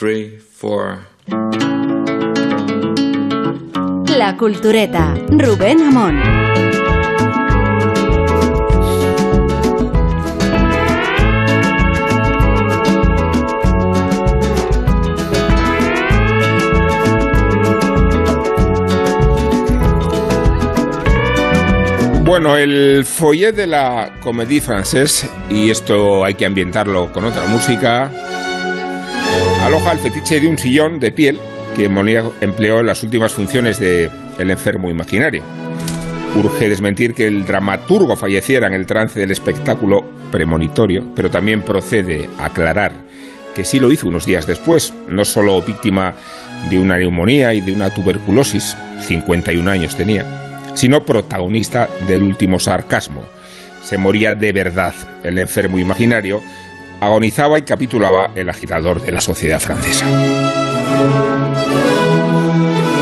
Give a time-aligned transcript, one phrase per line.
[0.00, 1.00] three, four.
[4.16, 6.18] La Cultureta, Rubén Amón.
[22.24, 28.10] Bueno, el foyer de la comédie française, y esto hay que ambientarlo con otra música,
[29.70, 31.38] aloja el fetiche de un sillón de piel
[31.76, 35.44] que Molière empleó en las últimas funciones de El enfermo imaginario.
[36.34, 42.28] Urge desmentir que el dramaturgo falleciera en el trance del espectáculo premonitorio, pero también procede
[42.40, 42.90] aclarar
[43.54, 46.14] que sí lo hizo unos días después, no solo víctima
[46.68, 50.26] de una neumonía y de una tuberculosis, 51 años tenía,
[50.74, 53.22] sino protagonista del último sarcasmo.
[53.84, 56.42] Se moría de verdad el enfermo imaginario,
[57.00, 60.06] agonizaba y capitulaba el agitador de la sociedad francesa.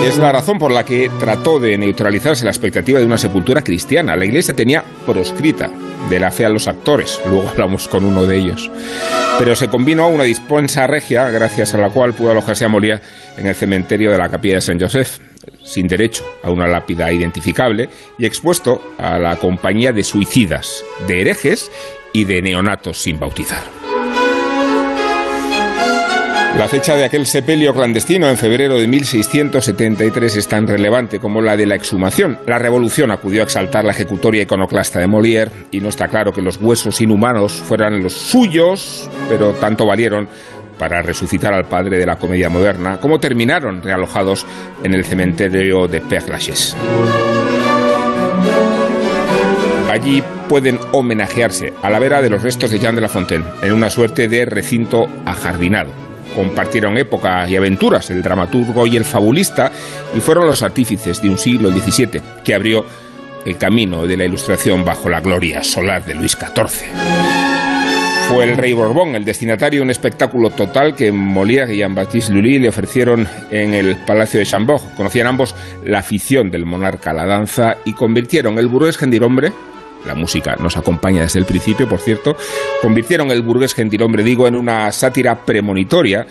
[0.05, 4.17] Es la razón por la que trató de neutralizarse la expectativa de una sepultura cristiana.
[4.17, 5.71] La iglesia tenía proscrita
[6.09, 8.71] de la fe a los actores, luego hablamos con uno de ellos.
[9.39, 13.03] Pero se combinó una dispensa regia, gracias a la cual pudo alojarse a Moria
[13.37, 15.19] en el cementerio de la capilla de Saint Joseph,
[15.63, 21.71] sin derecho a una lápida identificable y expuesto a la compañía de suicidas, de herejes
[22.15, 23.88] y de neonatos sin bautizar.
[26.59, 31.57] La fecha de aquel sepelio clandestino en febrero de 1673 es tan relevante como la
[31.57, 32.41] de la exhumación.
[32.49, 36.43] La revolución acudió a exaltar la ejecutoria iconoclasta de Molière y no está claro que
[36.43, 40.29] los huesos inhumanos fueran los suyos, pero tanto valieron
[40.81, 44.45] para resucitar al padre de la comedia moderna, como terminaron realojados
[44.83, 46.75] en el cementerio de Père Lachaise.
[49.89, 53.73] Allí pueden homenajearse a la vera de los restos de Jean de La Fontaine, en
[53.73, 56.08] una suerte de recinto ajardinado.
[56.39, 59.73] Compartieron épocas y aventuras el dramaturgo y el fabulista
[60.17, 62.87] y fueron los artífices de un siglo XVII que abrió
[63.45, 66.91] el camino de la ilustración bajo la gloria solar de Luis XIV.
[68.29, 72.61] Fue el rey Borbón el destinatario de un espectáculo total que Molière y Jean-Baptiste Lully
[72.61, 74.95] le ofrecieron en el Palacio de Chambord.
[74.97, 79.51] Conocían ambos la afición del monarca a la danza y convirtieron el burgués gentilhombre
[80.07, 82.37] la música nos acompaña desde el principio, por cierto,
[82.83, 86.27] convirtieron el burgués gentilhombre, digo, en una sátira premonitoria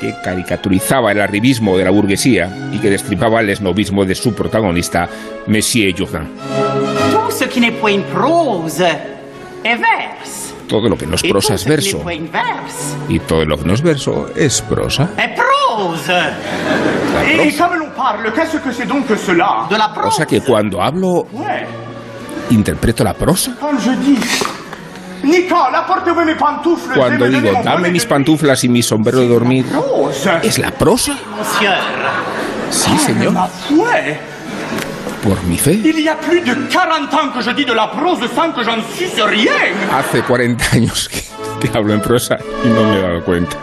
[0.00, 5.08] que caricaturizaba el arribismo de la burguesía y que destripaba el esnovismo de su protagonista,
[5.46, 6.28] Monsieur Jourdain.
[10.66, 11.98] Todo lo que no es prosa es verso.
[13.08, 15.10] Y todo lo que no es verso es prosa.
[19.92, 20.08] prosa.
[20.08, 21.26] O sea que cuando hablo,
[22.50, 23.56] interpreto la prosa.
[26.94, 29.66] Cuando digo, dame mis pantuflas y mi sombrero de dormir,
[30.42, 31.16] ¿es la prosa?
[32.70, 33.34] Sí, señor
[35.22, 35.72] por mi fe.
[35.84, 38.62] Il y a plus de 40 ans que je dis de la prose sans que
[38.64, 39.74] j'en suce rien.
[39.92, 43.56] Hace 40 años que, que hablo en prosa y no me he dado cuenta.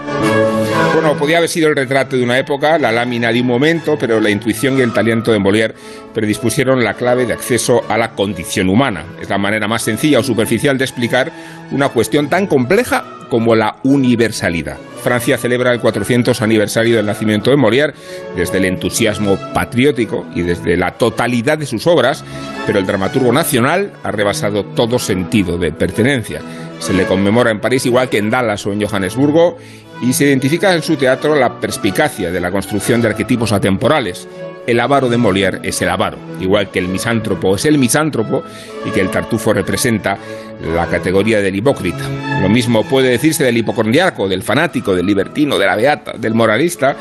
[0.93, 4.19] Bueno, podía haber sido el retrato de una época, la lámina de un momento, pero
[4.19, 5.73] la intuición y el talento de Molière
[6.13, 9.05] predispusieron la clave de acceso a la condición humana.
[9.21, 11.31] Es la manera más sencilla o superficial de explicar
[11.71, 14.77] una cuestión tan compleja como la universalidad.
[15.03, 17.93] Francia celebra el 400 aniversario del nacimiento de Molière
[18.35, 22.25] desde el entusiasmo patriótico y desde la totalidad de sus obras,
[22.65, 26.41] pero el dramaturgo nacional ha rebasado todo sentido de pertenencia.
[26.79, 29.57] Se le conmemora en París igual que en Dallas o en Johannesburgo
[30.01, 34.27] y se identifica en su teatro la perspicacia de la construcción de arquetipos atemporales.
[34.65, 38.43] El avaro de Molière es el avaro, igual que el misántropo es el misántropo
[38.85, 40.17] y que el tartufo representa
[40.61, 42.03] la categoría del hipócrita.
[42.41, 46.95] Lo mismo puede decirse del hipocondriaco, del fanático, del libertino, de la beata, del moralista,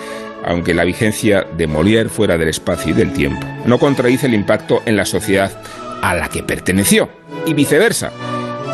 [0.44, 3.46] aunque la vigencia de Molière fuera del espacio y del tiempo.
[3.64, 5.50] No contradice el impacto en la sociedad
[6.02, 7.08] a la que perteneció
[7.46, 8.12] y viceversa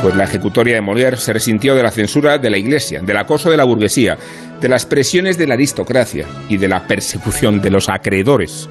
[0.02, 3.50] pues la ejecutoria de Molière se resintió de la censura de la Iglesia, del acoso
[3.50, 4.18] de la burguesía,
[4.60, 8.68] de las presiones de la aristocracia y de la persecución de los acreedores.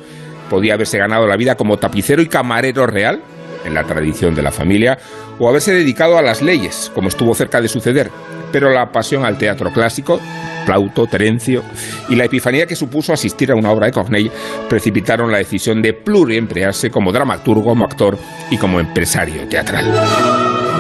[0.50, 3.21] Podía haberse ganado la vida como tapicero y camarero real,
[3.63, 4.97] en la tradición de la familia,
[5.39, 8.11] o haberse dedicado a las leyes, como estuvo cerca de suceder.
[8.51, 10.19] Pero la pasión al teatro clásico,
[10.65, 11.63] Plauto, Terencio,
[12.09, 14.31] y la epifanía que supuso asistir a una obra de Corneille
[14.67, 18.17] precipitaron la decisión de pluriemplearse como dramaturgo, como actor
[18.50, 20.70] y como empresario teatral.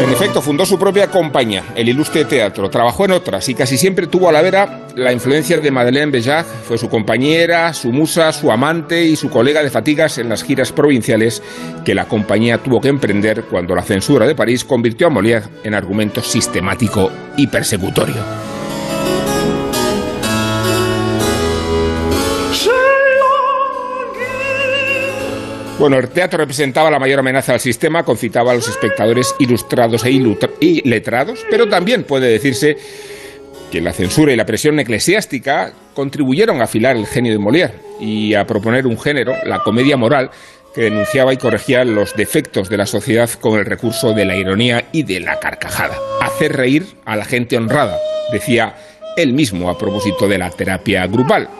[0.00, 2.68] En efecto, fundó su propia compañía, el Ilustre Teatro.
[2.68, 6.46] Trabajó en otras y casi siempre tuvo a la vera la influencia de Madeleine Bejac.
[6.46, 10.72] Fue su compañera, su musa, su amante y su colega de fatigas en las giras
[10.72, 11.42] provinciales
[11.84, 15.74] que la compañía tuvo que emprender cuando la censura de París convirtió a Molière en
[15.74, 18.43] argumento sistemático y persecutorio.
[25.84, 30.80] Bueno, el teatro representaba la mayor amenaza al sistema, concitaba a los espectadores ilustrados e
[30.82, 32.78] letrados, pero también puede decirse
[33.70, 38.32] que la censura y la presión eclesiástica contribuyeron a afilar el genio de Molière y
[38.32, 40.30] a proponer un género, la comedia moral,
[40.74, 44.86] que denunciaba y corregía los defectos de la sociedad con el recurso de la ironía
[44.90, 45.98] y de la carcajada.
[46.22, 47.98] Hacer reír a la gente honrada,
[48.32, 48.74] decía
[49.18, 51.50] él mismo a propósito de la terapia grupal.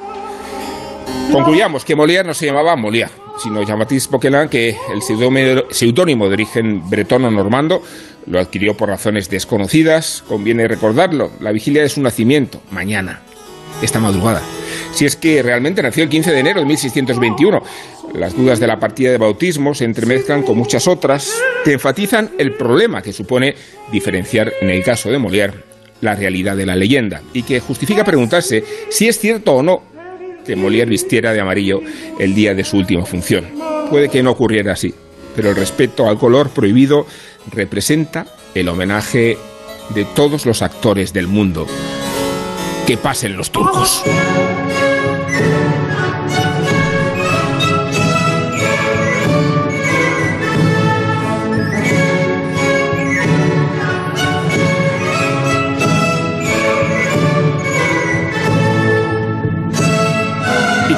[1.31, 3.11] Concluyamos que Molière no se llamaba Molière,
[3.42, 7.82] sino Jean-Baptiste Poquelin, que el seudónimo de origen bretón o normando
[8.26, 10.25] lo adquirió por razones desconocidas.
[10.26, 13.20] Conviene recordarlo, la vigilia de su nacimiento, mañana,
[13.82, 14.42] esta madrugada.
[14.92, 17.62] Si es que realmente nació el 15 de enero de 1621.
[18.14, 21.32] Las dudas de la partida de bautismo se entremezclan con muchas otras
[21.64, 23.56] que enfatizan el problema que supone
[23.90, 25.54] diferenciar, en el caso de Molière,
[26.00, 29.94] la realidad de la leyenda y que justifica preguntarse si es cierto o no
[30.44, 31.81] que Molière vistiera de amarillo
[32.19, 33.46] el día de su última función.
[33.91, 34.94] Puede que no ocurriera así,
[35.35, 37.06] pero el respeto al color prohibido
[37.52, 39.37] representa el homenaje
[39.94, 41.67] de todos los actores del mundo.
[42.87, 44.02] Que pasen los turcos.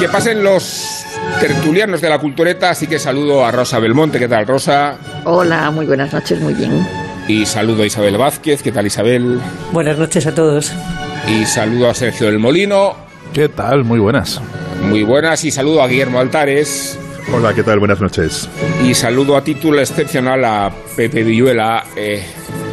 [0.07, 1.05] Que pasen los
[1.41, 4.21] tertulianos de la cultureta, así que saludo a Rosa Belmonte.
[4.21, 4.99] ¿Qué tal, Rosa?
[5.25, 6.87] Hola, muy buenas noches, muy bien.
[7.27, 8.63] Y saludo a Isabel Vázquez.
[8.63, 9.41] ¿Qué tal, Isabel?
[9.73, 10.73] Buenas noches a todos.
[11.27, 12.95] Y saludo a Sergio del Molino.
[13.33, 13.83] ¿Qué tal?
[13.83, 14.41] Muy buenas.
[14.81, 15.45] Muy buenas.
[15.45, 16.97] Y saludo a Guillermo Altares.
[17.35, 17.81] Hola, ¿qué tal?
[17.81, 18.49] Buenas noches.
[18.85, 21.85] Y saludo a título excepcional a Pepe Villuela.
[21.97, 22.25] Eh,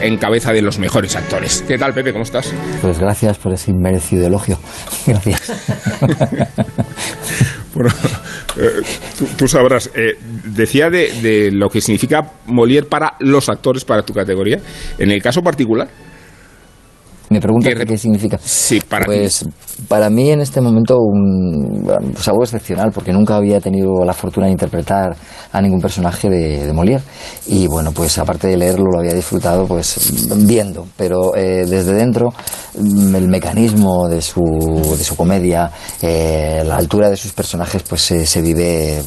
[0.01, 1.63] en cabeza de los mejores actores.
[1.67, 2.11] ¿Qué tal, Pepe?
[2.11, 2.53] ¿Cómo estás?
[2.81, 4.59] Pues gracias por ese inmerecido elogio.
[5.07, 5.51] Gracias.
[7.73, 7.89] bueno,
[8.57, 8.81] eh,
[9.37, 14.13] tú, sabrás, eh, decía de, de, lo que significa Molière para los actores, para tu
[14.13, 14.59] categoría.
[14.97, 15.87] En el caso particular,
[17.33, 18.39] me pregunta qué, significa.
[18.43, 19.45] Sí, para Pues
[19.87, 21.83] para mí en este momento un,
[22.13, 25.15] pues algo excepcional, porque nunca había tenido la fortuna de interpretar
[25.51, 27.01] a ningún personaje de, de Molière.
[27.47, 32.33] Y bueno, pues aparte de leerlo, lo había disfrutado pues viendo, pero eh, desde dentro
[32.77, 34.41] mm, el mecanismo de su,
[34.97, 35.71] de su comedia,
[36.01, 39.01] eh, la altura de sus personajes, pues se, vive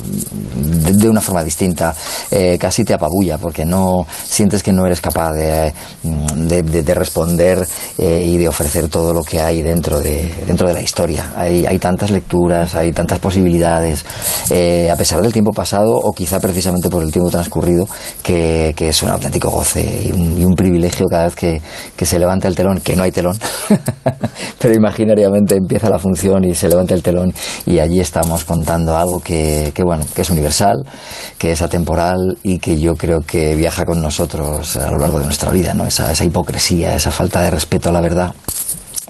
[0.92, 1.94] de, una forma distinta.
[2.30, 7.66] Eh, casi te apabulla, porque no sientes que no eres capaz de, de responder
[8.22, 11.32] y de ofrecer todo lo que hay dentro de, dentro de la historia.
[11.36, 14.04] Hay, hay tantas lecturas, hay tantas posibilidades,
[14.50, 17.88] eh, a pesar del tiempo pasado o quizá precisamente por el tiempo transcurrido,
[18.22, 21.60] que, que es un auténtico goce y un, y un privilegio cada vez que,
[21.96, 23.38] que, se levanta el telón, que no hay telón,
[24.58, 27.32] pero imaginariamente empieza la función y se levanta el telón
[27.64, 30.76] y allí estamos contando algo que, que, bueno, que es universal,
[31.38, 35.24] que es atemporal y que yo creo que viaja con nosotros a lo largo de
[35.26, 35.86] nuestra vida, ¿no?
[35.86, 38.34] esa, esa hipocresía, esa falta de respeto a la verdad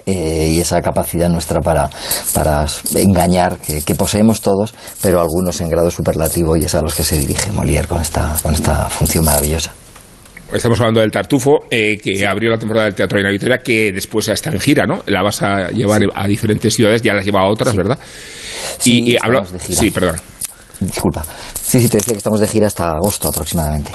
[0.07, 1.91] eh, y esa capacidad nuestra para,
[2.33, 2.65] para
[2.95, 4.73] engañar que, poseemos todos,
[5.03, 8.37] pero algunos en grado superlativo y es a los que se dirige Molière con esta,
[8.41, 9.73] con esta función maravillosa.
[10.53, 13.91] Estamos hablando del Tartufo, eh, que abrió la temporada del Teatro de la Victoria, que
[13.93, 15.03] después está en gira, ¿no?
[15.07, 17.99] La vas a llevar a diferentes ciudades, ya la has llevado a otras, ¿verdad?
[18.79, 19.45] Sí, y, hablo...
[19.45, 20.21] Sí, perdón.
[20.79, 21.25] Disculpa.
[21.61, 23.91] Sí, sí, te decía que estamos de gira hasta agosto aproximadamente.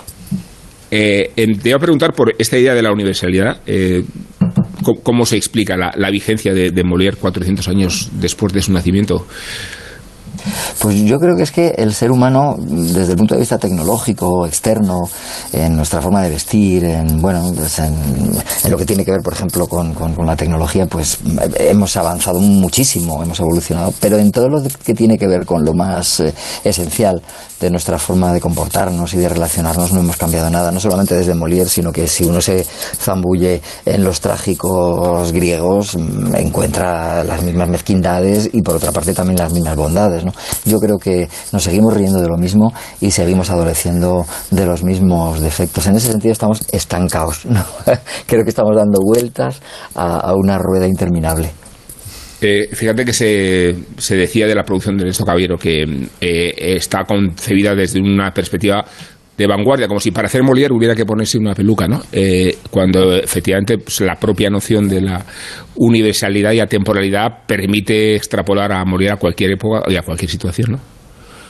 [0.92, 3.62] Eh, te iba a preguntar por esta idea de la universalidad.
[3.66, 4.04] Eh,
[5.04, 9.26] ¿cómo, se explica la, vigencia de, de Molière 400 años después de su nacimiento?
[10.80, 14.46] Pues yo creo que es que el ser humano, desde el punto de vista tecnológico,
[14.46, 15.02] externo,
[15.54, 17.94] en nuestra forma de vestir, en, bueno, pues en,
[18.70, 19.94] lo que tiene que ver, por ejemplo, con,
[20.26, 21.20] la tecnología, pues
[21.56, 25.74] hemos avanzado muchísimo, hemos evolucionado, pero en todo lo que tiene que ver con lo
[25.74, 26.34] más eh,
[26.64, 27.22] esencial
[27.62, 31.36] de nuestra forma de comportarnos y de relacionarnos no hemos cambiado nada, no solamente desde
[31.36, 32.66] Molière, sino que si uno se
[32.98, 39.38] zambulle en los trágicos griegos, mm, encuentra las mismas mezquindades y por otra parte también
[39.38, 40.26] las mismas bondades.
[40.26, 40.34] ¿no?
[40.66, 45.40] Yo creo que nos seguimos riendo de lo mismo y seguimos adoleciendo de los mismos
[45.40, 45.86] defectos.
[45.86, 47.46] En ese sentido estamos estancados.
[47.46, 47.64] ¿no?
[48.26, 49.62] creo que estamos dando vueltas
[49.96, 51.52] a, una rueda interminable.
[52.42, 55.84] Eh, fíjate que se, se, decía de la producción de Ernesto Caballero que
[56.20, 58.84] eh, está concebida desde una perspectiva
[59.38, 62.02] de vanguardia, como si para hacer Molière hubiera que ponerse una peluca, ¿no?
[62.12, 65.24] Eh, cuando efectivamente pues, la propia noción de la
[65.76, 71.01] universalidad y atemporalidad permite extrapolar a Molière a cualquier época y a cualquier situación, ¿no?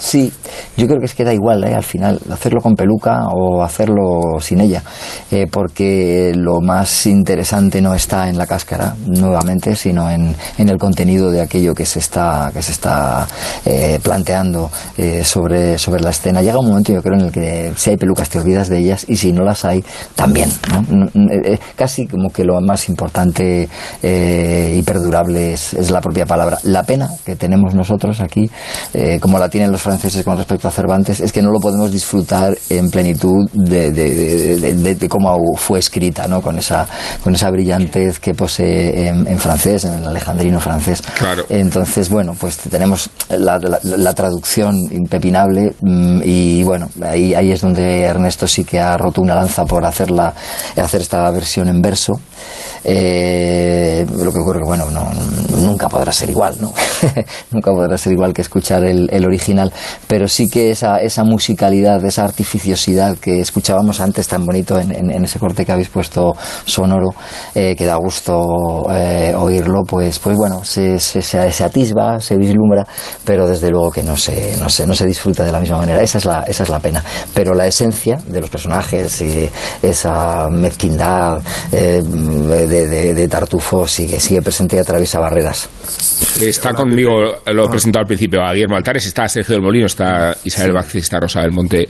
[0.02, 0.34] Sí,
[0.78, 1.76] yo creo que es que da igual ¿eh?
[1.76, 4.82] al final hacerlo con peluca o hacerlo sin ella,
[5.30, 10.80] eh, porque lo más interesante no está en la cáscara nuevamente, sino en, en el
[10.80, 13.28] contenido de aquello que se está que se está
[13.64, 16.42] eh, planteando eh, sobre sobre la escena.
[16.42, 19.06] Llega un momento, yo creo, en el que si hay pelucas te olvidas de ellas
[19.08, 19.84] y si no las hay
[20.16, 20.50] también.
[20.90, 21.08] ¿no?
[21.32, 23.70] Eh, casi como que lo más importante
[24.02, 26.58] y perdurable es, es, la propia palabra.
[26.64, 28.50] La pena que tenemos nosotros aquí,
[29.20, 32.58] como la tienen los franceses con respecto a Cervantes es que no lo podemos disfrutar
[32.70, 36.42] en plenitud de, de, cómo fue escrita, ¿no?
[36.42, 36.88] con, esa,
[37.22, 41.04] con esa brillantez que posee en, francés, en el alejandrino francés.
[41.50, 48.04] Entonces, bueno, pues tenemos la, la, traducción impepinable mm, y bueno, ahí, ahí es donde
[48.04, 50.34] Ernesto sí que ha roto una lanza por hacerla,
[50.78, 52.14] hacer esta versión en verso.
[52.84, 55.08] Eh, lo que ocurre que, bueno, no,
[55.58, 56.74] nunca podrá ser igual, ¿no?
[57.52, 59.72] nunca podrá ser igual que escuchar el, el, original,
[60.08, 65.24] pero sí que esa, esa musicalidad, esa artificiosidad que escuchábamos antes tan bonito en, en,
[65.24, 66.36] ese corte que habéis puesto
[66.66, 67.10] sonoro,
[67.54, 72.88] eh, que da gusto eh, oírlo, pues, pues bueno, se, se, se, atisba, se vislumbra,
[73.24, 76.02] pero desde luego que no se, no se, no se disfruta de la misma manera.
[76.02, 77.04] Esa es la, esa es la pena.
[77.34, 79.24] Pero la esencia de los personajes,
[79.82, 81.42] esa mezquindad,
[82.72, 85.70] de, Tartufo sigue, sigue presente y atraviesa barreras.
[86.40, 90.36] Está conmigo, lo he presentado al principio, a Guillermo Altares, está Sergio del Molino, está
[90.44, 91.90] Isabel Vázquez, está Rosa del Monte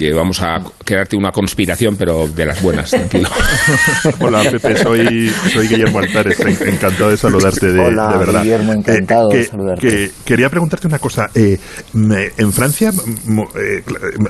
[0.00, 3.28] que vamos a quedarte una conspiración, pero de las buenas, tranquilo.
[4.20, 8.42] Hola, Pepe, soy, Guillermo Altares, encantado de saludarte, de, Hola, verdad.
[8.42, 10.10] Guillermo, encantado de saludarte.
[10.24, 11.28] quería preguntarte una cosa.
[11.34, 11.58] Eh,
[11.92, 13.82] en Francia, eh,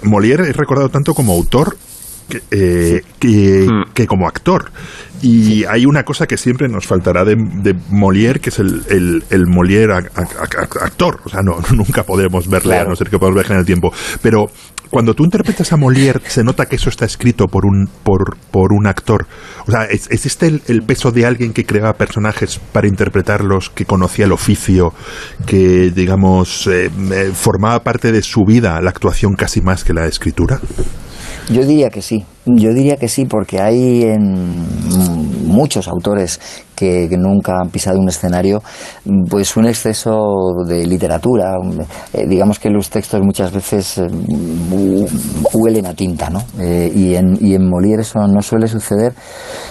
[0.03, 1.77] Molière es recordado tanto como autor
[2.51, 3.93] eh, hmm.
[3.95, 4.71] que, como actor.
[5.23, 9.25] Y hay una cosa que siempre nos faltará de, de Molière, que es el, el,
[9.31, 10.09] el Molière
[10.81, 11.21] actor.
[11.25, 13.93] O sea, no, nunca podemos verle, a no ser que podamos ver en el tiempo.
[14.23, 14.47] Pero
[14.91, 18.73] cuando tú interpretas a Molière, se nota que eso está escrito por un, por, por
[18.73, 19.27] un actor.
[19.67, 24.25] O sea, ¿es, este el, peso de alguien que creaba personajes para interpretarlos, que conocía
[24.25, 24.93] el oficio,
[25.47, 30.07] que, digamos, eh, eh, formaba parte de su vida la actuación casi más que la
[30.07, 30.61] escritura?
[31.49, 34.65] Yo diría que sí, yo diría que sí, porque hay en
[35.47, 36.41] muchos autores
[36.75, 38.63] que, nunca han pisado un escenario,
[39.29, 41.57] pues un exceso de literatura.
[42.15, 44.07] Eh, digamos que los textos muchas veces eh,
[45.53, 46.43] huelen a tinta, ¿no?
[46.59, 49.13] Eh, y, en, y en Molière eso no suele suceder.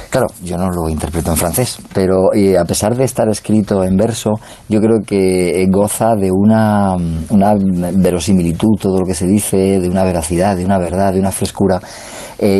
[0.09, 4.31] Claro, yo no lo interpreto en francés, pero a pesar de estar escrito en verso,
[4.67, 6.95] yo creo que goza de una,
[7.29, 7.55] una
[7.93, 11.79] verosimilitud todo lo que se dice, de una veracidad, de una verdad, de una frescura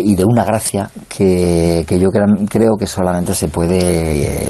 [0.04, 4.48] y de una gracia que, que yo creo que solamente se puede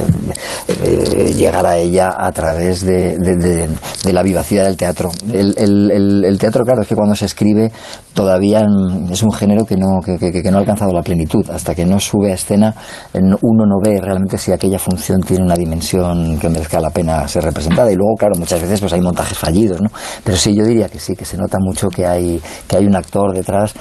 [0.68, 5.12] eh, llegar a ella a través de, de, la vivacidad del teatro.
[5.32, 7.72] El, el, el, teatro, claro, es que cuando se escribe
[8.13, 8.65] todavía
[9.10, 11.50] es un género que no, que, que, no ha alcanzado la plenitud.
[11.50, 12.75] Hasta que no sube a escena,
[13.13, 17.44] uno no ve realmente si aquella función tiene una dimensión que merezca la pena ser
[17.44, 17.91] representada.
[17.91, 19.89] Y luego, claro, muchas veces pues hay montajes fallidos, ¿no?
[20.24, 22.96] Pero sí, yo diría que sí, que se nota mucho que hay, que hay un
[22.96, 23.74] actor detrás.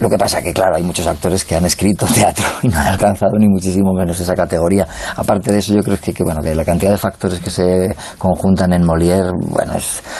[0.00, 2.86] Lo que pasa que, claro, hay muchos actores que han escrito teatro y no han
[2.86, 4.86] alcanzado ni muchísimo menos esa categoría.
[5.16, 7.94] Aparte de eso, yo creo que, que bueno, que la cantidad de factores que se
[8.16, 9.74] conjuntan en Molière, bueno,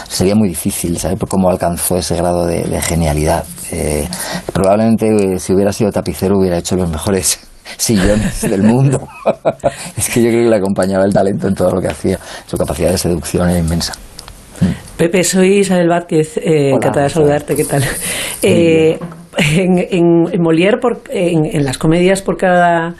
[0.09, 3.45] sería muy difícil saber cómo alcanzó ese grado de, genialidad.
[3.71, 4.09] Eh,
[4.53, 7.39] probablemente eh, si hubiera sido tapicero hubiera hecho los mejores
[7.77, 9.09] sillones del mundo.
[9.97, 12.19] es que yo creo que le acompañaba el talento en todo lo que hacía.
[12.47, 13.93] Su capacidad de seducción era inmensa.
[14.97, 17.85] Pepe, soy Isabel Vázquez, eh, encantada de saludarte, ¿qué tal?
[18.43, 18.99] Eh,
[19.39, 19.87] en,
[20.33, 22.95] en, Molière, por, en, las comedias, por cada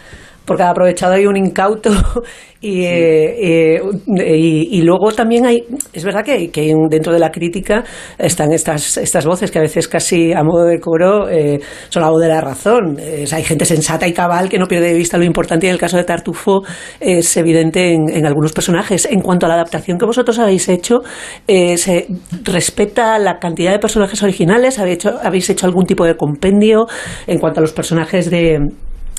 [0.47, 1.91] por cada aprovechado hay un incauto
[2.63, 5.63] eh, y, y, luego también hay,
[5.93, 7.85] es verdad que, que, dentro de la crítica
[8.19, 11.61] están estas, estas voces que a veces casi a modo de coro eh,
[11.91, 12.97] son la voz de la razón.
[12.99, 15.81] hay gente sensata y cabal que no pierde de vista lo importante y en el
[15.81, 16.63] caso de Tartufo
[16.99, 19.07] es evidente en, en algunos personajes.
[19.11, 21.01] En cuanto a la adaptación que vosotros habéis hecho,
[21.47, 22.07] eh, ¿se
[22.45, 24.79] respeta la cantidad de personajes originales?
[24.79, 26.87] ¿Habéis hecho, ¿Habéis hecho algún tipo de compendio
[27.27, 28.59] en cuanto a los personajes de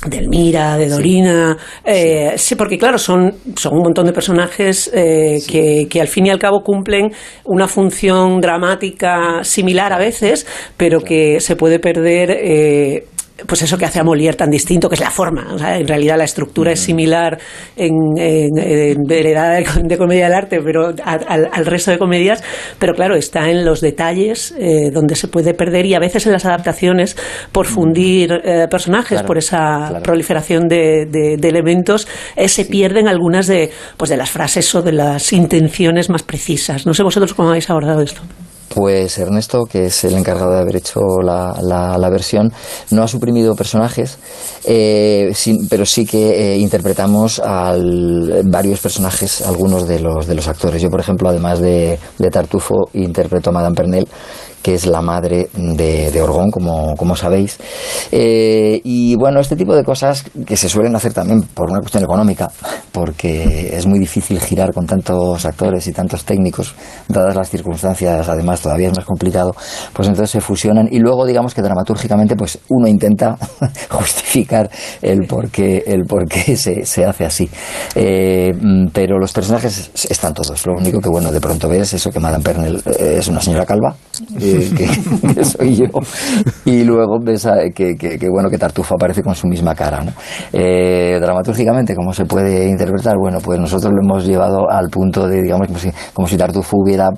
[0.06, 2.56] de Elmira, de Dorina, eh, sí.
[2.56, 6.38] porque claro, son, son un montón de personajes eh, que, que, al fin y al
[6.38, 7.12] cabo cumplen
[7.46, 10.46] una función dramática similar a veces,
[10.78, 13.06] pero que se puede perder eh,
[13.46, 15.54] pues eso que hace a Molière tan distinto, que es la forma.
[15.54, 16.86] O sea, en realidad la estructura es mm.
[16.86, 17.38] similar
[17.76, 22.44] en, en, heredad de, comedia del arte, pero al, resto de comedias,
[22.80, 26.34] pero claro, está en los detalles eh, donde se puede perder y a veces en
[26.34, 27.16] las adaptaciones
[27.52, 27.70] por mm.
[27.70, 34.10] fundir eh, personajes, por esa proliferación de, de elementos, eh, se pierden algunas de, pues
[34.10, 36.86] de las frases o de las intenciones más precisas.
[36.86, 38.22] No sé vosotros cómo habéis abordado esto.
[38.78, 42.54] Pues Ernesto, que es el encargado de haber hecho la, la, versión,
[42.92, 44.20] no ha suprimido personajes,
[44.66, 45.34] eh,
[45.68, 47.76] pero sí que eh, interpretamos a
[48.44, 50.80] varios personajes, algunos de los, de los actores.
[50.80, 54.08] Yo, por ejemplo, además de, de Tartufo, interpreto a Madame Pernell
[54.68, 57.58] que es la madre de, de Orgón, como, como sabéis.
[58.12, 62.04] Eh, y bueno, este tipo de cosas que se suelen hacer también por una cuestión
[62.04, 62.52] económica,
[62.92, 66.76] porque es muy difícil girar con tantos actores y tantos técnicos,
[67.08, 69.56] dadas las circunstancias, además todavía es más complicado,
[69.94, 73.38] pues entonces se fusionan y luego digamos que dramatúrgicamente pues uno intenta
[73.90, 74.70] justificar
[75.02, 77.50] el por qué, el por qué se, se hace así.
[77.96, 78.52] Eh,
[78.92, 82.44] pero los personajes están todos, lo único que bueno, de pronto ves eso que Madame
[82.44, 83.96] Pernell eh, es una señora calva,
[85.36, 85.86] que, soy yo.
[86.66, 90.04] Y luego ves que, que, bueno, que Tartufo aparece con su misma cara.
[90.04, 90.12] ¿no?
[90.52, 93.16] Eh, dramatúrgicamente, ¿cómo se puede interpretar?
[93.18, 96.78] Bueno, pues nosotros lo hemos llevado al punto de, digamos, como si, como si Tartufo
[96.78, 97.10] hubiera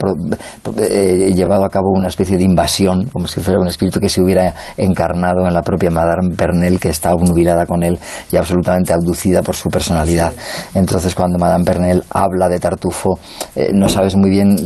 [0.78, 4.22] eh, llevado a cabo una especie de invasión, como si fuera un espíritu que se
[4.22, 7.98] hubiera encarnado en la propia Madame Pernell, que está obnubilada con él
[8.32, 10.34] y absolutamente abducida por su personalidad.
[10.74, 13.20] Entonces, cuando Madame Pernell habla de Tartufo,
[13.56, 14.58] eh, no sabes muy bien,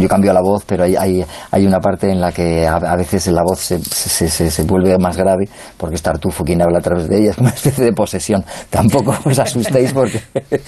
[0.00, 3.26] yo cambio la voz, pero hay, hay, hay una parte en la que a, veces
[3.28, 7.08] la voz se, se, se, vuelve más grave porque es Tartufo quien habla a través
[7.08, 8.44] de ella, es una especie de posesión.
[8.70, 10.20] Tampoco os asustéis porque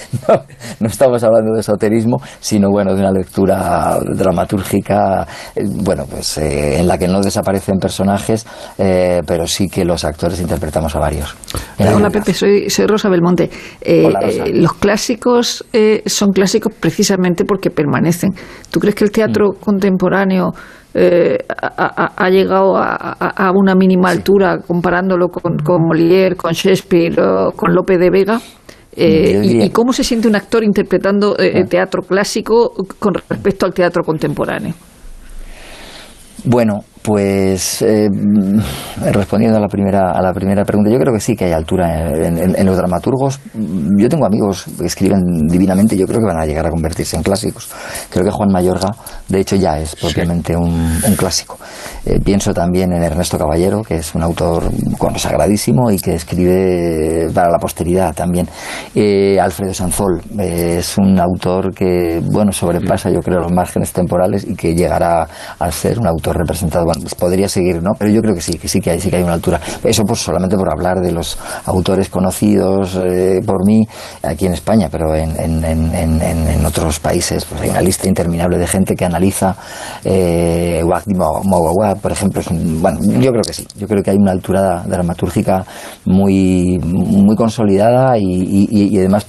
[0.80, 6.80] no, estamos hablando de esoterismo, sino bueno, de una lectura dramatúrgica, eh, bueno, pues eh,
[6.80, 8.46] en la que no desaparecen personajes,
[8.78, 11.36] eh, pero sí que los actores interpretamos a varios.
[11.78, 13.50] Hola Pepe, soy, soy Rosa Belmonte.
[14.52, 15.64] los clásicos
[16.06, 18.30] son clásicos precisamente porque permanecen.
[18.70, 19.64] ¿Tú crees que el teatro mm.
[19.64, 20.52] contemporáneo
[20.92, 27.72] eh, ha, llegado a, una mínima altura comparándolo con, con, Molière, con Shakespeare, o con
[27.72, 28.40] Lope de Vega.
[28.96, 34.02] Eh, y, cómo se siente un actor interpretando eh, teatro clásico con respecto al teatro
[34.02, 34.74] contemporáneo?
[36.44, 38.10] Bueno, pues eh,
[39.12, 42.10] respondiendo a la primera a la primera pregunta, yo creo que sí que hay altura
[42.14, 43.40] en, los dramaturgos.
[43.96, 47.22] Yo tengo amigos que escriben divinamente, yo creo que van a llegar a convertirse en
[47.22, 47.68] clásicos.
[48.10, 48.94] Creo que Juan Mayorga,
[49.28, 51.58] de hecho, ya es propiamente un, clásico.
[52.04, 57.50] Eh, pienso también en Ernesto Caballero, que es un autor consagradísimo y que escribe para
[57.50, 58.48] la posteridad también.
[58.94, 64.54] Eh, Alfredo Sanzol es un autor que, bueno, sobrepasa, yo creo, los márgenes temporales y
[64.54, 65.26] que llegará
[65.58, 67.92] a ser un autor representado pues podría seguir, ¿no?
[67.98, 69.60] Pero yo creo que sí, que sí que hay, sí que hay una altura.
[69.84, 73.86] Eso pues solamente por hablar de los autores conocidos eh, por mí
[74.22, 78.66] aquí en España, pero en, en, en, otros países pues hay una lista interminable de
[78.66, 79.56] gente que analiza
[80.04, 80.82] eh,
[82.00, 82.42] por ejemplo.
[82.80, 85.64] bueno, yo creo que sí, yo creo que hay una altura dramatúrgica
[86.04, 89.26] muy, muy consolidada y, y además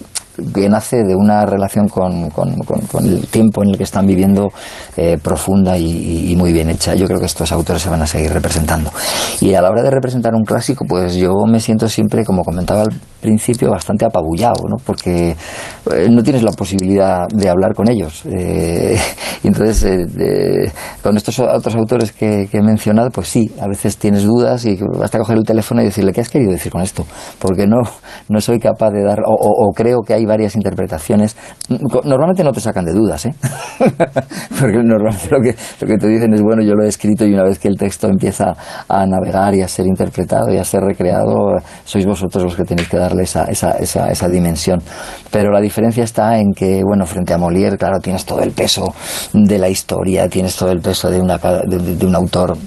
[0.53, 2.51] que nace de una relación con, con,
[3.03, 4.49] el tiempo en el que están viviendo
[4.97, 6.95] eh, profunda y, muy bien hecha.
[6.95, 8.91] Yo creo que estos autores se van a seguir representando.
[9.39, 12.81] Y a la hora de representar un clásico, pues yo me siento siempre, como comentaba
[12.81, 14.77] al principio, bastante apabullado, ¿no?
[14.83, 15.35] porque
[15.91, 18.23] eh, no tienes la posibilidad de hablar con ellos.
[18.25, 18.97] Eh,
[19.43, 19.85] y entonces,
[21.03, 25.17] con estos otros autores que, he mencionado, pues sí, a veces tienes dudas y basta
[25.19, 27.05] coger el teléfono y decirle, ¿qué has querido decir con esto?
[27.39, 27.81] Porque no,
[28.29, 31.35] no soy capaz de dar, o, o creo que hay varias interpretaciones.
[31.69, 33.33] Normalmente no te sacan de dudas, ¿eh?
[34.59, 37.33] Porque normalmente lo que, lo que te dicen es, bueno, yo lo he escrito y
[37.33, 38.55] una vez que el texto empieza
[38.87, 42.87] a navegar y a ser interpretado y a ser recreado, sois vosotros los que tenéis
[42.87, 44.81] que darle esa, esa, esa, esa dimensión.
[45.29, 48.93] Pero la diferencia está en que, bueno, frente a Molière, claro, tienes todo el peso
[49.33, 52.57] de la historia, tienes todo el peso de, una, de un autor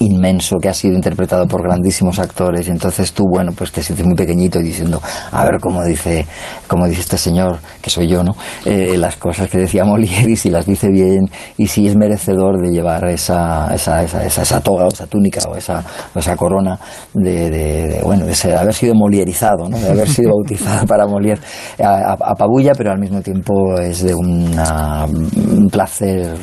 [0.00, 2.68] inmenso que ha sido interpretado por grandísimos actores.
[2.68, 5.00] Y entonces tú bueno pues te sientes muy pequeñito y diciendo
[5.32, 6.26] a ver cómo dice
[6.66, 10.36] cómo dice este señor que soy yo no eh, las cosas que decía Molière y
[10.36, 14.84] si las dice bien y si es merecedor de llevar esa esa, esa, esa, toga
[14.84, 15.84] o esa túnica o esa,
[16.14, 16.78] esa corona
[17.14, 19.78] de, bueno de haber sido molierizado ¿no?
[19.78, 21.40] de haber sido bautizado para Molière
[21.78, 26.34] apabulla pero al mismo tiempo es de un placer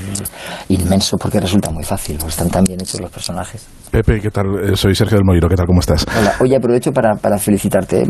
[0.70, 3.45] inmenso porque resulta muy fácil están tan bien hechos los personajes
[3.96, 4.48] Pepe, ¿qué tal?
[4.62, 5.66] Eh, soy Sergio del Molino, ¿qué tal?
[5.66, 6.06] ¿Cómo estás?
[6.20, 8.02] Hola, oye, aprovecho para, para felicitarte.
[8.02, 8.06] Eh,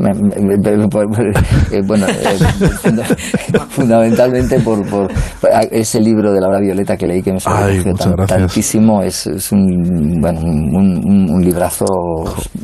[1.86, 2.40] bueno, eh,
[3.70, 5.12] fundamentalmente por, por,
[5.70, 7.94] ese libro de Laura Violeta que leí que me sorprendió
[8.26, 9.04] tantísimo.
[9.04, 11.86] Es, es un, bueno, un, un, librazo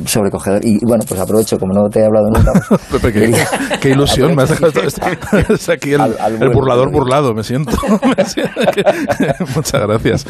[0.04, 0.64] sobrecogedor.
[0.64, 2.52] Y bueno, pues aprovecho, como no te he hablado nunca.
[2.68, 3.44] Pues, Pepe, qué,
[3.80, 4.72] qué ilusión, me has dejado
[5.48, 6.00] Es aquí el,
[6.40, 7.76] el burlador burlado, me siento.
[9.54, 10.26] Muchas gracias.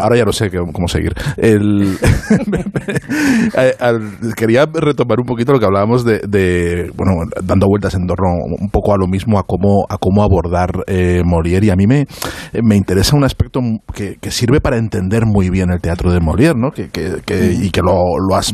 [0.00, 1.14] ahora ya no sé cómo seguir.
[1.36, 1.98] El,
[4.36, 8.28] quería retomar un poquito lo que hablábamos de, bueno, dando vueltas en torno
[8.60, 11.64] un poco a lo mismo, a cómo, a cómo abordar eh, Molière.
[11.64, 12.06] Y a mí me,
[12.62, 13.60] me interesa un aspecto
[13.92, 16.72] que, sirve para entender muy bien el teatro de Molière, ¿no?
[16.72, 18.52] Que, y que lo, lo, has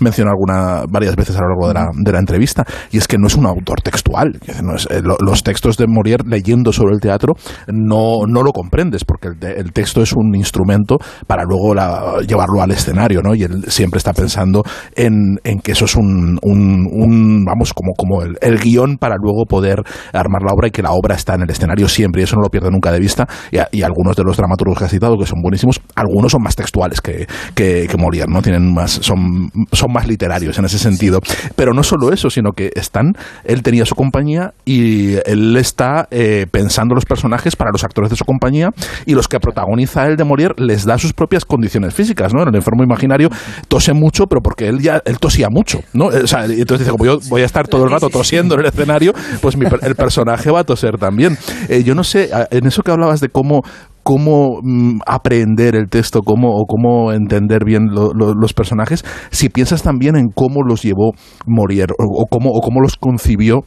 [0.00, 2.64] mencionado alguna, varias veces a lo largo de la, de la entrevista.
[2.92, 4.38] Y es que no es un autor textual.
[4.46, 7.34] Eh, los textos de Molière leyendo sobre el teatro
[7.68, 11.74] no, no lo comprendes, porque el, texto es un instrumento para luego
[12.20, 13.34] llevarlo al escenario, ¿no?
[13.34, 14.62] Y él siempre está pensando
[14.94, 19.44] en, en que eso es un, un, vamos, como, como el, el, guion para luego
[19.46, 22.36] poder armar la obra y que la obra está en el escenario siempre, y eso
[22.36, 23.26] no lo pierde nunca de vista.
[23.50, 27.00] Y, algunos de los dramaturgos que has citado, que son buenísimos, algunos son más textuales
[27.00, 28.42] que, que, que Molière, ¿no?
[28.42, 31.20] Tienen más, son, son más literarios en ese sentido.
[31.54, 33.12] Pero no solo eso, sino que están,
[33.44, 38.16] él tenía su compañía y él está eh, pensando los personajes para los actores de
[38.16, 38.70] su compañía
[39.04, 42.42] y los que protagoniza él de Molière les da sus propias condiciones físicas, ¿no?
[42.42, 43.28] En el enfermo imaginario
[43.68, 46.06] tose mucho, pero porque él ya él tosía mucho, ¿no?
[46.06, 48.66] O sea, entonces dice, como yo voy a estar todo el rato tosiendo en el
[48.66, 51.36] escenario, pues el personaje va a toser también.
[51.68, 53.62] Eh, yo no sé, en eso que hablabas de cómo
[54.06, 60.14] cómo mm, aprender el texto, cómo, o cómo entender bien los personajes, si piensas también
[60.14, 61.10] en cómo los llevó
[61.44, 63.64] Morier o, cómo, o cómo los concibió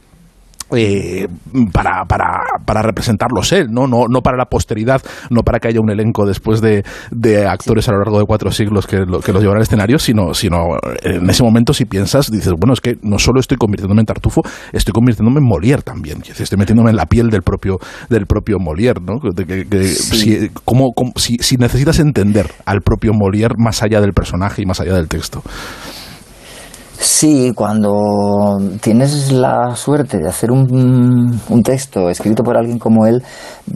[0.72, 1.26] eh,
[1.72, 3.86] para, para, para, representarlos él, ¿no?
[3.86, 4.06] ¿no?
[4.08, 7.92] No para la posteridad, no para que haya un elenco después de, de actores a
[7.92, 11.42] lo largo de cuatro siglos que, que los llevan al escenario, sino, sino en ese
[11.42, 15.40] momento si piensas, dices, bueno, es que no solo estoy convirtiéndome en Tartufo, estoy convirtiéndome
[15.40, 17.78] en Molière también, estoy metiéndome en la piel del propio,
[18.08, 19.20] del propio Molière, ¿no?
[19.84, 20.50] si,
[21.16, 25.08] si, si necesitas entender al propio Molière más allá del personaje y más allá del
[25.08, 25.42] texto.
[27.02, 33.22] Sí, cuando tienes la suerte de hacer un, un, texto escrito por alguien como él,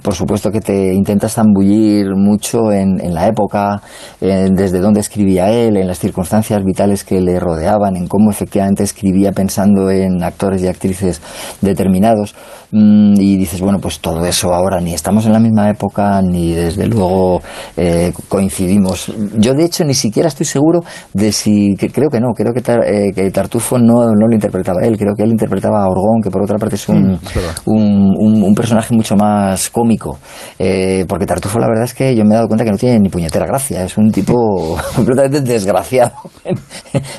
[0.02, 3.80] por supuesto que te intentas zambullir mucho en, en la época,
[4.20, 9.32] desde dónde escribía él, en las circunstancias vitales que le rodeaban, en cómo efectivamente escribía
[9.32, 11.22] pensando en actores y actrices
[11.62, 12.34] determinados.
[12.76, 16.54] Mm, y dices, bueno, pues todo eso ahora ni estamos en la misma época, ni
[16.54, 17.40] desde luego
[17.76, 19.12] eh, coincidimos.
[19.38, 20.82] Yo, de hecho, ni siquiera estoy seguro
[21.12, 24.96] de si, creo que no, creo que, eh, que Tartufo no, no, lo interpretaba él,
[24.98, 27.18] creo que él interpretaba a Orgón, que por otra parte es un, mm,
[27.66, 30.18] un, un, personaje mucho más cómico,
[30.58, 32.98] eh, porque Tartufo la verdad es que yo me he dado cuenta que no tiene
[32.98, 34.34] ni puñetera gracia, es un tipo
[34.96, 36.12] completamente desgraciado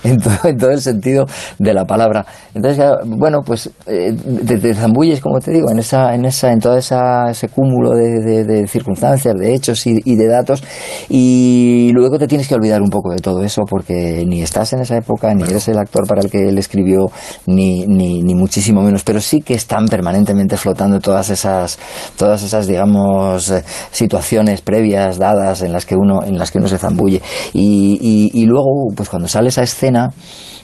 [0.04, 0.18] en,
[0.58, 1.26] todo, el sentido
[1.58, 2.26] de la palabra.
[2.54, 6.78] Entonces, bueno, pues te, te zambulles como te digo, en esa, en esa, en todo
[6.78, 10.64] esa, ese cúmulo de, circunstancias, de hechos y, de datos,
[11.10, 14.82] y luego te tienes que olvidar un poco de todo eso, porque ni estás en
[14.82, 17.12] esa época, ni eres el actor para el que él escribió,
[17.46, 21.80] ni, ni, muchísimo menos, pero sí que están permanentemente flotando todas esas,
[22.18, 26.68] todas esas, digamos, eh, situaciones previas, dadas, en las que uno, en las que uno
[26.68, 27.22] se zambulle.
[27.54, 30.12] Y, y, y luego, pues cuando sales a escena,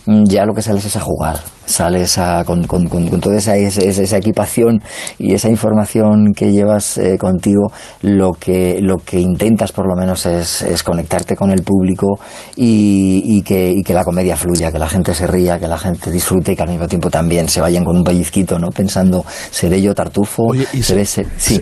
[0.05, 2.88] ya lo que sales es a jugar sales con, con,
[3.21, 4.82] toda esa, esa, equipación
[5.17, 7.71] y esa información que llevas eh, contigo,
[8.02, 12.19] lo que, lo que intentas por lo menos es, es conectarte con el público
[12.56, 15.78] y, y, que, y, que, la comedia fluya, que la gente se ría, que la
[15.78, 18.69] gente disfrute y que al mismo tiempo también se vayan con un pellizquito, ¿no?
[18.69, 20.54] Pensando, ¿seré yo tartufo?
[20.56, 21.62] y, se, sí,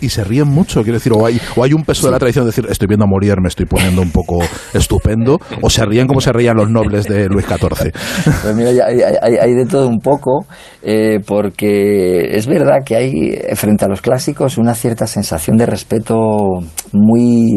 [0.00, 2.44] y se ríen mucho, quiero decir, o hay, o hay un peso de la tradición
[2.44, 4.38] de decir, estoy viendo a morir, me estoy poniendo un poco
[4.72, 7.92] estupendo, o se ríen como se rían los nobles de Luis XIV.
[8.42, 10.46] Pues mira, hay, hay de todo un poco,
[10.82, 16.16] eh, porque es verdad que hay frente a los clásicos una cierta sensación de respeto
[16.92, 17.56] muy,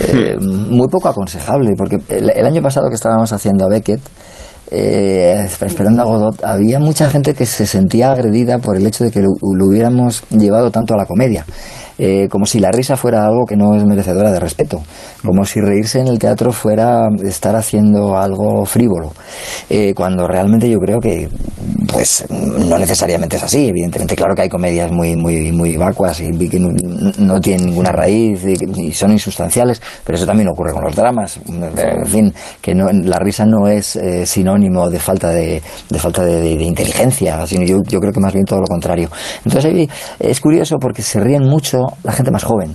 [0.00, 4.00] eh, muy poco aconsejable, porque el, año pasado que estábamos haciendo a Beckett,
[4.70, 9.10] eh, esperando a Godot, había mucha gente que se sentía agredida por el hecho de
[9.10, 11.44] que lo hubiéramos llevado tanto a la comedia.
[11.98, 14.82] Eh, como si la risa fuera algo que no es merecedora de respeto,
[15.24, 19.12] como si reírse en el teatro fuera estar haciendo algo frívolo,
[19.70, 21.28] eh, cuando realmente yo creo que
[21.94, 26.48] pues no necesariamente es así, evidentemente claro que hay comedias muy muy muy vacuas y,
[26.48, 31.38] que no, tienen ninguna raíz y, son insustanciales, pero eso también ocurre con los dramas,
[31.46, 36.24] en fin, que no, la risa no es eh, sinónimo de falta de, de falta
[36.24, 39.08] de, inteligencia, sino yo, yo creo que más bien todo lo contrario.
[39.44, 42.74] Entonces es curioso porque se ríen mucho la gente más joven.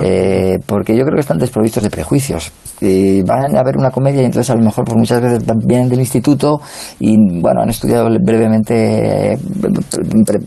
[0.00, 2.52] Eh, porque yo creo que están desprovistos de prejuicios.
[2.80, 5.88] Y van a ver una comedia y entonces a lo mejor por muchas veces vienen
[5.88, 6.60] del instituto
[6.98, 9.38] y bueno, han estudiado brevemente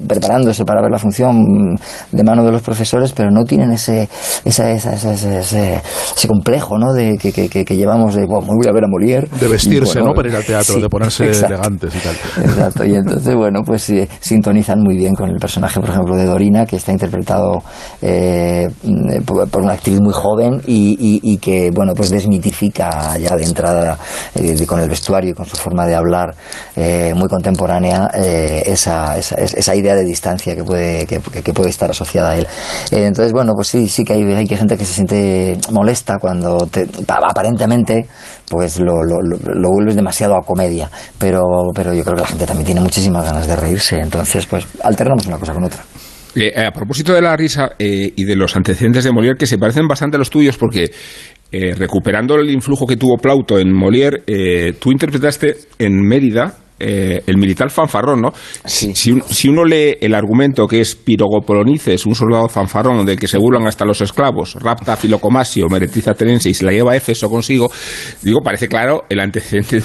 [0.07, 1.75] preparándose para ver la función
[2.11, 4.09] de mano de los profesores, pero no tienen ese,
[4.45, 5.81] ese, ese,
[6.27, 6.93] complejo ¿no?
[6.93, 9.27] de, que, que, llevamos de, bueno, voy a ver a Molière.
[9.39, 10.13] De vestirse, ¿no?
[10.13, 12.15] Para ir al teatro, de ponerse elegantes y tal.
[12.43, 16.65] Exacto, y entonces, bueno, pues sintonizan muy bien con el personaje, por ejemplo, de Dorina,
[16.65, 17.63] que está interpretado
[18.01, 18.69] eh,
[19.25, 23.97] por una actriz muy joven y, que, bueno, pues desmitifica ya de entrada
[24.35, 26.35] eh, con el vestuario y con su forma de hablar
[26.75, 31.19] eh, muy contemporánea esa, esa, esa, idea de distancia que puede, que,
[31.53, 32.47] puede estar asociada a él.
[32.91, 36.67] entonces, bueno, pues sí, sí que hay, hay gente que se siente molesta cuando
[37.07, 38.07] aparentemente
[38.49, 42.45] pues lo, lo, lo, vuelves demasiado a comedia, pero, pero yo creo que la gente
[42.45, 45.83] también tiene muchísimas ganas de reírse, entonces pues alternamos una cosa con otra.
[46.39, 49.57] Eh, a propósito de la risa eh, y de los antecedentes de Molière, que se
[49.57, 50.91] parecen bastante a los tuyos, porque
[51.51, 54.23] eh, recuperando el influjo que tuvo Plauto en Molière,
[54.79, 58.33] tú interpretaste en Mérida eh, el militar fanfarrón, ¿no?
[58.65, 63.65] Si, uno lee el argumento que es Pirogopolonices, un soldado fanfarrón del que se burlan
[63.67, 67.71] hasta los esclavos, rapta a Filocomasio, meretiza Tenense y se la lleva a Éfeso consigo,
[68.21, 69.79] digo, parece claro el antecedente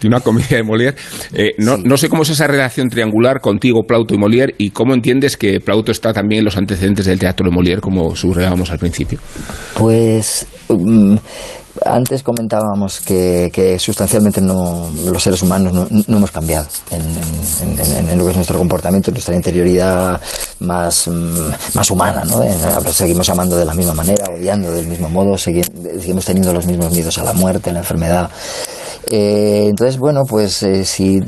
[0.00, 0.94] de una, comedia de Molière.
[1.34, 5.36] Eh, no, sé cómo es esa relación triangular contigo, Plauto y Molière, y cómo entiendes
[5.36, 9.18] que Plauto está también en los antecedentes del teatro de Molière, como subrayábamos al principio.
[9.74, 10.46] Pues...
[10.68, 11.16] Mm,
[11.86, 18.36] antes comentábamos que, sustancialmente no, los seres humanos no, hemos cambiado en, lo que es
[18.36, 20.20] nuestro comportamiento, nuestra interioridad
[20.60, 22.24] más, mm, más humana.
[22.24, 22.42] ¿no?
[22.92, 27.18] seguimos amando de la misma manera, odiando del mismo modo, seguimos teniendo los mismos miedos
[27.18, 28.30] a la muerte, a la enfermedad.
[29.10, 31.24] Eh, entonces, bueno, pues eh, si eh,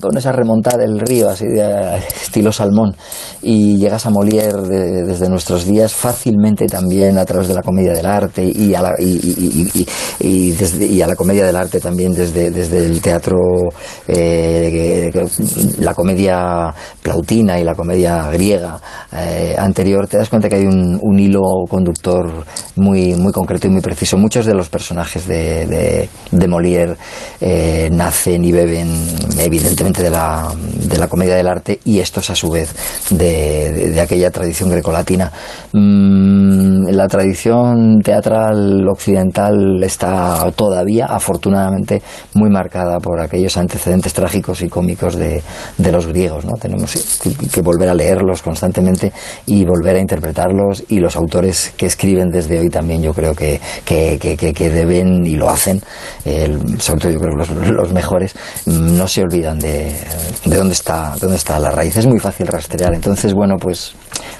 [0.00, 2.96] pones a remontar el río así de estilo salmón
[3.42, 4.60] y llegas a Molière
[5.06, 8.96] desde nuestros días, fácilmente también a través de la comedia del arte y a la,
[11.16, 13.38] comedia del arte también desde, desde el teatro,
[15.78, 18.80] la comedia plautina y la comedia griega
[19.58, 24.18] anterior, te das cuenta que hay un, hilo conductor muy, muy concreto y muy preciso.
[24.18, 26.95] Muchos de los personajes de, de, de Molière
[27.40, 28.88] eh, nacen y beben
[29.38, 32.74] evidentemente de la, de la comedia del arte y estos a su vez
[33.10, 35.32] de, aquella tradición grecolatina.
[35.72, 42.02] Mm, la tradición teatral occidental está todavía, afortunadamente,
[42.34, 45.42] muy marcada por aquellos antecedentes trágicos y cómicos de,
[45.90, 46.44] los griegos.
[46.44, 46.54] ¿no?
[46.54, 47.18] Tenemos
[47.52, 49.12] que, volver a leerlos constantemente
[49.46, 53.60] y volver a interpretarlos y los autores que escriben desde hoy también yo creo que,
[53.84, 55.80] que, deben y lo hacen
[56.86, 58.34] sobre todo yo creo que los, mejores,
[58.66, 59.92] no se olvidan de,
[60.44, 61.96] de, dónde está dónde está la raíz.
[61.96, 62.94] Es muy fácil rastrear.
[62.94, 63.92] Entonces, bueno, pues,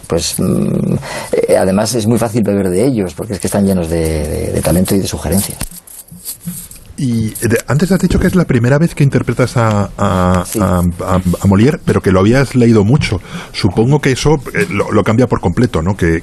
[0.06, 0.94] pues mm,
[1.32, 4.94] eh, además es muy fácil beber de ellos, porque es que están llenos de, talento
[4.94, 5.58] y de sugerencias.
[6.98, 7.34] Y
[7.66, 12.00] antes has dicho que es la primera vez que interpretas a, a, a, Molière, pero
[12.00, 13.20] que lo habías leído mucho.
[13.52, 15.94] Supongo que eso eh, lo, cambia por completo, ¿no?
[15.96, 16.22] Que,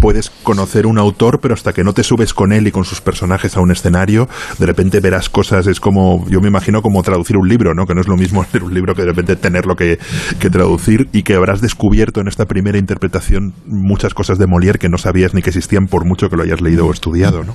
[0.00, 3.00] puedes conocer un autor, pero hasta que no te subes con él y con sus
[3.00, 4.28] personajes a un escenario,
[4.58, 7.86] de repente verás cosas, es como, yo me imagino como traducir un libro, ¿no?
[7.86, 9.98] Que no es lo mismo leer un libro que de repente tenerlo que,
[10.40, 14.88] que traducir y que habrás descubierto en esta primera interpretación muchas cosas de Molière que
[14.88, 17.54] no sabías ni que existían por mucho que lo hayas leído o estudiado, ¿no?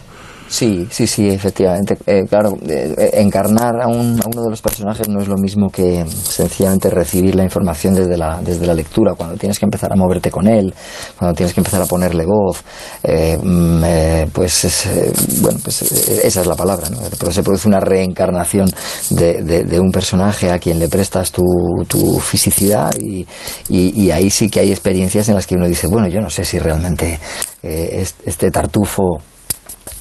[0.54, 1.98] Sí, sí, sí, efectivamente.
[2.06, 5.72] Eh, claro, eh, encarnar a, un, a, uno de los personajes no es lo mismo
[5.72, 9.96] que sencillamente recibir la información desde la, desde la lectura, cuando tienes que empezar a
[9.96, 10.72] moverte con él,
[11.18, 12.64] cuando tienes que empezar a ponerle voz,
[13.02, 17.00] eh, mm, pues, es, bueno, pues esa es la palabra, ¿no?
[17.18, 18.70] Pero se produce una reencarnación
[19.10, 21.44] de, de, un personaje a quien le prestas tu,
[21.88, 23.26] tu fisicidad y,
[23.70, 26.46] y, ahí sí que hay experiencias en las que uno dice, bueno, yo no sé
[26.46, 27.20] si realmente
[27.64, 29.20] este tartufo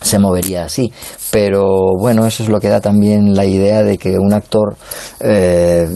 [0.02, 0.92] se movería así.
[1.30, 4.76] Pero bueno, eso es lo que da también la idea de que un actor
[5.18, 5.88] eh,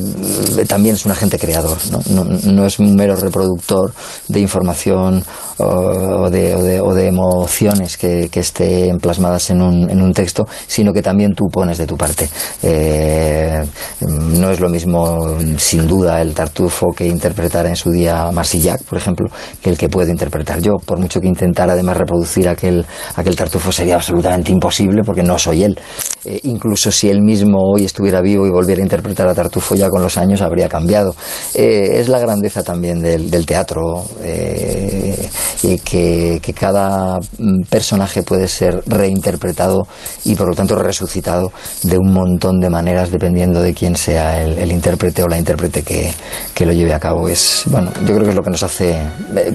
[0.66, 2.24] también es un agente creador, ¿no?
[2.24, 3.92] No, es un mero reproductor
[4.28, 5.22] de información
[5.58, 10.92] o de, o de, emociones que, que, estén plasmadas en un, en un texto, sino
[10.92, 12.28] que también tú pones de tu parte.
[12.62, 13.62] Eh,
[14.00, 18.98] no es lo mismo, sin duda, el tartufo que interpretar en su día Marsillac, por
[18.98, 19.28] ejemplo,
[19.62, 20.74] que el que puedo interpretar yo.
[20.84, 22.84] Por mucho que intentara además reproducir aquel,
[23.16, 25.78] aquel tartufo sería absolutamente imposible porque no soy él.
[26.24, 29.88] Eh, incluso si él mismo hoy estuviera vivo y volviera a interpretar a Tartufo ya
[29.88, 31.14] con los años habría cambiado.
[31.54, 35.28] Eh, es la grandeza también del, teatro eh,
[35.62, 39.86] y que, cada mm, personaje puede ser reinterpretado
[40.24, 41.52] y por lo tanto resucitado
[41.84, 46.12] de un montón de maneras dependiendo de quién sea el, intérprete o la intérprete que,
[46.52, 47.28] que, lo lleve a cabo.
[47.28, 48.98] Es, bueno, yo creo que es lo que nos hace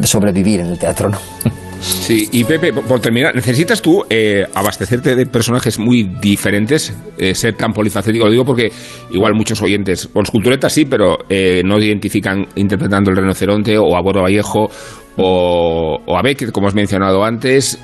[0.04, 1.18] sobrevivir en el teatro, ¿no?
[1.82, 7.56] Sí, y Pepe, por terminar, ¿necesitas tú eh, abastecerte de personajes muy diferentes, eh, ser
[7.56, 8.26] tan polifacético?
[8.26, 8.72] Lo digo porque
[9.12, 14.02] igual muchos oyentes, con culturetas sí, pero eh, no identifican interpretando el rinoceronte o a
[14.02, 14.70] Boro Vallejo
[15.18, 17.80] o, o, a Beckett, como has mencionado antes,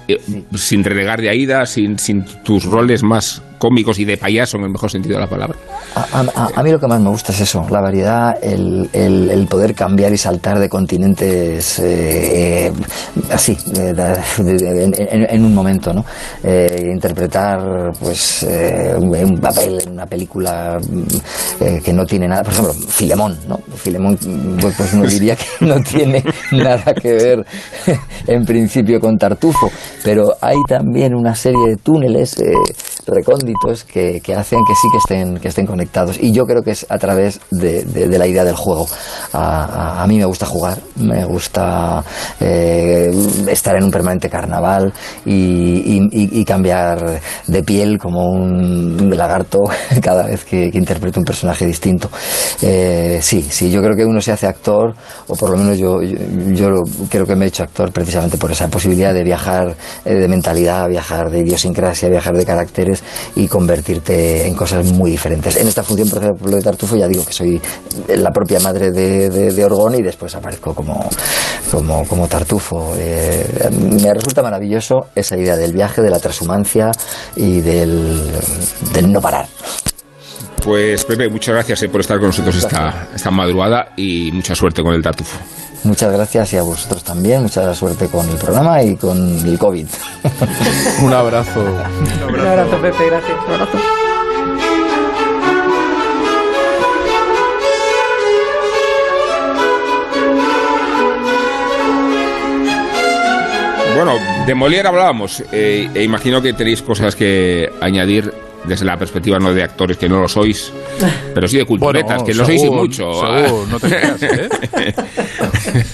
[0.55, 4.69] sin renegar de Aida, sin, sin tus roles más cómicos y de payaso en el
[4.69, 5.57] mejor sentido de la palabra.
[5.95, 10.13] A, mí lo que más me gusta es eso, la variedad, el, el, poder cambiar
[10.13, 12.73] y saltar de continentes eh, eh,
[13.31, 16.05] así, en, un momento, ¿no?
[16.43, 18.45] Eh, interpretar pues
[18.97, 20.79] un papel en una película
[21.83, 23.59] que no tiene nada, por ejemplo, Filemón, ¿no?
[23.75, 24.17] Filemón,
[24.61, 27.45] pues, pues uno diría que no tiene nada que ver
[28.27, 29.71] en principio con Tartufo,
[30.03, 32.35] pero hay también una serie de túneles
[33.07, 36.17] recónditos que, que, hacen que sí que estén, que estén conectados.
[36.19, 38.87] Y yo creo que es a través de, de, la idea del juego.
[39.33, 42.03] A, a, mí me gusta jugar, me gusta
[42.39, 43.11] eh,
[43.47, 44.93] estar en un permanente carnaval
[45.25, 49.59] y, y, cambiar de piel como un lagarto
[50.01, 52.09] cada vez que, que interpreto un personaje distinto.
[52.61, 54.95] Eh, sí, sí, yo creo que uno se hace actor,
[55.27, 56.17] o por lo menos yo, yo,
[56.53, 60.27] yo creo que me he hecho actor precisamente por esa posibilidad de viajar eh, de
[60.27, 62.96] mentalidad, viajar de idiosincrasia, viajar de caracteres
[63.35, 65.55] y convertirte en cosas muy diferentes.
[65.57, 67.61] En esta función, por ejemplo, de Tartufo, ya digo que soy
[68.07, 71.09] la propia madre de, de, Orgón y después aparezco como,
[71.71, 72.93] como, como Tartufo.
[72.97, 76.91] Eh, me resulta maravilloso esa idea del viaje, de la transhumancia
[77.35, 78.31] y del,
[78.93, 79.47] del no parar.
[80.63, 84.81] Pues Pepe, muchas gracias eh, por estar con nosotros esta, esta madrugada y mucha suerte
[84.81, 85.37] con el Tartufo.
[85.83, 87.43] Muchas gracias y a vosotros también.
[87.43, 89.87] Mucha suerte con el programa y con el COVID.
[91.03, 91.61] Un abrazo.
[92.27, 93.07] Un abrazo, Pepe.
[93.07, 93.37] Gracias.
[93.47, 93.77] Un abrazo.
[103.97, 104.13] Bueno,
[104.45, 108.31] de Molière hablábamos eh, e imagino que tenéis cosas que añadir
[108.65, 110.71] desde la perspectiva no de actores que no lo sois,
[111.33, 113.03] pero sí de culturetas, que no sois mucho.
[113.69, 114.49] no te creas, ¿eh?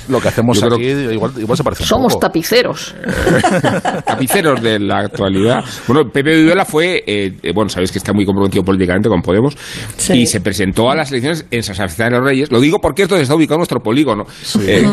[0.07, 2.95] Lo que hacemos aquí igual, igual, se parece Somos tapiceros.
[4.05, 5.63] tapiceros de la actualidad.
[5.87, 9.55] Bueno, Pepe Vihuela fue, eh, bueno, sabéis que está muy comprometido políticamente con Podemos,
[10.13, 12.51] y se presentó a las elecciones en San Sebastián de los Reyes.
[12.51, 14.25] Lo digo porque esto está ubicado en nuestro polígono.
[14.61, 14.83] Eh,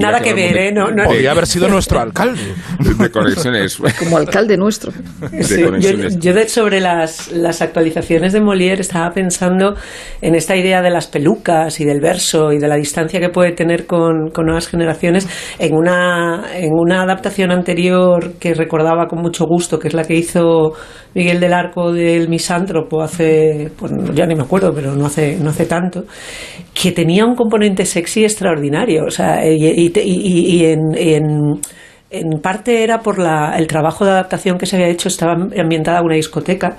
[0.00, 0.72] Nada que ver, ¿eh?
[0.72, 2.54] No, Podría haber sido nuestro alcalde.
[2.80, 3.78] De conexiones.
[3.98, 4.92] Como alcalde nuestro.
[5.30, 9.74] De conexiones yo sobre las, las actualizaciones de Molière estaba pensando
[10.20, 13.52] en esta idea de las pelucas y del verso y de la distancia que puede
[13.52, 19.78] tener con, nuevas generaciones en una, en una adaptación anterior que recordaba con mucho gusto,
[19.78, 20.72] que es la que hizo
[21.14, 25.50] Miguel del Arco del Misántropo hace, pues ya ni me acuerdo, pero no hace, no
[25.50, 26.04] hace tanto,
[26.72, 29.04] que tenía un componente sexy extraordinario.
[29.06, 31.60] O sea, y, y, en en
[32.40, 36.04] parte era por la, el trabajo de adaptación que se había hecho, estaba ambientada en
[36.04, 36.76] una discoteca.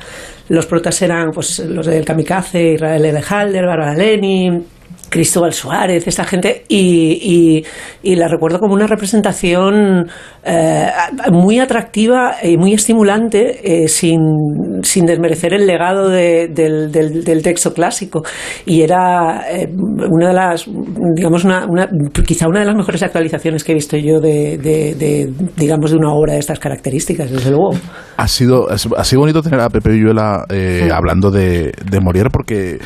[0.49, 4.65] Los protas eran pues, los del Kamikaze, Israel Elejalder, Barbara Lenin,
[5.13, 7.63] Cristóbal Suárez, esta gente, y,
[8.01, 10.07] y, la recuerdo como una representación
[10.43, 10.89] eh,
[11.31, 14.17] muy atractiva y muy estimulante, eh, sin,
[14.81, 16.51] sin, desmerecer el legado del,
[16.91, 18.23] del, texto clásico.
[18.65, 19.71] Y era eh,
[20.09, 20.65] una de las,
[21.15, 21.87] digamos, una, una,
[22.25, 26.11] quizá una de las mejores actualizaciones que he visto yo de, de, digamos, de una
[26.11, 27.69] obra de estas características, desde luego.
[28.17, 30.43] Ha sido, ha sido bonito tener a Pepe Villuela
[30.91, 32.79] hablando de, de Molière, porque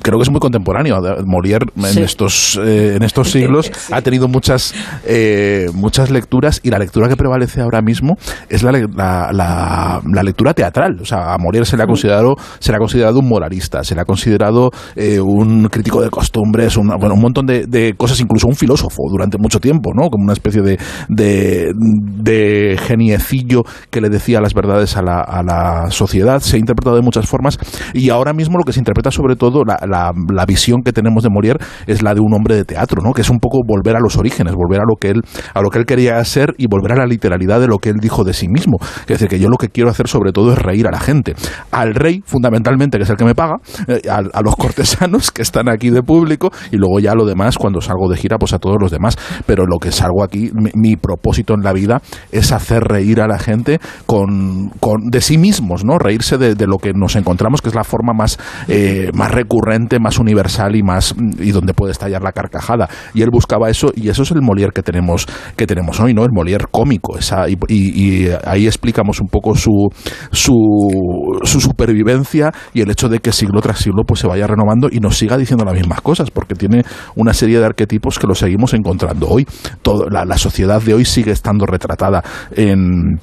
[0.00, 0.96] creo que es muy contemporáneo.
[1.26, 4.74] Molière en estos eh, en estos siglos ha tenido muchas
[5.06, 8.16] eh, muchas lecturas y la lectura que prevalece ahora mismo
[8.48, 10.98] es la, la, la, lectura teatral.
[11.00, 13.94] O sea a Molière se le ha considerado se le ha considerado un moralista se
[13.94, 18.20] le ha considerado eh, un crítico de costumbres un, bueno, un montón de, de, cosas
[18.20, 24.00] incluso un filósofo durante mucho tiempo no como una especie de de, de geniecillo que
[24.00, 26.40] le decía las verdades a la, a la sociedad.
[26.40, 27.58] Se ha interpretado de muchas formas
[27.94, 31.22] y ahora mismo lo que se interpreta sobre todo la, la, la visión que tenemos
[31.22, 31.45] de Molière
[31.86, 33.12] es la de un hombre de teatro, ¿no?
[33.12, 35.22] Que es un poco volver a los orígenes, volver a lo que él,
[35.54, 37.96] a lo que él quería ser y volver a la literalidad de lo que él
[38.00, 38.78] dijo de sí mismo.
[39.00, 41.34] Es decir, que yo lo que quiero hacer sobre todo es reír a la gente.
[41.70, 43.56] Al rey, fundamentalmente, que es el que me paga,
[43.88, 47.80] eh, a, los cortesanos que están aquí de público y luego ya lo demás, cuando
[47.80, 49.16] salgo de gira, pues a todos los demás.
[49.46, 52.00] Pero lo que salgo aquí, mi, propósito en la vida
[52.32, 55.98] es hacer reír a la gente con, con de sí mismos, ¿no?
[55.98, 60.18] Reírse de, lo que nos encontramos, que es la forma más, eh, más recurrente, más
[60.18, 62.88] universal y más y donde puede estallar la carcajada.
[63.14, 66.24] Y él buscaba eso, y eso es el Molière que tenemos, que tenemos hoy, ¿no?
[66.24, 67.16] El Molière cómico.
[67.68, 69.88] Y, ahí explicamos un poco su,
[70.30, 70.54] su,
[71.44, 74.98] su, supervivencia y el hecho de que siglo tras siglo pues se vaya renovando y
[74.98, 78.74] nos siga diciendo las mismas cosas, porque tiene una serie de arquetipos que lo seguimos
[78.74, 79.46] encontrando hoy.
[79.82, 82.22] Todo, la, la sociedad de hoy sigue estando retratada
[82.52, 83.18] en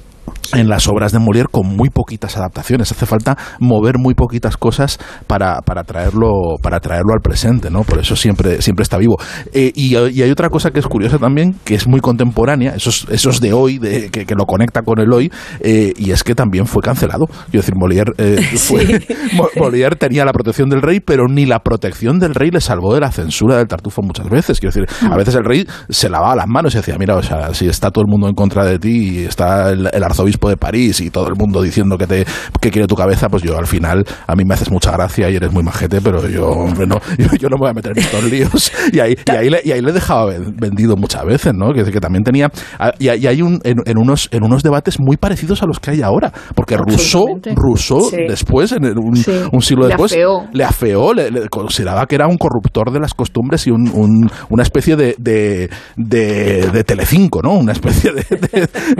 [0.51, 2.91] en las obras de Molière con muy poquitas adaptaciones.
[2.91, 7.83] Hace falta mover muy poquitas cosas para, para, traerlo, para traerlo al presente, ¿no?
[7.83, 9.17] Por eso siempre, siempre está vivo.
[9.53, 13.41] Eh, y, hay otra cosa que es curiosa también, que es muy contemporánea, eso es,
[13.41, 16.81] de hoy, de, que, lo conecta con el hoy, eh, y es que también fue
[16.81, 17.25] cancelado.
[17.51, 18.39] Quiero decir, Molière, eh,
[19.57, 23.01] Molière tenía la protección del rey, pero ni la protección del rey le salvó de
[23.01, 24.59] la censura del tartufo muchas veces.
[24.59, 27.53] Quiero decir, a veces el rey se lavaba las manos y decía, mira, o sea,
[27.53, 30.57] si está todo el mundo en contra de ti y está el, el arzobispo de
[30.57, 32.25] París y todo el mundo diciendo que te
[32.59, 35.35] que quiere tu cabeza, pues yo al final a mí me haces mucha gracia y
[35.35, 36.99] eres muy majete, pero yo, hombre, no,
[37.39, 38.71] yo, no me voy a meter en estos líos.
[38.91, 41.73] Y ahí, y ahí, le, y ahí le dejaba vendido muchas veces, ¿no?
[41.73, 42.51] Que, que también tenía.
[42.79, 46.01] Ah, y, hay un, en, unos, en unos debates muy parecidos a los que hay
[46.01, 46.31] ahora.
[46.55, 50.15] Porque Rousseau, Rousseau después, en un, un, siglo después,
[50.53, 54.95] le afeó, le, consideraba que era un corruptor de las costumbres y un, una especie
[54.95, 57.53] de, de, de, Telecinco, ¿no?
[57.53, 58.23] Una especie de,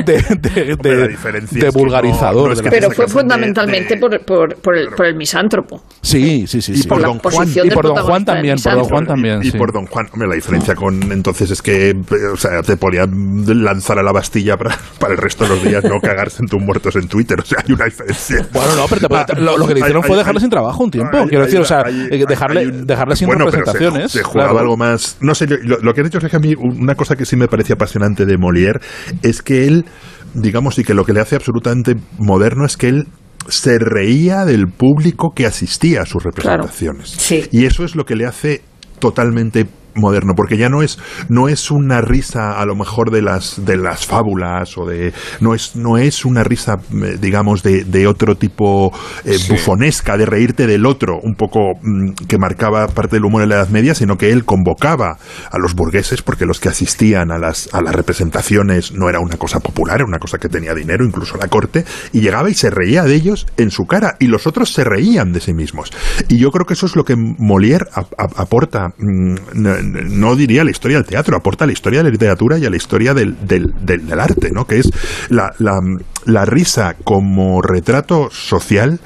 [0.03, 1.17] de, de,
[1.73, 2.55] vulgarizador.
[2.69, 5.83] pero fue fundamentalmente por, por, por, el, por el misántropo.
[6.01, 6.73] Sí, sí, sí.
[6.75, 8.57] Y por, don Juan, y por Don Juan también.
[8.61, 9.39] Por Don Juan también.
[9.43, 10.07] Y, por Don Juan.
[10.13, 11.95] Hombre, la diferencia con entonces es que
[12.31, 15.83] o sea, te podían lanzar a la Bastilla para, para el resto de los días
[15.83, 17.39] no cagarse en tus muertos en Twitter.
[17.39, 18.47] O sea, hay una diferencia.
[18.53, 21.25] Bueno, no, pero lo, que le hicieron fue dejarle sin trabajo un tiempo.
[21.27, 24.11] Quiero decir, o sea, eh, dejarle, dejarle sin representaciones.
[24.11, 25.17] Se, jugaba algo más.
[25.21, 27.35] No sé, lo, lo que has dicho es que a mí una cosa que sí
[27.35, 28.79] me parecía apasionante de Molière
[29.21, 29.85] es que él
[30.33, 33.07] digamos, y que lo que le hace absolutamente moderno es que él
[33.47, 37.31] se reía del público que asistía a sus representaciones.
[37.51, 38.61] Y eso es lo que le hace
[38.99, 43.63] totalmente moderno, porque ya no es, no es una risa a lo mejor de las,
[43.65, 48.07] de las fábulas o de, no es, no es una risa, eh, digamos, de, de
[48.07, 48.91] otro tipo
[49.25, 53.49] eh, bufonesca, de reírte del otro, un poco mm, que marcaba parte del humor en
[53.49, 55.17] la Edad Media, sino que él convocaba
[55.51, 59.37] a los burgueses, porque los que asistían a las, a las representaciones no era una
[59.37, 62.69] cosa popular, era una cosa que tenía dinero, incluso la corte, y llegaba y se
[62.69, 65.91] reía de ellos en su cara, y los otros se reían de sí mismos.
[66.29, 67.87] Y yo creo que eso es lo que Molière
[68.17, 68.89] aporta.
[68.97, 69.35] Mm,
[69.91, 72.69] no diría la historia del teatro, aporta a la historia de la literatura y a
[72.69, 74.65] la historia del, del, del, arte, ¿no?
[74.65, 74.89] Que es
[75.29, 75.79] la, la,
[76.25, 78.99] la risa como retrato social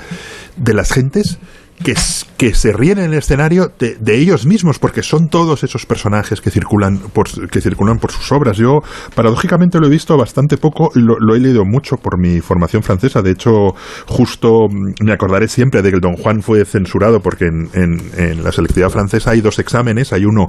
[0.56, 1.40] de las gentes
[1.84, 1.96] que,
[2.38, 6.52] que se ríen en el escenario de, ellos mismos, porque son todos esos personajes que
[6.52, 8.58] circulan por, que circulan por sus obras.
[8.58, 8.80] Yo,
[9.16, 13.22] paradójicamente, lo he visto bastante poco, lo, lo he leído mucho por mi formación francesa.
[13.22, 13.74] De hecho,
[14.06, 18.44] justo mm, me acordaré siempre de que el Don Juan fue censurado, porque en, en,
[18.44, 20.14] la selectividad francesa hay dos exámenes.
[20.14, 20.48] Hay uno,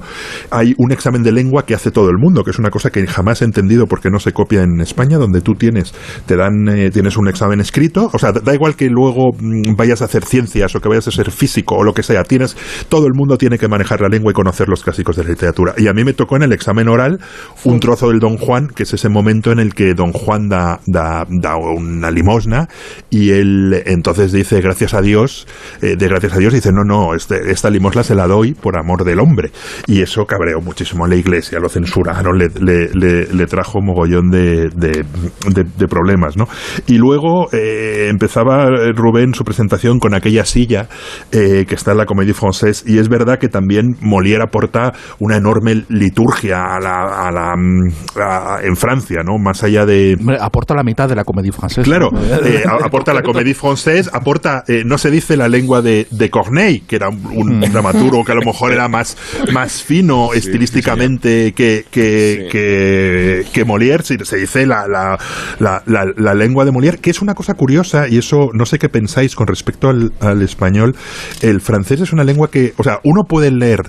[0.51, 3.05] hay un examen de lengua que hace todo el mundo, que es una cosa que
[3.07, 5.93] jamás he entendido porque no se copia en España, donde tú tienes,
[6.27, 8.09] te dan, eh, tienes un examen escrito.
[8.13, 11.11] O sea, da igual que luego mm, vayas a hacer ciencias o que vayas a
[11.11, 12.23] ser físico o lo que sea.
[12.23, 12.57] Tienes,
[12.89, 15.73] todo el mundo tiene que manejar la lengua y conocer los clásicos de la literatura.
[15.77, 17.19] Y a mí me tocó en el examen oral
[17.63, 20.81] un trozo del Don Juan, que es ese momento en el que Don Juan da,
[20.85, 22.67] da, da una limosna
[23.09, 25.47] y él entonces dice gracias a Dios,
[25.81, 28.77] eh, de gracias a Dios dice no, no, este, esta limosna se la doy por
[28.77, 29.51] amor del hombre.
[29.87, 34.69] Y eso cabreó muchísimo a la iglesia, lo censuraron, le, le, le, trajo mogollón de,
[34.69, 35.05] de,
[35.47, 36.47] de, problemas, ¿no?
[36.87, 40.87] Y luego eh, empezaba Rubén su presentación con aquella silla
[41.31, 45.37] eh, que está en la Comédie Française, y es verdad que también Molière aporta una
[45.37, 49.37] enorme liturgia a la, a la en Francia, ¿no?
[49.37, 50.17] Más allá de...
[50.41, 51.83] Aporta la mitad de la Comédie Française.
[51.83, 52.09] Claro,
[52.43, 56.83] eh, aporta la Comédie Française, aporta, eh, no se dice la lengua de, de Corneille,
[56.87, 57.71] que era un, mm.
[57.71, 59.15] dramaturgo que a lo mejor era más,
[59.53, 65.17] más fino estilísticamente que, que, que, que, Molière, se dice la, la,
[65.59, 68.89] la, la, lengua de Molière, que es una cosa curiosa, y eso no sé qué
[68.89, 70.95] pensáis con respecto al, al español,
[71.41, 73.81] el francés es una lengua que, o sea, uno puede leer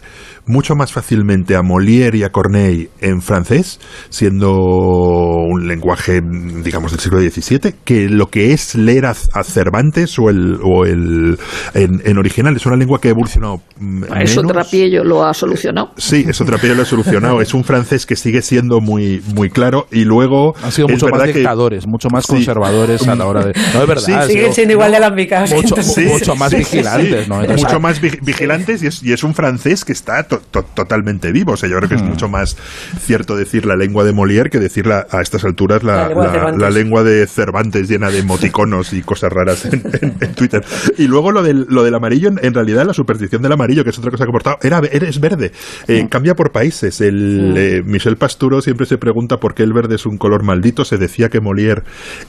[0.47, 7.01] mucho más fácilmente a Molière y a Corneille en francés, siendo un lenguaje, digamos, del
[7.01, 9.15] siglo XVII, que lo que es leer a,
[9.45, 11.39] Cervantes o el, o el
[11.75, 12.55] en, original.
[12.55, 13.61] Es una lengua que ha evolucionado.
[13.79, 15.93] Mm, eso Trapiello lo ha solucionado.
[15.97, 17.41] Sí, eso Trapiello lo ha solucionado.
[17.41, 20.55] es un francés que sigue siendo muy, muy claro y luego.
[20.63, 23.53] Han sido mucho más dictadores, mucho más conservadores a la hora de.
[23.75, 24.27] No, es verdad.
[24.27, 25.53] Sí, siguen siendo igual de lambicas.
[25.53, 27.41] Mucho, mucho más vigilantes, ¿no?
[27.41, 31.53] mucho más vigilantes y es, y es un francés que está totalmente vivo.
[31.53, 32.09] O sea, yo creo que es hmm.
[32.09, 32.57] mucho más
[33.01, 36.09] cierto decir la lengua de Molière que decir a estas alturas la,
[36.57, 40.65] la, lengua, de Cervantes llena de emoticonos y cosas raras en, Twitter.
[40.99, 43.99] Y luego lo del, lo del amarillo, en, realidad la superstición del amarillo, que es
[43.99, 45.53] otra cosa que he aportado, era, eres verde.
[45.89, 46.09] Eh, hmm.
[46.09, 47.01] Cambia por países.
[47.01, 47.57] El, hmm.
[47.57, 50.85] eh, Michel Pasturo siempre se pregunta por qué el verde es un color maldito.
[50.85, 51.83] Se decía que Molière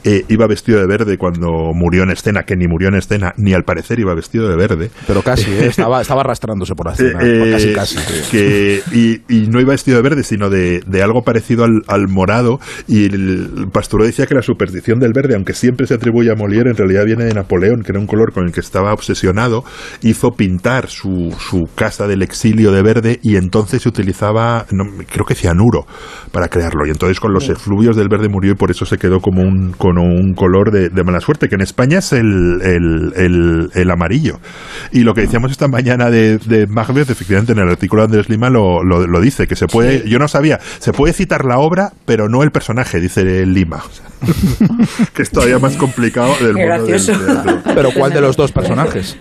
[0.04, 3.54] eh, iba vestido de verde cuando murió en escena, que ni murió en escena, ni
[3.54, 4.92] al parecer iba vestido de verde.
[5.08, 5.68] Pero casi, ¿eh?
[5.68, 7.20] estaba, estaba arrastrándose por la escena.
[7.52, 7.91] casi, casi.
[8.30, 12.60] Que, y, no iba vestido de verde, sino de, de algo parecido al, al, morado.
[12.88, 16.70] Y el Pasturo decía que la superstición del verde, aunque siempre se atribuye a Molière,
[16.70, 19.64] en realidad viene de Napoleón, que era un color con el que estaba obsesionado.
[20.02, 24.66] Hizo pintar su, su casa del exilio de verde y entonces se utilizaba,
[25.12, 25.86] creo que cianuro,
[26.32, 26.86] para crearlo.
[26.86, 29.72] Y entonces con los efluvios del verde murió y por eso se quedó como un,
[29.74, 34.40] con un color de, de mala suerte, que en España es el, el, el, amarillo.
[34.92, 38.30] Y lo que decíamos esta mañana de, de Macbeth, efectivamente en el artículo de Andrés
[38.30, 41.94] Lima lo, lo, dice, que se puede, yo no sabía, se puede citar la obra,
[42.06, 43.84] pero no el personaje, dice Lima.
[45.16, 49.18] que es todavía más complicado del mundo del, Pero ¿cuál de los dos personajes?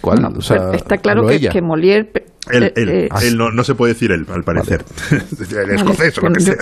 [0.00, 0.34] ¿Cuál?
[0.38, 2.10] está claro que, que, Molière
[2.50, 4.82] él, eh, eh, él, no, no, se puede decir él, al parecer.
[5.10, 6.56] el escocés o lo que sea.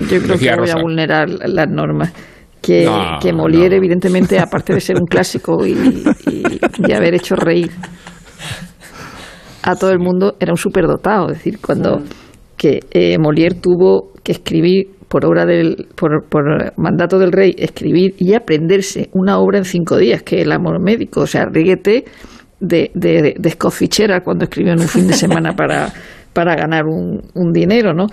[0.00, 2.12] Yo creo que voy a vulnerar las normas
[2.60, 2.86] que,
[3.22, 7.70] que Molière, evidentemente, aparte de ser un clásico y, y, haber hecho reír
[9.62, 11.30] a todo el mundo, era un superdotado.
[11.30, 12.02] Es decir, cuando
[12.56, 18.14] que eh, Molière tuvo que escribir por obra del, por, por, mandato del rey, escribir
[18.18, 21.22] y aprenderse una obra en cinco días, que el amor médico.
[21.22, 22.04] O sea, ríguete
[22.60, 23.56] de, de, de
[24.22, 25.92] cuando escribió en un fin de semana para,
[26.32, 28.06] para ganar un, un dinero, ¿no?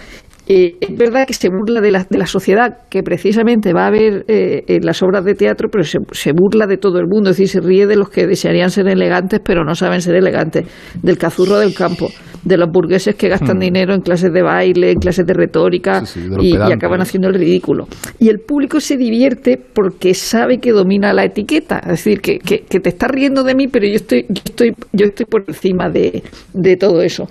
[0.50, 3.92] Eh, es verdad que se burla de la, de la sociedad que precisamente va a
[3.92, 7.32] ver eh, en las obras de teatro, pero se, se, burla de todo el mundo,
[7.32, 10.66] es decir, se ríe de los que desearían ser elegantes pero no saben ser elegantes,
[11.02, 12.08] del cazurro del campo,
[12.46, 13.60] de los burgueses que gastan hmm.
[13.60, 16.02] dinero en clases de baile, en clases de retórica
[16.40, 17.88] y, acaban haciendo el ridículo.
[18.20, 22.60] Y el público se divierte porque sabe que domina la etiqueta, es decir, que, que,
[22.60, 25.90] que te está riendo de mí, pero yo estoy, yo estoy, yo estoy por encima
[25.90, 26.24] de,
[26.54, 27.28] de todo eso.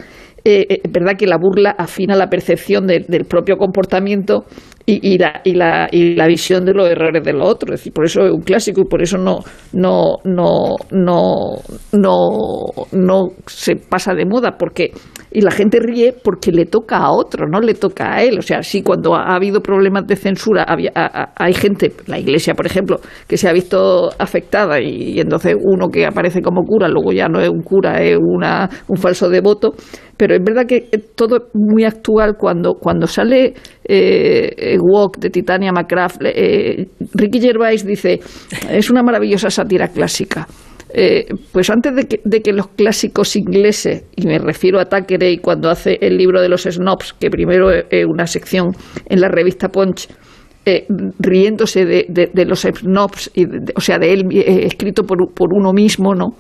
[0.49, 4.44] Eh, eh, es verdad que la burla afina la percepción del propio comportamiento
[4.89, 7.74] y, la, y, la, y la visión de los errores de los otros.
[7.74, 9.41] Es decir, por eso es un clásico y por eso no,
[9.72, 11.57] no, no, no,
[11.93, 14.93] no, no se pasa de moda, porque
[15.32, 18.39] y la gente ríe porque le toca a otro, no le toca a él.
[18.39, 20.64] O sea, sí, cuando ha habido problemas de censura,
[21.37, 26.07] hay gente, la iglesia, por ejemplo, que se ha visto afectada y, entonces uno que
[26.07, 29.74] aparece como cura, luego ya no es un cura, es una, un falso devoto
[30.16, 33.55] pero es verdad que todo es muy actual cuando, cuando sale
[33.89, 38.20] eh, Walk de Titania McCraft, eh, Ricky Gervais dice,
[38.70, 40.47] es una maravillosa sátira clásica.
[40.89, 45.39] Eh, pues antes de que, de que, los clásicos ingleses, y me refiero a Thackeray
[45.39, 48.68] cuando hace el libro de los snobs, que primero es una sección
[49.07, 50.09] en la revista Punch,
[50.68, 50.84] eh,
[51.20, 53.44] riéndose de, de, los snobs, y
[53.76, 56.30] o sea, de él eh, escrito por, por, uno mismo, ¿no?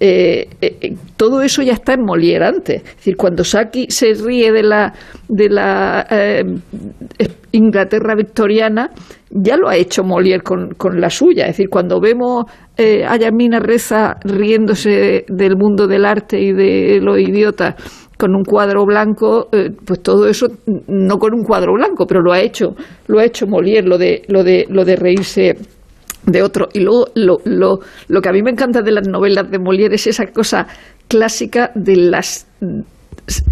[0.00, 0.48] Eh,
[1.16, 2.82] todo eso ya está en Molière antes.
[2.82, 4.92] Es decir, cuando Saki se ríe de la,
[5.28, 6.04] de la
[7.52, 8.90] Inglaterra victoriana,
[9.30, 11.44] ya lo ha hecho Molière con, con la suya.
[11.44, 17.16] Es decir, cuando vemos a Yamina Reza riéndose del mundo del arte y de los
[17.16, 17.76] idiotas
[18.18, 20.48] con un cuadro blanco, eh, pues todo eso,
[20.88, 22.74] no con un cuadro blanco, pero lo ha hecho,
[23.06, 25.56] lo ha hecho Molière, lo de, lo de, lo de reírse
[26.26, 26.68] de otro.
[26.74, 29.94] Y luego lo, lo, lo que a mí me encanta de las novelas de Molière
[29.94, 30.66] es esa cosa
[31.06, 32.46] clásica de las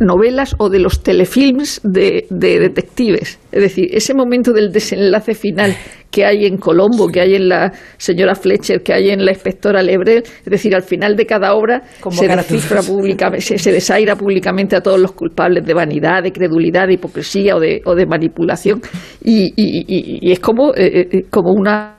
[0.01, 3.39] novelas o de los telefilms de, detectives.
[3.53, 5.77] Es decir, ese momento del desenlace final
[6.17, 9.83] que hay en Colombo, que hay en la señora Fletcher, que hay en la inspectora
[9.83, 14.81] Lebrel, es decir, al final de cada obra se descifra públicamente, se, desaira públicamente a
[14.81, 18.81] todos los culpables de vanidad, de credulidad, de hipocresía o de, o de manipulación.
[19.23, 21.99] Y, y, es como, eh, eh, como una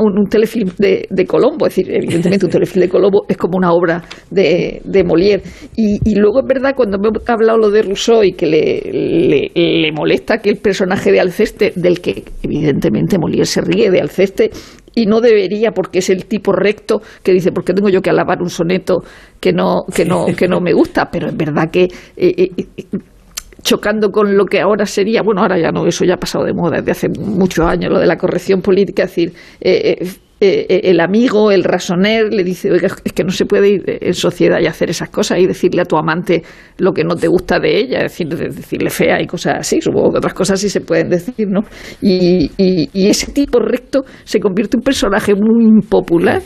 [0.00, 3.72] un, telefilm de, de, Colombo, es decir, evidentemente un telefilm de Colombo es como una
[3.72, 5.42] obra de, de Molière.
[5.76, 10.38] Y, luego es verdad, cuando hemos hablado lo de Rousseau y que le, le, molesta
[10.38, 14.50] que el personaje de Alceste, del que evidentemente Molière se ríe de Alceste,
[14.94, 18.40] y no debería porque es el tipo recto que dice porque tengo yo que alabar
[18.40, 19.02] un soneto
[19.38, 21.84] que no que no que no me gusta pero es verdad que
[22.16, 22.64] eh, eh,
[23.66, 26.54] chocando con lo que ahora sería, bueno, ahora ya no, eso ya ha pasado de
[26.54, 29.96] moda desde hace muchos años, lo de la corrección política, es decir, eh,
[30.40, 32.70] eh, eh, el amigo, el rasoner, le dice,
[33.04, 35.84] es que no se puede ir en sociedad y hacer esas cosas y decirle a
[35.84, 36.44] tu amante
[36.78, 40.12] lo que no te gusta de ella, es decir, decirle fea y cosas así, supongo
[40.12, 41.62] que otras cosas sí se pueden decir, ¿no?
[42.00, 46.40] Y, y ese tipo recto se convierte en un personaje muy impopular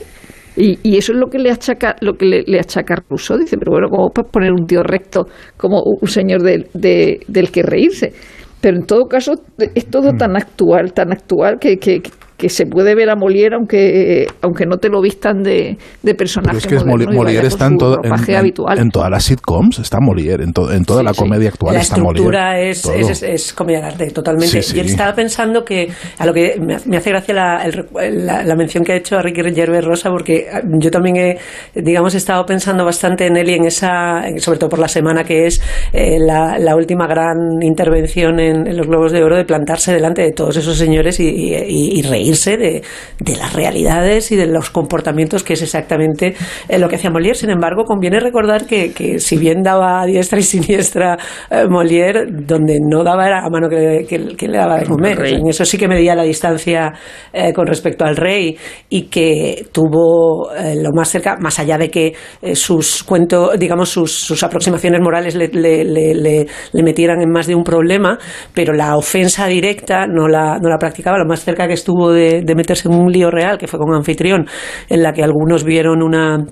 [0.56, 3.38] y, eso es lo que le achaca, lo que le, achaca Rousseau.
[3.38, 5.26] Dice, pero bueno, ¿cómo puedes poner un tío recto
[5.56, 8.12] como un señor de, del que reírse?
[8.60, 9.34] Pero en todo caso,
[9.74, 10.18] es todo mm.
[10.18, 12.02] tan actual, tan actual que, que,
[12.40, 16.58] que se puede ver a Molière aunque aunque no te lo vistan de, de personaje
[16.62, 21.02] Pero es que Molière está en, en, todas las sitcoms, está Molière, en, en toda
[21.02, 22.30] la comedia actual la está Molière.
[22.32, 24.60] La estructura es, es, comedia de arte, totalmente.
[24.74, 28.92] y él estaba pensando que, a lo que me, hace gracia la, la, mención que
[28.92, 30.46] ha hecho a Ricky Gervais Rosa, porque
[30.78, 31.38] yo también he,
[31.74, 35.24] digamos, he estado pensando bastante en él y en esa, sobre todo por la semana
[35.24, 35.62] que es
[35.92, 40.32] eh, la, la, última gran intervención en, los Globos de Oro, de plantarse delante de
[40.32, 42.82] todos esos señores y, y reír de,
[43.18, 46.34] de, las realidades y de los comportamientos, que es exactamente
[46.68, 47.34] eh, lo que hacía Molière.
[47.34, 51.18] Sin embargo, conviene recordar que, que si bien daba a diestra y siniestra
[51.50, 55.24] eh, Molière, donde no daba era a mano que, que, le daba de comer.
[55.26, 56.92] en eso sí que medía la distancia
[57.32, 58.56] eh, con respecto al rey
[58.88, 62.14] y que tuvo lo más cerca, más allá de que
[62.54, 67.54] sus cuentos, digamos, sus, sus aproximaciones morales le, le, le, le, metieran en más de
[67.54, 68.18] un problema,
[68.54, 71.18] pero la ofensa directa no la, no la practicaba.
[71.18, 73.94] Lo más cerca que estuvo de de, meterse en un lío real, que fue con
[73.94, 74.46] anfitrión,
[74.88, 76.44] en la que algunos vieron una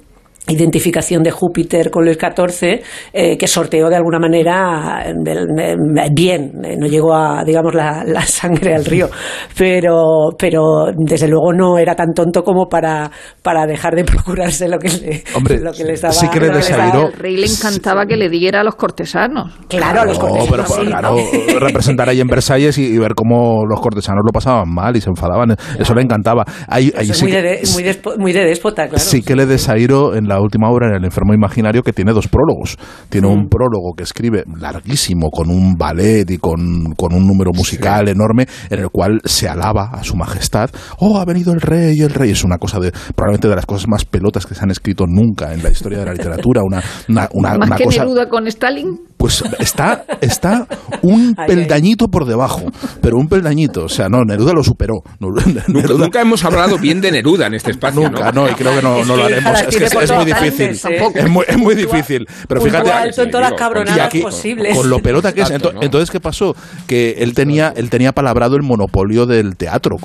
[0.48, 2.82] identificación de Júpiter con el 14
[3.12, 5.04] eh, que sorteó de alguna manera
[6.12, 9.08] bien eh, no llegó a digamos la, sangre al río.
[9.56, 13.10] Pero pero desde luego no era tan tonto como para
[13.42, 16.48] para dejar de procurarse lo que le, Hombre, lo que le estaba sí que le
[16.48, 19.52] al rey le encantaba que le diera a los cortesanos.
[19.68, 21.16] Claro, a los cortesanos pero, claro
[21.60, 25.56] representar ahí en Versalles y, ver cómo los cortesanos lo pasaban mal y se enfadaban
[25.78, 26.44] eso le encantaba.
[26.68, 28.98] Muy, de, muy, de, déspota claro.
[28.98, 32.28] Sí que le desairo en la última obra en El enfermo imaginario que tiene dos
[32.28, 32.76] prólogos.
[33.08, 38.46] Tiene un prólogo que escribe larguísimo con un ballet y con, un número musical enorme
[38.70, 40.70] en el cual se alaba a su majestad.
[40.98, 42.30] Oh, ha venido el rey, el rey.
[42.30, 45.52] Es una cosa de, probablemente de las cosas más pelotas que se han escrito nunca
[45.52, 46.62] en la historia de la literatura.
[46.62, 48.04] Una, una, ¿Más que cosa...
[48.04, 49.07] Neruda con Stalin?
[49.18, 50.68] Pues está, está
[51.02, 52.62] un peldañito por debajo,
[53.02, 53.84] pero un peldañito.
[53.84, 55.02] O sea, no, Neruda lo superó.
[55.18, 58.00] Nunca, hemos hablado bien de Neruda en este espacio.
[58.00, 59.60] Nunca, no, y creo que no, lo haremos.
[59.62, 60.70] Es que es, muy difícil.
[61.14, 62.26] Es, muy, es muy difícil.
[62.46, 62.90] Pero fíjate.
[64.74, 65.50] Con lo pelota que es.
[65.50, 66.54] Entonces, ¿qué pasó?
[66.86, 69.96] Que él tenía, él tenía palabrado el monopolio del teatro,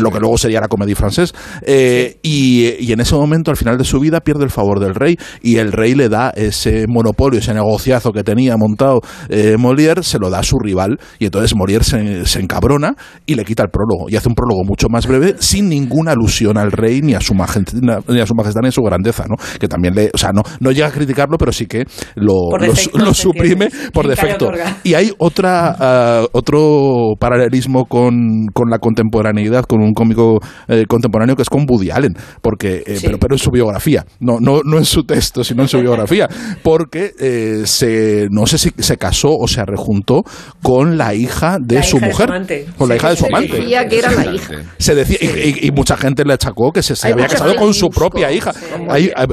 [0.00, 1.32] lo que luego sería la comedia francés.
[1.62, 4.94] Eh, y, y en ese momento, al final de su vida, pierde el favor del
[4.94, 10.02] rey y el rey le da ese monopolio, ese negociazo que tenía montado eh, Molière,
[10.02, 12.94] se lo da a su rival y entonces Molière se, encabrona
[13.24, 16.58] y le quita el prólogo y hace un prólogo mucho más breve sin ninguna alusión
[16.58, 17.56] al rey ni a su majestad
[18.08, 19.36] ni a su, majestad, ni a su grandeza, ¿no?
[19.58, 22.50] Que también le, o sea, no, no llega a criticarlo, pero sí que lo,
[22.94, 24.50] lo, suprime por defecto.
[24.84, 31.36] Y hay otra ah, otro paralelismo con, con, la contemporaneidad, con un cómico eh, contemporáneo
[31.36, 34.78] que es con Woody Allen, porque eh, pero, pero en su biografía, no, no, no
[34.78, 36.28] en su texto, sino en su biografía,
[36.62, 37.12] porque
[37.64, 40.24] se no sé si se casó o se rejuntó
[40.62, 42.30] con la hija de su mujer,
[42.76, 43.52] con la hija de su amante.
[43.52, 44.54] Se decía que era la hija.
[44.78, 45.18] Se decía,
[45.62, 48.52] y, mucha gente le achacó que se, había casado con su propia hija.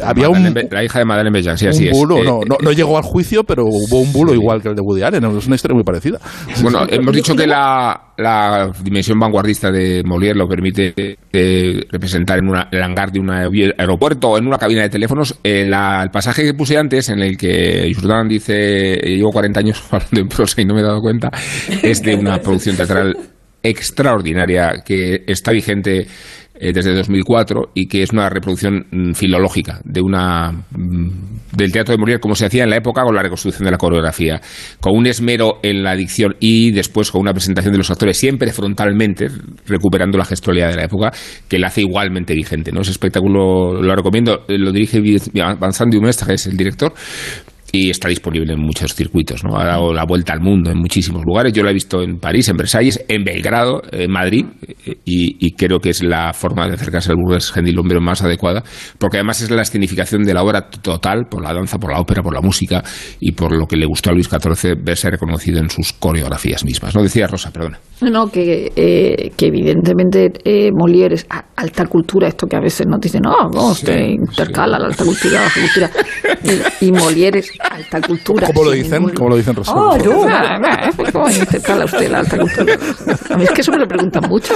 [0.04, 1.98] había un, la hija de Madeleine Bellan, sí, así es.
[1.98, 4.82] Bulo, eh, no, no, llegó al juicio, pero hubo un bulo igual que el de
[4.82, 5.24] Woody Allen.
[5.38, 6.20] Es una historia muy parecida.
[6.62, 10.94] Bueno, hemos dicho que la, la dimensión vanguardista de Molière lo permite
[11.32, 15.40] eh, representar en, una, el hangar de un aeropuerto o en una cabina de teléfonos.
[15.44, 15.72] el
[16.12, 20.62] pasaje que puse antes, en el que Jordan dice: Llevo 40 años hablando en prosa
[20.62, 21.32] y no me he dado cuenta,
[21.82, 23.18] es de una producción teatral
[23.64, 26.08] extraordinaria que está vigente
[26.56, 31.10] eh, desde 2004 y que es una reproducción mm, filológica de una mm,
[31.52, 33.78] del teatro de Molière como se hacía en la época con la reconstrucción de la
[33.78, 34.40] coreografía,
[34.80, 38.52] con un esmero en la dicción y después con una presentación de los actores siempre
[38.54, 39.28] frontalmente
[39.66, 41.12] recuperando la gestualidad de la época
[41.48, 42.72] que la hace igualmente vigente.
[42.72, 42.82] ¿no?
[42.82, 46.94] Ese espectáculo lo recomiendo, lo dirige Vincent Dumestre, que es el director,
[47.76, 49.58] y está disponible en muchos circuitos, ¿no?
[49.58, 51.54] Ha dado la vuelta al mundo en muchísimos lugares.
[51.54, 54.46] Yo lo he visto en París, en Versalles, en Belgrado, en Madrid,
[55.06, 58.64] y, creo que es la forma de acercarse al burgués gentilhombre más adecuada,
[59.00, 62.22] porque además es la escenificación de la obra total, por la danza, por la ópera,
[62.22, 62.84] por la música,
[63.20, 66.94] y por lo que le gustó a Luis XIV verse reconocido en sus coreografías mismas.
[66.94, 67.02] ¿No?
[67.02, 67.80] Decía Rosa, perdona.
[68.02, 73.00] No, que, eh, que evidentemente eh, Molière es alta cultura, esto que a veces nos
[73.00, 75.90] dicen, no, no, usted intercala la alta cultura, la alta cultura.
[76.82, 78.48] Y, y Molière es alta cultura.
[78.48, 79.10] ¿Cómo lo dicen?
[79.10, 79.74] ¿Cómo lo dicen, Rosa?
[79.74, 80.26] Oh, no.
[81.12, 82.76] ¿Cómo intercala usted la alta cultura?
[83.30, 84.54] A mí es que eso me lo preguntan mucho.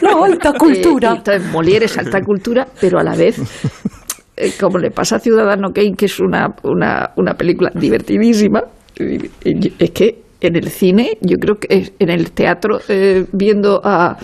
[0.00, 1.12] La alta cultura.
[1.12, 3.40] Eh, entonces, Molière es alta cultura, pero a la vez
[4.36, 8.62] eh, como le pasa a Ciudadano Kane, que es una, una, una película divertidísima,
[8.96, 14.16] es que en el cine, yo creo que en el teatro, eh, viendo a,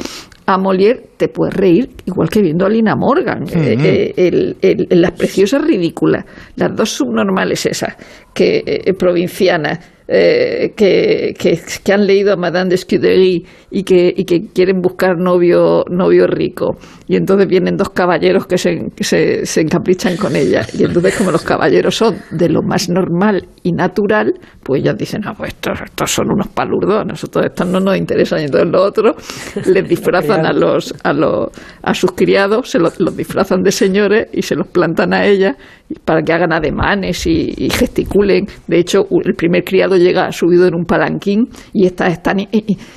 [0.49, 3.45] a Molière, te puedes reír igual que viendo a Lina Morgan.
[3.55, 6.25] Eh, eh, las preciosas ridículas,
[6.57, 7.95] las dos subnormales esas,
[8.33, 9.79] que provincianas,
[10.09, 15.19] eh, que, que, han leído a Madame de Scudéry y que, y que quieren buscar
[15.19, 16.77] novio, novio rico.
[17.07, 20.67] Y entonces vienen dos caballeros que, se, se, se encaprichan con ella.
[20.79, 25.23] Y entonces, como los caballeros son de lo más normal y natural, pues ellas dicen,
[25.27, 28.41] ah, pues estos, estos son unos palurdos, a nosotros estos no nos interesan.
[28.41, 29.17] Y entonces los otros
[29.67, 31.49] les disfrazan a los, a los,
[31.83, 35.57] a sus criados, se los, los disfrazan de señores y se los plantan a ella
[36.05, 38.47] para que hagan ademanes y, gesticulen.
[38.67, 42.39] De hecho, el primer criado llega subido en un palanquín y estas están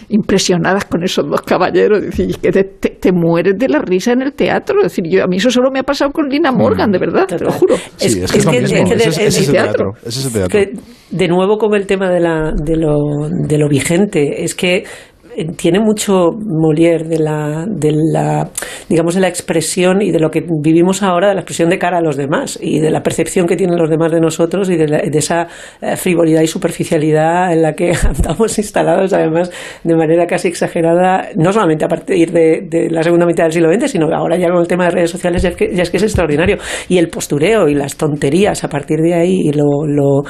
[0.09, 2.03] impresionadas con esos dos caballeros.
[2.03, 4.77] Es que te, mueres de la risa en el teatro.
[4.83, 7.25] Es decir, yo, a mí eso solo me ha pasado con Lina Morgan, de verdad,
[7.27, 7.75] te lo juro.
[7.99, 9.93] es, que es, teatro.
[11.09, 12.97] de nuevo con el tema de, la, de, lo,
[13.29, 14.83] de lo vigente, es que
[15.57, 18.49] tiene mucho Molière de la, de la,
[18.89, 21.99] digamos, de la expresión y de lo que vivimos ahora, de la expresión de cara
[21.99, 25.09] a los demás y de la percepción que tienen los demás de nosotros y de,
[25.13, 25.47] esa
[25.81, 29.51] eh, frivolidad y superficialidad en la que estamos instalados, además,
[29.83, 33.91] de manera casi exagerada, no solamente a partir de, la segunda mitad del siglo XX,
[33.91, 35.97] sino ahora ya con el tema de redes sociales ya es que, ya es, que
[35.97, 36.57] es extraordinario.
[36.89, 40.23] Y el postureo y las tonterías a partir de ahí y lo, lo,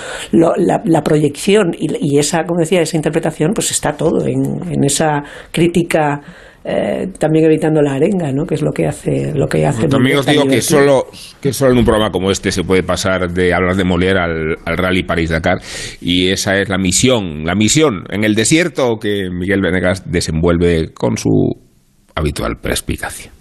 [0.58, 6.22] la, proyección y, esa, como decía, esa interpretación, pues está todo en, en esa crítica
[6.64, 8.46] eh, también evitando la arenga, ¿no?
[8.46, 9.88] que es lo que hace lo que hace.
[9.88, 11.08] También os digo que solo,
[11.42, 14.58] que solo en un programa como este se puede pasar de hablar de Molière al,
[14.64, 15.58] al Rally París-Dakar
[16.02, 21.18] y esa es la misión, la misión en el desierto que Miguel Venegas desenvuelve con
[21.18, 21.32] su
[22.16, 23.32] habitual perspicacia.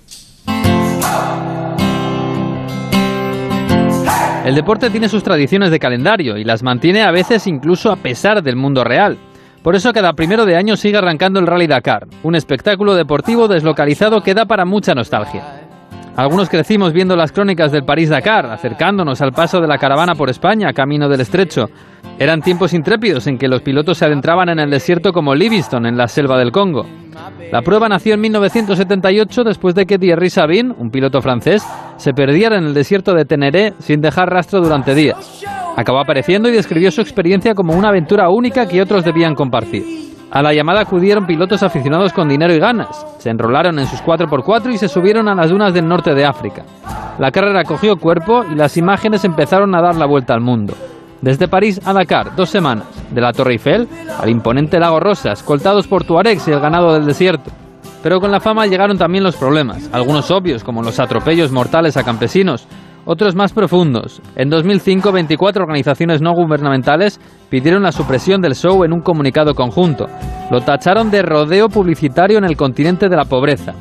[4.47, 8.43] El deporte tiene sus tradiciones de calendario y las mantiene a veces incluso a pesar
[8.43, 9.19] del mundo real.
[9.63, 14.23] Por eso cada primero de año sigue arrancando el Rally Dakar, un espectáculo deportivo deslocalizado
[14.23, 15.60] que da para mucha nostalgia.
[16.17, 20.73] Algunos crecimos viendo las crónicas del París-Dakar, acercándonos al paso de la caravana por España,
[20.73, 21.67] camino del estrecho.
[22.19, 25.97] Eran tiempos intrépidos en que los pilotos se adentraban en el desierto como Livingstone en
[25.97, 26.85] la selva del Congo.
[27.53, 32.59] La prueba nació en 1978 después de que Thierry Sabine, un piloto francés, se perdiera
[32.59, 35.45] en el desierto de Teneré sin dejar rastro durante días.
[35.77, 40.10] Acabó apareciendo y describió su experiencia como una aventura única que otros debían compartir.
[40.31, 43.05] A la llamada acudieron pilotos aficionados con dinero y ganas.
[43.18, 46.62] Se enrolaron en sus 4x4 y se subieron a las dunas del norte de África.
[47.18, 50.74] La carrera cogió cuerpo y las imágenes empezaron a dar la vuelta al mundo.
[51.20, 52.87] Desde París a Dakar, dos semanas.
[53.11, 53.89] De la Torre Eiffel
[54.20, 57.51] al imponente Lago Rosa, escoltados por Tuaregs y el ganado del desierto.
[58.03, 62.05] Pero con la fama llegaron también los problemas, algunos obvios como los atropellos mortales a
[62.05, 62.66] campesinos,
[63.05, 64.21] otros más profundos.
[64.37, 70.07] En 2005, 24 organizaciones no gubernamentales pidieron la supresión del show en un comunicado conjunto.
[70.51, 73.75] Lo tacharon de rodeo publicitario en el continente de la pobreza.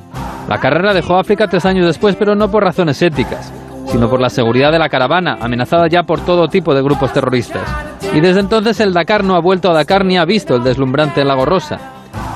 [0.48, 3.54] La carrera dejó África tres años después, pero no por razones éticas,
[3.88, 7.64] sino por la seguridad de la caravana, amenazada ya por todo tipo de grupos terroristas.
[8.14, 11.24] Y desde entonces el Dakar no ha vuelto a Dakar ni ha visto el deslumbrante
[11.24, 11.78] Lago Rosa.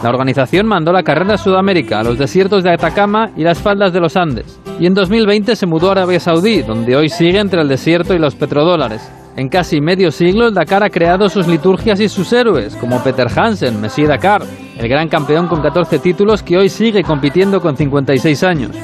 [0.04, 3.94] La organización mandó la carrera a Sudamérica, a los desiertos de Atacama y las faldas
[3.94, 4.60] de los Andes.
[4.80, 8.20] Y en 2020 se mudó a Arabia Saudí, donde hoy sigue entre el desierto y
[8.20, 9.02] los petrodólares.
[9.36, 13.82] En casi medio siglo, Dakar ha creado sus liturgias y sus héroes, como Peter Hansen,
[13.82, 14.44] Messi Dakar,
[14.78, 18.76] el gran campeón con 14 títulos que hoy sigue compitiendo con 56 años.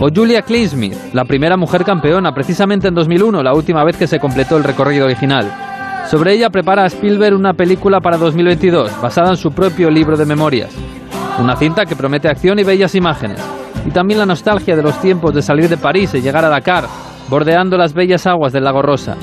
[0.00, 4.18] O Julia Kleinsmith, la primera mujer campeona, precisamente en 2001, la última vez que se
[4.18, 5.52] completó el recorrido original.
[6.10, 10.70] Sobre ella prepara Spielberg una película para 2022, basada en su propio libro de memorias.
[11.38, 13.63] Una cinta que promete acción y bellas imágenes.
[13.86, 16.86] Y también la nostalgia de los tiempos de salir de París y llegar a Dakar,
[17.28, 19.16] bordeando las bellas aguas del lago Rosa.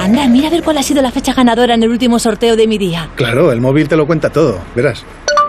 [0.00, 2.66] Anda, mira a ver cuál ha sido la fecha ganadora en el último sorteo de
[2.66, 3.08] mi día.
[3.14, 5.04] Claro, el móvil te lo cuenta todo, verás.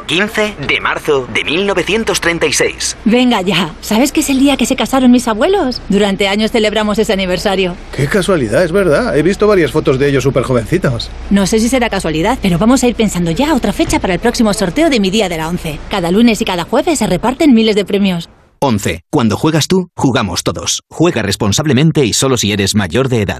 [0.06, 2.97] 15 de marzo de 1936.
[3.06, 5.82] Venga ya, ¿sabes que es el día que se casaron mis abuelos?
[5.89, 7.76] Durante años celebramos ese aniversario.
[7.95, 9.18] Qué casualidad, es verdad.
[9.18, 11.10] He visto varias fotos de ellos súper jovencitos.
[11.30, 14.20] No sé si será casualidad, pero vamos a ir pensando ya otra fecha para el
[14.20, 15.80] próximo sorteo de mi día de la 11.
[15.89, 18.30] Cada lunes y cada jueves se reparten miles de premios.
[18.60, 19.01] 11.
[19.12, 20.82] Cuando juegas tú, jugamos todos.
[20.89, 23.39] Juega responsablemente y solo si eres mayor de edad.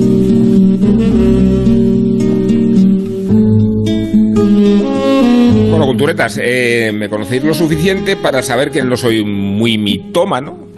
[5.91, 10.69] Culturetas, eh, me conocéis lo suficiente para saber que no soy muy mitómano.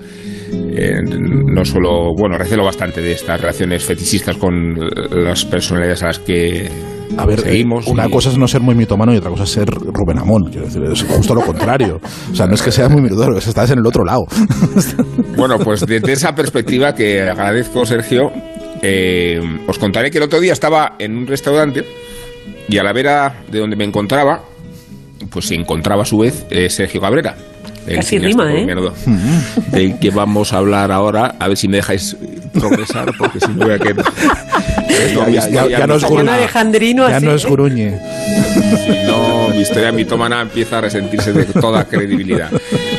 [0.76, 4.76] eh, no solo, bueno, recelo bastante de estas relaciones fetichistas con
[5.12, 6.70] las personalidades a las que
[7.18, 7.86] a ver, seguimos.
[7.88, 10.46] Una cosa es no ser muy mitómano y otra cosa es ser Rubén Amón.
[10.50, 12.00] Quiero decir, es justo lo contrario.
[12.32, 14.24] O sea, no es que seas muy mitómano, es que estás en el otro lado.
[15.36, 18.32] Bueno, pues desde esa perspectiva que agradezco, Sergio,
[18.82, 21.84] eh, os contaré que el otro día estaba en un restaurante
[22.70, 24.44] y a la vera de donde me encontraba,
[25.30, 27.36] pues se encontraba a su vez eh, Sergio Cabrera.
[27.86, 28.66] Casi rima, ¿eh?
[29.72, 32.16] De que vamos a hablar ahora, a ver si me dejáis
[32.54, 33.94] progresar, porque si no voy a que...
[35.32, 36.26] ya, ya, ya, no es gruñe.
[37.10, 38.00] Ya no es gruñe.
[39.06, 42.50] No, mi historia mitómana empieza a resentirse de toda credibilidad.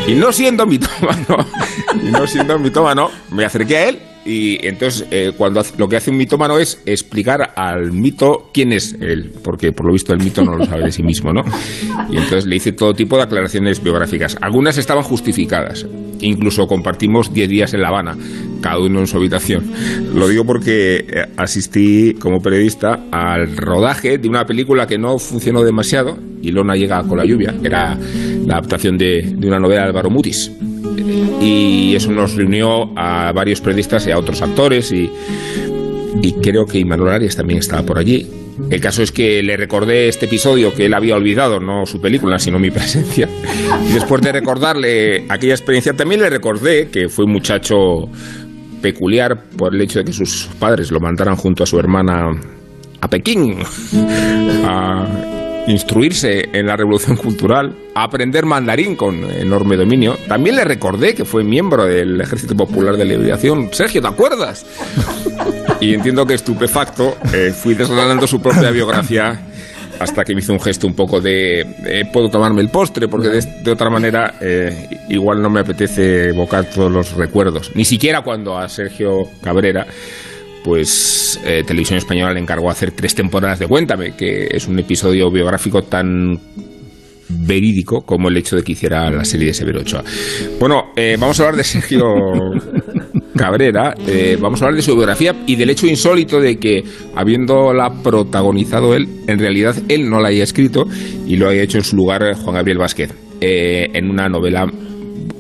[0.07, 1.47] Y no siendo mitómano,
[2.03, 6.11] y no siendo mitómano, me acerqué a él y entonces, eh, cuando lo que hace
[6.11, 10.43] un mitómano es explicar al mito quién es él, porque por lo visto el mito
[10.43, 11.43] no lo sabe de sí mismo, ¿no?
[12.11, 14.37] Y entonces le hice todo tipo de aclaraciones biográficas.
[14.41, 15.87] Algunas estaban justificadas.
[16.21, 18.17] Incluso compartimos 10 días en La Habana,
[18.63, 19.71] cada uno en su habitación.
[20.15, 25.63] Lo digo porque eh, asistí como periodista al rodaje de una película que no funcionó
[25.63, 27.55] demasiado, y Lona llega con la lluvia.
[27.63, 27.99] Era
[28.47, 30.51] la adaptación de, de una novela de Álvaro Mutis
[31.41, 35.11] y eso nos reunió a varios periodistas y a otros actores y,
[36.23, 38.27] y creo que Imanol Arias también estaba por allí.
[38.71, 42.39] El caso es que le recordé este episodio que él había olvidado, no su película,
[42.39, 43.29] sino mi presencia.
[43.89, 48.09] Y después de recordarle aquella experiencia, también le recordé que fue un muchacho
[48.81, 52.31] peculiar por el hecho de que sus padres lo mandaran junto a su hermana
[53.01, 53.57] a Pekín
[55.67, 60.19] instruirse en la revolución cultural, aprender mandarín con enorme dominio.
[60.29, 63.71] También le recordé que fue miembro del Ejército Popular de Liberación.
[63.73, 64.67] Sergio, ¿te acuerdas?
[65.81, 69.41] Y entiendo que estupefacto eh, fui desgranando su propia biografía
[69.99, 73.29] hasta que me hizo un gesto un poco de eh, puedo tomarme el postre porque
[73.29, 78.23] de, de otra manera eh, igual no me apetece evocar todos los recuerdos ni siquiera
[78.23, 79.87] cuando a Sergio Cabrera
[80.65, 85.31] pues eh, Televisión Española le encargó hacer tres temporadas de Cuéntame, que es un episodio
[85.31, 86.41] biográfico tan
[87.29, 90.03] verídico como el hecho de que hiciera la serie de Severo Ochoa.
[90.59, 92.03] Bueno, eh, vamos a hablar de Sergio
[93.37, 96.83] Cabrera, eh, vamos a hablar de su biografía y del hecho insólito de que,
[97.15, 100.87] habiéndola protagonizado él, en realidad él no la haya escrito
[101.27, 104.67] y lo haya hecho en su lugar Juan Gabriel Vázquez, en una novela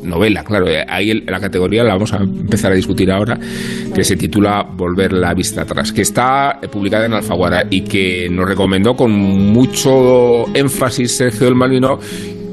[0.03, 3.39] novela, claro, ahí la categoría la vamos a empezar a discutir ahora,
[3.95, 8.49] que se titula Volver la vista atrás, que está publicada en Alfaguara y que nos
[8.49, 11.99] recomendó con mucho énfasis Sergio del Malvino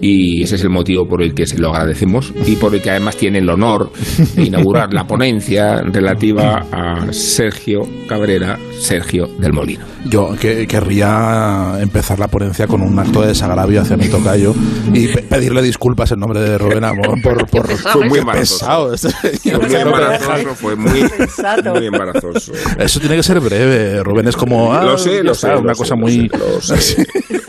[0.02, 2.90] y ese es el motivo por el que se lo agradecemos y por el que
[2.90, 3.92] además tiene el honor
[4.36, 9.86] de inaugurar la ponencia relativa a Sergio Cabrera, Sergio del Molino.
[10.06, 14.56] Yo que, querría empezar la ponencia con un acto de desagravio hacia mi tocayo
[14.92, 18.98] y pe pedirle disculpas en nombre de Rubén Amor por, por fue muy embarazoso.
[19.44, 22.54] Fue muy embarazoso, fue muy, muy, embarazoso.
[22.80, 25.76] Eso tiene que ser breve, Rubén es como ah, lo sé, lo sé, una lo
[25.76, 27.08] cosa sé, muy lo sé, lo sé.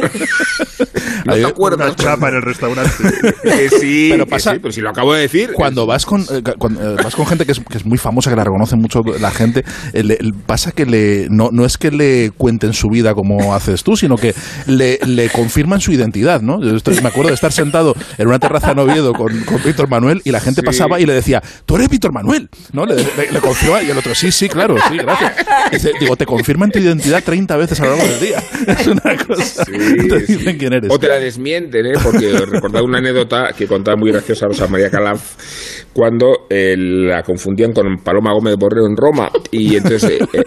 [1.25, 1.89] ¿No te acuerdas?
[1.89, 2.93] Una chapa en el restaurante.
[3.43, 5.53] Que sí, Pero que pasa- sí, pero si lo acabo de decir.
[5.53, 8.31] Cuando vas con, eh, cuando, eh, vas con gente que es, que es muy famosa,
[8.31, 11.91] que la reconoce mucho la gente, eh, le- pasa que le, no, no es que
[11.91, 14.35] le cuenten su vida como haces tú, sino que
[14.67, 16.63] le, le confirman su identidad, ¿no?
[16.63, 19.89] Yo estoy- me acuerdo de estar sentado en una terraza en Oviedo con, con Víctor
[19.89, 20.67] Manuel y la gente Sí.
[20.67, 22.87] pasaba y le decía, tú eres Víctor Manuel, ¿no?
[22.87, 25.33] Le, le- le confirma y el otro, sí, sí, claro, sí, gracias.
[25.73, 28.43] Dice, digo, te confirman tu identidad 30 veces a lo largo del día.
[28.67, 29.65] Es una cosa.
[29.65, 29.73] Sí,
[30.09, 30.91] te dicen quién eres.
[30.91, 31.93] O te la desmienten, ¿eh?
[32.03, 35.37] porque recordaba una anécdota que contaba muy graciosa Rosa María Calaf
[35.93, 40.43] cuando eh, la confundían con Paloma Gómez Borrero en Roma y entonces, eh, eh,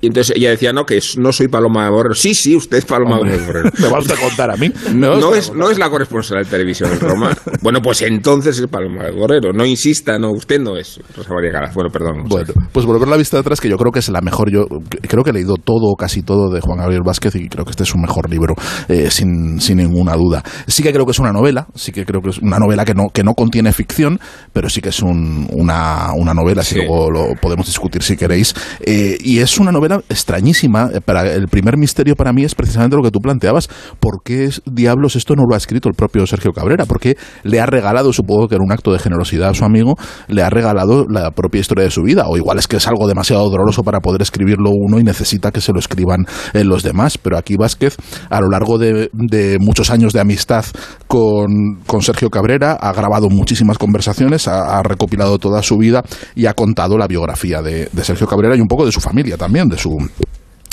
[0.00, 2.14] y entonces ella decía, no, que no soy Paloma Borrero.
[2.14, 3.70] Sí, sí, usted es Paloma Gómez Borrero.
[3.78, 4.72] ¿Me vas a contar a mí?
[4.92, 7.36] No, ¿Me vas a es, no es la corresponsal de televisión en Roma.
[7.62, 9.52] Bueno, pues entonces es Paloma Borrero.
[9.52, 11.74] No insista, no, usted no es Rosa María Calaf.
[11.74, 12.24] Bueno, perdón.
[12.26, 14.50] Bueno, pues volver la vista atrás, que yo creo que es la mejor.
[14.50, 14.66] Yo
[15.08, 17.84] creo que he leído todo, casi todo, de Juan Gabriel Vázquez y creo que este
[17.84, 18.54] es su mejor libro,
[18.88, 20.42] eh, sin, sin ninguna duda.
[20.66, 22.94] Sí que creo que es una novela, sí que creo que es una novela que
[22.94, 24.18] no, que no contiene ficción,
[24.52, 26.80] pero sí que es un- una, una novela, si Sí.
[26.80, 28.54] luego lo podemos discutir si queréis.
[28.80, 30.90] Eh, y es una novela extrañísima.
[30.94, 33.68] Eh, Para, el primer misterio para mí es precisamente lo que tú planteabas.
[33.98, 36.86] ¿Por qué es- diablos esto no lo ha escrito el propio Sergio Cabrera?
[36.86, 39.96] ¿Por qué le ha regalado, supongo que era un acto de generosidad a su amigo,
[40.28, 42.24] le ha regalado la propia historia de su vida?
[42.28, 45.60] O igual es que es algo demasiado doloroso para poder escribirlo uno y necesita que
[45.60, 47.18] se lo escriban eh, los demás.
[47.18, 47.96] Pero aquí Vázquez,
[48.30, 50.64] a lo largo de, de muchos años de amistad
[51.10, 56.04] con, con Sergio Cabrera, ha grabado muchísimas conversaciones, ha, recopilado toda su vida
[56.36, 59.68] y ha contado la biografía de Sergio Cabrera y un poco de su familia también,
[59.68, 59.98] de su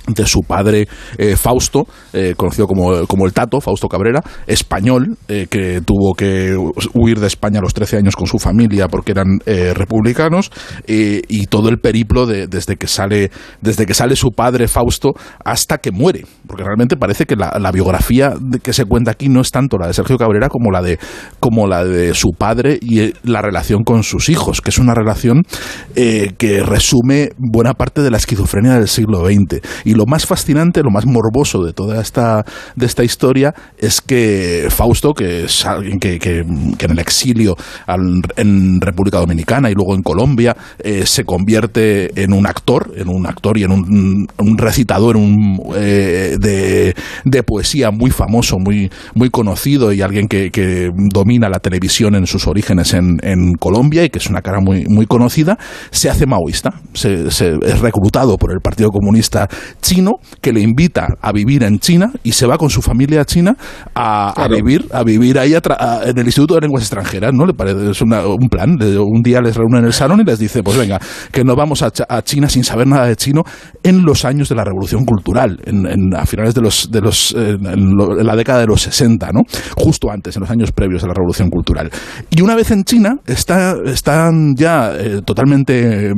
[0.07, 0.87] de su padre
[1.17, 6.55] eh, Fausto, eh, conocido como, como, el Tato, Fausto Cabrera, español, eh, que tuvo que
[6.93, 10.51] huir de España a los 13 años con su familia porque eran republicanos,
[10.87, 13.31] y todo el periplo de, desde, que sale,
[13.61, 17.71] desde que sale su padre Fausto hasta que muere, porque realmente parece que la, la
[17.71, 18.33] biografía
[18.63, 20.99] que se cuenta aquí no es tanto la de Sergio Cabrera como la de,
[21.39, 25.43] como la de su padre y la relación con sus hijos, que es una relación
[25.93, 29.61] que resume buena parte de la esquizofrenia del siglo XX.
[29.85, 32.45] Y lo más fascinante, lo más morboso de toda esta,
[32.75, 37.55] de esta historia es que Fausto, que es alguien que, que, en el exilio
[38.37, 43.25] en República Dominicana y luego en Colombia, eh, se convierte en un actor, en un
[43.25, 46.95] actor y en un, un recitador un, eh, de,
[47.25, 52.27] de, poesía muy famoso, muy, muy conocido y alguien que, que domina la televisión en
[52.27, 55.57] sus orígenes en, en, Colombia y que es una cara muy, muy conocida,
[55.89, 59.47] se hace maoísta, se, se es reclutado por el Partido Comunista
[59.87, 63.25] chino que le invita a vivir en China y se va con su familia a
[63.25, 63.55] China
[63.95, 67.45] a, vivir a vivir ahí en el Instituto de Lenguas Extranjeras, ¿no?
[67.45, 68.77] Le parece es un plan.
[68.81, 70.99] Un día les reúne en el salón y les dice, pues venga,
[71.31, 71.91] que nos vamos a,
[72.23, 73.43] China sin saber nada de chino
[73.81, 77.95] en los años de la Revolución Cultural, en, a finales de los de los en,
[77.95, 79.41] la década de los 60, ¿no?
[79.77, 81.89] Justo antes, en los años previos a la Revolución Cultural.
[82.29, 86.11] Y una vez en China está, están ya eh, totalmente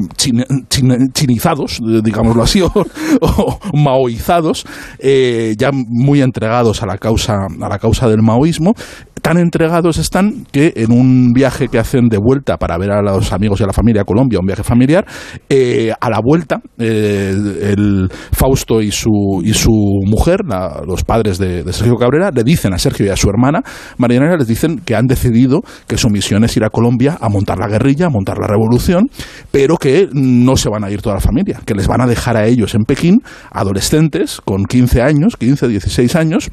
[1.13, 2.61] chinizados, digámoslo así,
[3.21, 4.65] o, maoizados,
[4.99, 8.73] eh, ya muy entregados a la causa, a la causa del maoísmo,
[9.21, 13.31] tan entregados están que en un viaje que hacen de vuelta para ver a los
[13.33, 15.05] amigos y a la familia a Colombia, un viaje familiar,
[15.49, 19.71] eh, a la vuelta, eh, el Fausto y su, y su
[20.05, 20.39] mujer,
[20.85, 23.61] los padres de, Sergio Cabrera, le dicen a Sergio y a su hermana,
[23.97, 27.57] Marianela, les dicen que han decidido que su misión es ir a Colombia a montar
[27.57, 29.09] la guerrilla, a montar la revolución,
[29.51, 32.37] pero que no se van a ir toda la familia, que les van a dejar
[32.37, 33.21] a ellos en Pekín,
[33.51, 36.49] adolescentes con 15 años, 15, 16 años,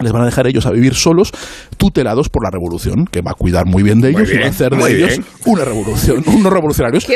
[0.00, 1.32] les van a dejar ellos a vivir solos,
[1.76, 4.48] tutelados por la revolución, que va a cuidar muy bien de ellos y va a
[4.48, 7.06] hacer de ellos una revolución, unos revolucionarios.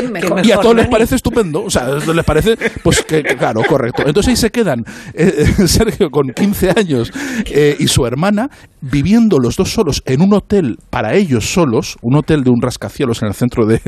[0.43, 4.03] y a todos les parece estupendo, o sea, les parece, pues que, claro, correcto.
[4.07, 7.13] Entonces ahí se quedan eh, Sergio con 15 años
[7.47, 12.17] eh, y su hermana viviendo los dos solos en un hotel para ellos solos, un
[12.17, 13.81] hotel de un rascacielos en el centro de,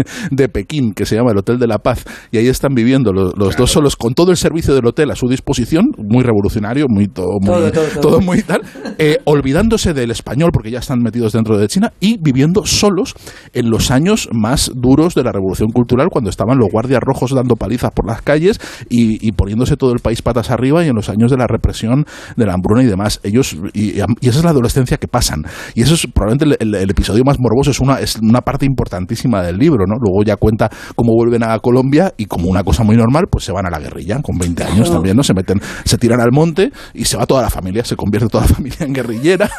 [0.49, 3.71] Pekín que se llama el Hotel de la Paz, y ahí están viviendo los, dos
[3.71, 7.71] solos con todo el servicio del hotel a su disposición, muy revolucionario, muy todo, muy,
[8.01, 8.63] todo muy tal.
[8.99, 13.15] Eh, olvidándose del español porque ya están metidos dentro de China y viviendo solos
[13.53, 17.57] en los años más duros de la revolución cultural cuando estaban los guardias rojos dando
[17.57, 21.31] palizas por las calles y, poniéndose todo el país patas arriba y en los años
[21.31, 22.05] de la represión,
[22.37, 23.21] de la hambruna y demás.
[23.23, 25.45] Ellos, y, esa es la adolescencia que pasan.
[25.75, 29.59] Y eso es probablemente el, episodio más morboso, es una, es una parte importantísima del
[29.59, 29.97] libro, ¿no?
[30.01, 33.53] Luego ya cuenta cómo vuelven a Colombia y como una cosa muy normal, pues se
[33.53, 35.23] van a la guerrilla con 20 años también, ¿no?
[35.23, 38.45] Se meten, se tiran al monte y se va toda la familia, se convierte toda
[38.45, 39.51] la familia guerrillera,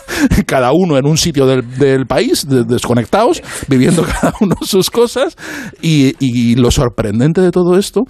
[0.45, 5.36] cada uno en un sitio del, país, desconectados, viviendo cada uno sus cosas.
[5.82, 8.03] Y, y, lo sorprendente de todo esto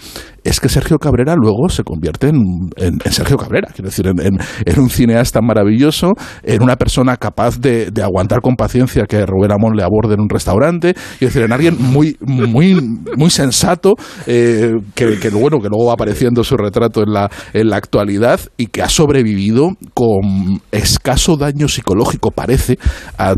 [0.43, 4.79] es que Sergio Cabrera luego se convierte en, en, Sergio Cabrera, quiero decir, en, en,
[4.79, 9.75] un cineasta maravilloso, en una persona capaz de, de aguantar con paciencia que Rubén Amón
[9.75, 12.75] le aborde en un restaurante, y decir, en alguien muy, muy,
[13.17, 13.95] muy sensato,
[14.25, 18.39] eh, que, que, bueno, que luego va apareciendo su retrato en la, en la actualidad
[18.57, 20.61] y que ha sobrevivido con
[20.97, 22.77] escaso daño psicológico, parece,
[23.17, 23.33] a,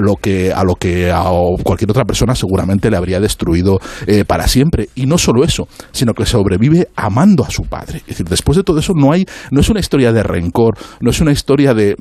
[0.00, 1.24] lo que a lo que a
[1.62, 4.88] cualquier otra persona seguramente le habría destruido eh, para siempre.
[4.94, 7.98] Y no solo eso, sino que sobrevive amando a su padre.
[7.98, 11.10] Es decir, después de todo eso no hay, no es una historia de rencor, no
[11.10, 11.94] es una historia de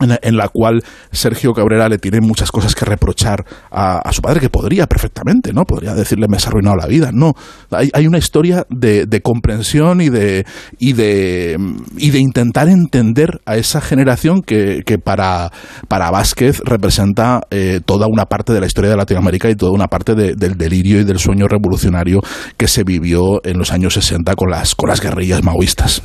[0.00, 0.82] en la, cual
[1.12, 5.64] Sergio Cabrera le tiene muchas cosas que reprochar a, su padre, que podría perfectamente, ¿no?
[5.64, 7.10] Podría decirle, me has arruinado la vida.
[7.12, 7.34] No,
[7.70, 10.44] hay, hay una historia de, de, comprensión y de,
[10.78, 11.56] y, de,
[11.96, 15.50] y de intentar entender a esa generación que, que para,
[15.88, 19.88] para Vázquez representa eh, toda una parte de la historia de Latinoamérica y toda una
[19.88, 22.20] parte del delirio y del sueño revolucionario
[22.56, 26.02] que se vivió en los años 60 con las, con las guerrillas maoístas.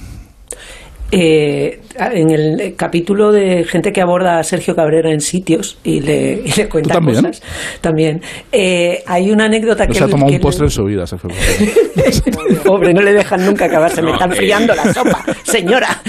[1.11, 6.41] Eh, en el capítulo de gente que aborda a Sergio Cabrera en sitios y le,
[6.45, 7.17] y le cuenta también?
[7.17, 7.41] cosas,
[7.81, 8.21] también
[8.51, 9.93] eh, hay una anécdota que...
[9.93, 11.29] Se ha tomado un postre en su vida, Sergio
[12.63, 16.01] Pobre, no le dejan nunca acabar, se me está enfriando la sopa, señora.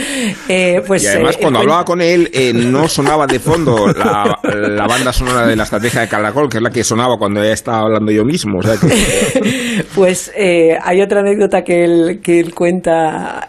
[0.48, 2.30] Eh, pues, y además, cuando hablaba con él,
[2.70, 6.62] no sonaba de fondo la, la, banda sonora de la estrategia de Caracol, que es
[6.62, 8.58] la que sonaba cuando ya estaba hablando yo mismo.
[8.58, 8.76] O sea
[9.94, 13.48] pues hay otra anécdota que él, que él cuenta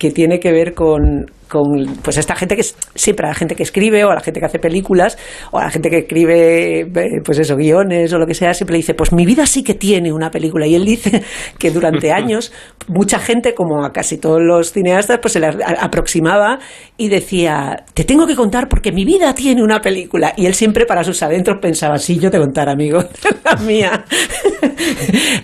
[0.00, 1.64] que tiene que ver con, con
[2.02, 2.62] pues esta gente que
[2.94, 5.18] siempre la gente que escribe o la gente que hace películas
[5.50, 6.86] o a la gente que escribe
[7.22, 10.10] pues eso guiones o lo que sea siempre dice pues mi vida sí que tiene
[10.10, 11.22] una película y él dice
[11.58, 12.50] que durante años
[12.88, 15.48] mucha gente como a casi todos los cineastas pues se le
[15.78, 16.60] aproximaba
[16.96, 20.86] y decía te tengo que contar porque mi vida tiene una película y él siempre
[20.86, 23.04] para sus adentros pensaba sí yo te contar amigo
[23.44, 24.04] la mía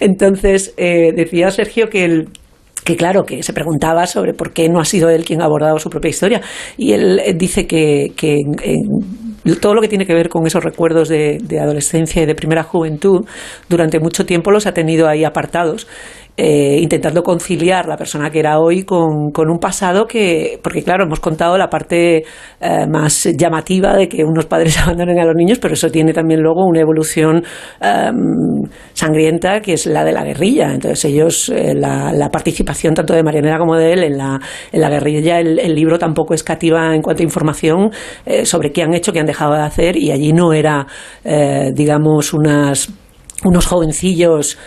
[0.01, 2.29] entonces eh, decía Sergio que el
[2.87, 5.77] que claro, que se preguntaba sobre por qué no ha sido él quien ha abordado
[5.81, 6.41] su propia historia.
[6.79, 8.37] Y él eh, dice que, que
[9.61, 12.63] todo lo que tiene que ver con esos recuerdos de, de adolescencia y de primera
[12.63, 13.27] juventud,
[13.69, 15.89] durante mucho tiempo los ha tenido ahí apartados
[16.39, 21.19] eh, intentando conciliar la persona que era hoy con, un pasado que, porque claro, hemos
[21.19, 22.25] contado la parte
[22.61, 26.43] eh, más llamativa de que unos padres abandonen a los niños, pero eso tiene también
[26.43, 27.43] luego una evolución
[27.81, 30.75] em, sangrienta que es la de la guerrilla.
[30.75, 34.39] Entonces ellos, eh, la, participación tanto de Marianela como de él en la,
[34.73, 37.91] en la guerrilla, el, el libro tampoco escativa en cuanto a información
[38.45, 40.87] sobre qué han hecho, qué han dejado de hacer y allí no era,
[41.73, 42.91] digamos, unas,
[43.45, 44.59] unos jovencillos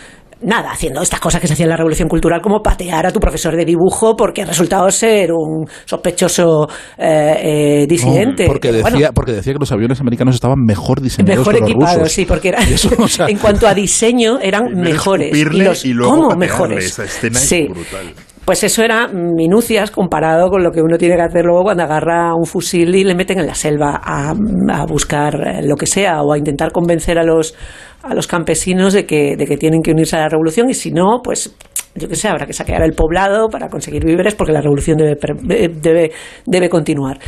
[0.42, 3.20] nada, haciendo estas cosas que se hacían en la Revolución Cultural, como patear a tu
[3.20, 6.68] profesor de dibujo porque ha resultado ser un sospechoso
[6.98, 8.46] eh, eh, disidente.
[8.48, 12.54] porque, decía, porque decía que los aviones americanos estaban mejor diseñados mejor equipados, sí, porque
[13.28, 15.36] en cuanto a diseño eran mejores.
[15.36, 17.00] Y, los, y ¿Cómo mejores?
[17.34, 17.68] sí.
[17.70, 18.14] brutal.
[18.50, 22.34] Pues eso era minucias comparado con lo que uno tiene que hacer luego cuando agarra
[22.34, 26.24] un fusil y le meten en la selva a, a buscar eh, lo que sea
[26.24, 27.54] o a intentar convencer a los
[28.02, 30.90] a los campesinos de que, de que tienen que unirse a la revolución y si
[30.90, 31.56] no, pues
[31.94, 35.16] yo qué sé, habrá que saquear el poblado para conseguir víveres porque la revolución debe,
[35.44, 36.12] debe,
[36.48, 37.20] debe continuar.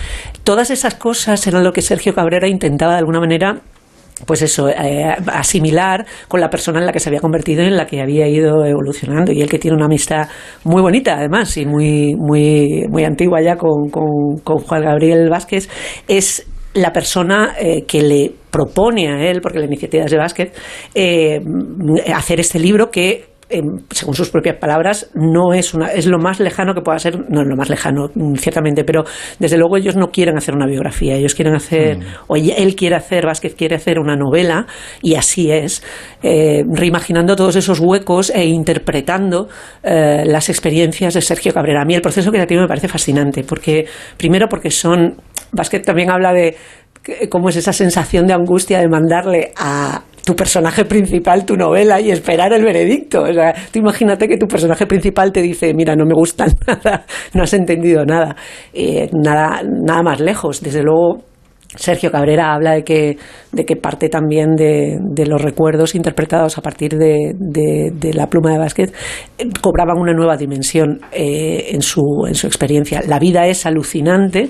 [0.44, 3.62] Todas esas cosas eran lo que Sergio Cabrera intentaba de alguna manera
[4.26, 7.78] pues eso, eh, asimilar con la persona en la que se había convertido y en
[7.78, 9.32] la que había ido evolucionando.
[9.32, 10.28] Y él que tiene una amistad
[10.64, 15.70] muy bonita, además, y muy, muy, muy antigua ya con, con, con Juan Gabriel Vázquez,
[16.08, 20.54] es la persona eh, que le propone a él, porque la iniciativa es de Vázquez,
[20.96, 21.42] eh,
[22.14, 23.31] hacer este libro que
[23.89, 27.41] según sus propias palabras, no es una, es lo más lejano que pueda ser, no
[27.41, 29.04] es lo más lejano, ciertamente, pero
[29.39, 32.04] desde luego ellos no quieren hacer una biografía, ellos quieren hacer, mm.
[32.28, 34.66] o él quiere hacer, Vázquez quiere hacer una novela,
[35.02, 35.84] y así es,
[36.24, 39.47] eh, reimaginando todos esos huecos e interpretando
[39.84, 41.82] eh, las experiencias de Sergio Cabrera.
[41.82, 43.86] A mí el proceso creativo me parece fascinante, porque,
[44.18, 45.16] primero porque son,
[45.52, 46.56] Vázquez también habla de
[47.30, 52.10] cómo es esa sensación de angustia de mandarle a tu personaje principal tu novela y
[52.10, 53.24] esperar el veredicto.
[53.24, 57.06] O sea, tú imagínate que tu personaje principal te dice, mira, no me gusta nada,
[57.34, 58.36] no has entendido nada,
[58.74, 60.62] eh, nada, nada más lejos.
[60.62, 61.24] Desde luego,
[61.76, 63.18] Sergio Cabrera habla de que,
[63.52, 68.94] de que parte también de, los recuerdos interpretados a partir de, la pluma de Vázquez
[69.38, 73.02] eh, cobraban una nueva dimensión eh, en, su, en su experiencia.
[73.08, 74.50] La vida es alucinante,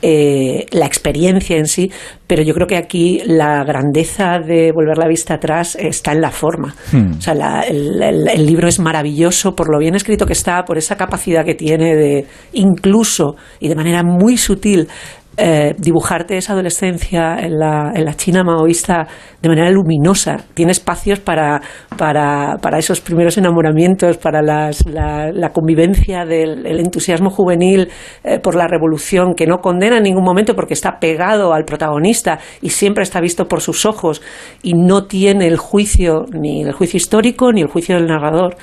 [0.00, 1.90] eh, la experiencia en sí,
[2.26, 6.30] pero yo creo que aquí la grandeza de volver la vista atrás está en la
[6.30, 6.74] forma.
[6.92, 7.12] Hmm.
[7.18, 11.44] O sea, el libro es maravilloso por lo bien escrito que está, por esa capacidad
[11.44, 14.88] que tiene de incluso y de manera muy sutil
[15.36, 19.06] eh, dibujarte esa adolescencia en la, en la China maoísta
[19.42, 20.36] de manera luminosa.
[20.54, 21.60] Tiene espacios para,
[21.96, 27.88] para, para esos primeros enamoramientos, para las, la, convivencia del entusiasmo juvenil
[28.22, 32.38] eh, por la revolución, que no condena en ningún momento porque está pegado al protagonista
[32.62, 34.22] y siempre está visto por sus ojos
[34.62, 38.56] y no tiene el juicio, ni el juicio histórico, ni el juicio del narrador.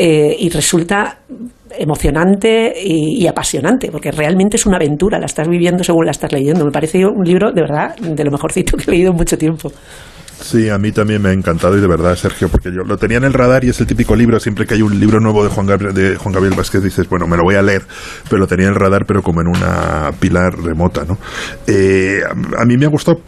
[0.00, 1.18] Eh, y resulta
[1.76, 6.64] emocionante y, apasionante, porque realmente es una aventura, la estás viviendo según la estás leyendo.
[6.64, 9.70] Me parece un libro, de verdad, de lo mejorcito que he leído en mucho tiempo.
[10.40, 13.18] Sí, a mí también me ha encantado y de verdad, Sergio, porque yo lo tenía
[13.18, 15.50] en el radar y es el típico libro, siempre que hay un libro nuevo de
[15.50, 17.82] Juan Gabriel, de Juan Gabriel Vázquez dices, bueno, me lo voy a leer,
[18.28, 21.18] pero lo tenía en el radar, pero como en una pila remota, ¿no?
[21.66, 22.20] Eh,
[22.56, 23.20] a, mí me ha gustado,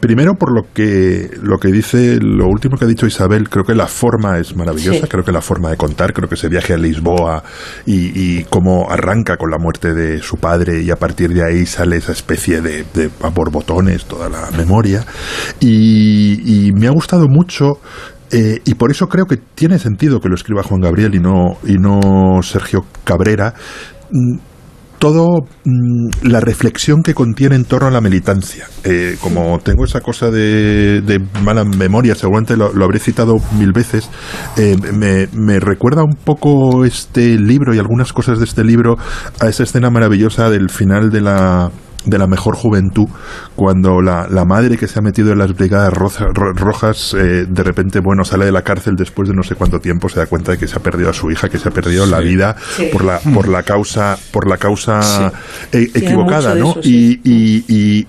[0.00, 3.74] primero por lo que, lo que dice, lo último que ha dicho Isabel, creo que
[3.74, 6.78] la forma es maravillosa, creo que la forma de contar, creo que ese viaje a
[6.78, 7.44] Lisboa
[7.86, 11.64] y, y cómo arranca con la muerte de su padre y a partir de ahí
[11.64, 15.04] sale esa especie de, de a borbotones, toda la memoria,
[15.60, 17.78] y y, me ha gustado mucho
[18.30, 21.58] eh, y por eso creo que tiene sentido que lo escriba Juan Gabriel y no,
[21.66, 23.54] y no Sergio Cabrera.
[24.12, 24.38] Mm,
[25.00, 28.68] todo mm, la reflexión que contiene en torno a la militancia.
[28.84, 34.10] Eh, como tengo esa cosa de, mala memoria, seguramente lo, habré citado mil veces,
[34.58, 38.96] eh, me, me, recuerda un poco este libro y algunas cosas de este libro
[39.40, 41.70] a esa escena maravillosa del final de la
[42.04, 43.08] de la mejor juventud
[43.54, 48.00] cuando la, la madre que se ha metido en las brigadas rojas eh, de repente
[48.00, 50.58] bueno sale de la cárcel después de no sé cuánto tiempo se da cuenta de
[50.58, 52.56] que se ha perdido a su hija que se ha perdido la vida
[52.92, 55.32] por la por la causa por la causa
[55.72, 58.06] e, equivocada no y, y, y,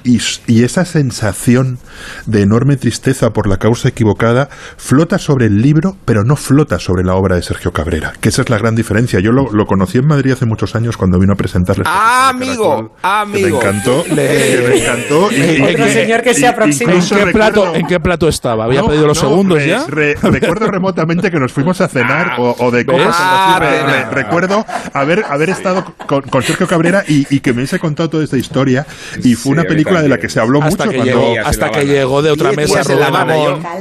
[0.47, 1.79] y, esa sensación
[2.25, 7.03] de enorme tristeza por la causa equivocada flota sobre el libro pero no flota sobre
[7.03, 9.19] la obra de Sergio Cabrera que esa es la gran diferencia.
[9.19, 12.95] Yo lo, lo conocí en Madrid hace muchos años cuando vino a presentarle ah, amigo
[13.01, 13.59] amigo
[14.16, 15.26] me encantó.
[15.26, 16.94] Otro señor que se aproxima.
[16.94, 18.66] ¿En qué, plato, ¿En qué plato estaba?
[18.66, 19.86] ¿Había pedido los segundos ya?
[19.88, 23.16] recuerdo remotamente que nos fuimos a cenar o, de copas.
[23.20, 28.38] Ah, recuerdo haber, haber estado con, Sergio Cabrera y, que me hubiese contado toda esta
[28.38, 28.86] historia.
[29.24, 30.98] Y fue una película de la que se habló hasta mucho.
[30.98, 33.62] Que llegó, hasta que llegó de otra mesa Rubén Ramón.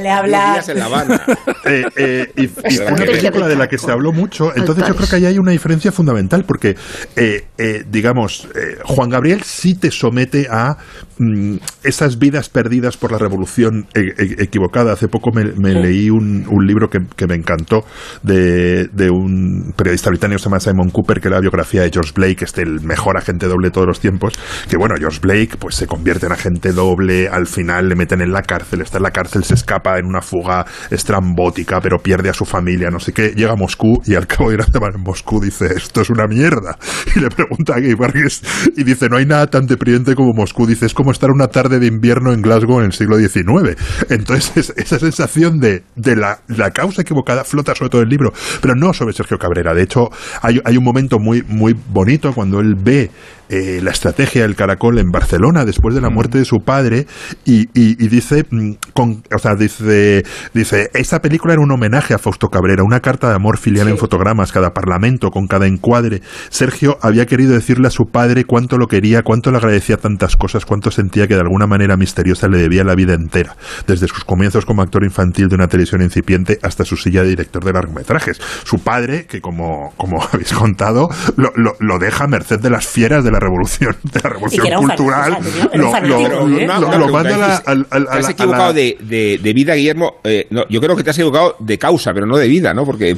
[1.63, 4.51] Eh, eh, y, fue una película de la que se habló mucho.
[4.55, 6.75] Entonces yo creo que ahí hay una diferencia fundamental porque,
[7.15, 7.45] eh,
[7.87, 8.47] digamos,
[8.83, 10.77] Juan Gabriel sí te somete a
[11.21, 14.93] mm, esas vidas perdidas por la revolución e, e, equivocada.
[14.93, 15.43] Hace poco me,
[15.73, 17.85] leí un, libro que, me encantó
[18.23, 22.11] de, un periodista británico que se llama Simon Cooper, que era la biografía de George
[22.15, 24.33] Blake, este el mejor agente doble de todos los tiempos.
[24.69, 28.31] Que bueno, George Blake pues se convierte en agente doble, al final le meten en
[28.31, 32.33] la cárcel, está en la cárcel, se escapa en una fuga estrambótica, pero pierde a
[32.33, 33.33] su familia, no sé qué.
[33.35, 36.27] Llega a Moscú y al cabo de una semana en Moscú dice, esto es una
[36.27, 36.77] mierda.
[37.13, 38.41] Y le pregunta a Guy Burgess
[38.77, 40.65] y dice, no hay nada tan deprimente como Moscú.
[40.65, 43.77] Dice, es como estar una tarde de invierno en Glasgow en el siglo XIX.
[44.09, 48.75] Entonces, esa sensación de, de la, la, causa equivocada flota sobre todo el libro, pero
[48.75, 49.73] no sobre Sergio Cabrera.
[49.73, 50.09] De hecho,
[50.41, 53.11] hay, hay un momento muy, muy bonito cuando él ve
[53.51, 57.05] eh, la estrategia del caracol en Barcelona después de la muerte de su padre
[57.43, 57.65] y,
[58.07, 60.23] dice, mm, con, o sea, dice,
[60.53, 63.97] dice, esa película era un homenaje a Fausto Cabrera, una carta de amor filial en
[63.97, 66.21] fotogramas, cada parlamento, con cada encuadre.
[66.47, 70.65] Sergio había querido decirle a su padre cuánto lo quería, cuánto le agradecía tantas cosas,
[70.65, 74.65] cuánto sentía que de alguna manera misteriosa le debía la vida entera, desde sus comienzos
[74.65, 78.39] como actor infantil de una televisión incipiente hasta su silla de director de largometrajes.
[78.63, 82.87] Su padre, que como, como habéis contado, lo, lo, lo deja a merced de las
[82.87, 85.37] fieras de la revolución, de la revolución cultural,
[85.73, 88.97] lo, manda al, Te has equivocado de,
[89.41, 90.15] de, vida, Guillermo.
[90.23, 92.85] Eh, no, yo creo que te has equivocado de causa, pero no de vida, ¿no?
[92.85, 93.15] Porque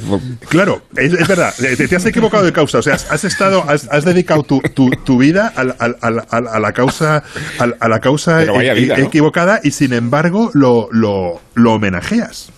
[0.48, 1.54] claro, es, es verdad.
[1.56, 2.78] Te, has equivocado de causa.
[2.78, 7.22] O sea, has estado, has, has dedicado tu, tu, tu vida a, a, la causa,
[7.58, 8.42] a, la causa
[8.96, 12.53] equivocada y sin embargo lo, lo, lo homenajeas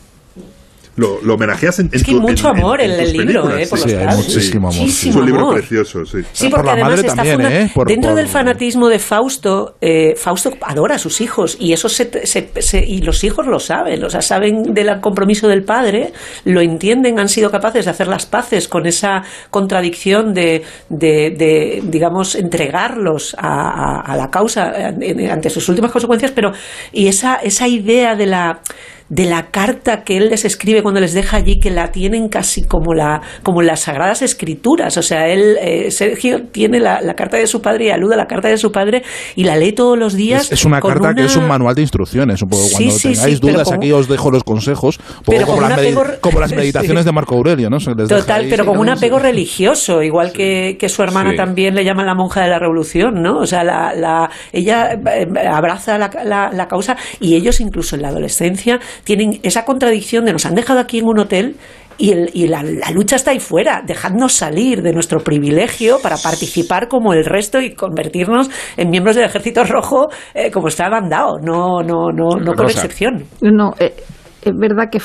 [0.97, 3.67] lo, lo homenajeas en, Es que hay mucho amor en, el libro, ¿eh?
[3.67, 4.89] Por sí, los hay muchísimo amor.
[4.89, 6.19] Es un libro precioso, sí.
[6.33, 7.73] Sí, porque además está también, ¿eh?
[7.87, 12.85] dentro del fanatismo de Fausto, eh, Fausto adora a sus hijos y eso se, se,
[12.85, 16.13] y los hijos lo saben, o sea, saben del compromiso del padre,
[16.45, 21.83] lo entienden, han sido capaces de hacer las paces con esa contradicción de, de, de
[21.85, 26.53] digamos, entregarlos a, a, a la causa eh, ante sus últimas consecuencias, pero
[26.93, 28.61] y esa, esa idea de la
[29.09, 32.65] de la carta que él les escribe cuando les deja allí, que la tienen casi
[32.65, 34.97] como, la, como las sagradas escrituras.
[34.97, 38.27] O sea, él, eh, Sergio, tiene la, carta de su padre y alude a la
[38.27, 39.03] carta de su padre
[39.37, 40.51] y la lee todos los días.
[40.51, 42.43] Es, una carta que es un manual de instrucciones.
[42.43, 44.99] Un poco cuando tengáis dudas, aquí os dejo los consejos.
[45.25, 45.81] Pero como, las
[46.21, 47.79] como, las meditaciones de Marco Aurelio, ¿no?
[47.79, 52.15] Total, pero como un apego religioso, igual que, que, su hermana también le llama la
[52.15, 53.39] monja de la revolución, ¿no?
[53.39, 58.09] O sea, la, la ella eh, abraza la, la causa y ellos incluso en la
[58.09, 61.57] adolescencia tienen esa contradicción de nos han dejado aquí en un hotel
[61.99, 62.13] y,
[62.43, 62.63] y la,
[62.93, 63.83] lucha está ahí fuera.
[63.87, 69.25] Dejadnos salir de nuestro privilegio para participar como el resto y convertirnos en miembros del
[69.25, 73.25] Ejército Rojo eh, como está mandado, no, no, no, no con excepción.
[73.41, 73.95] No, eh,
[74.43, 75.01] es verdad que,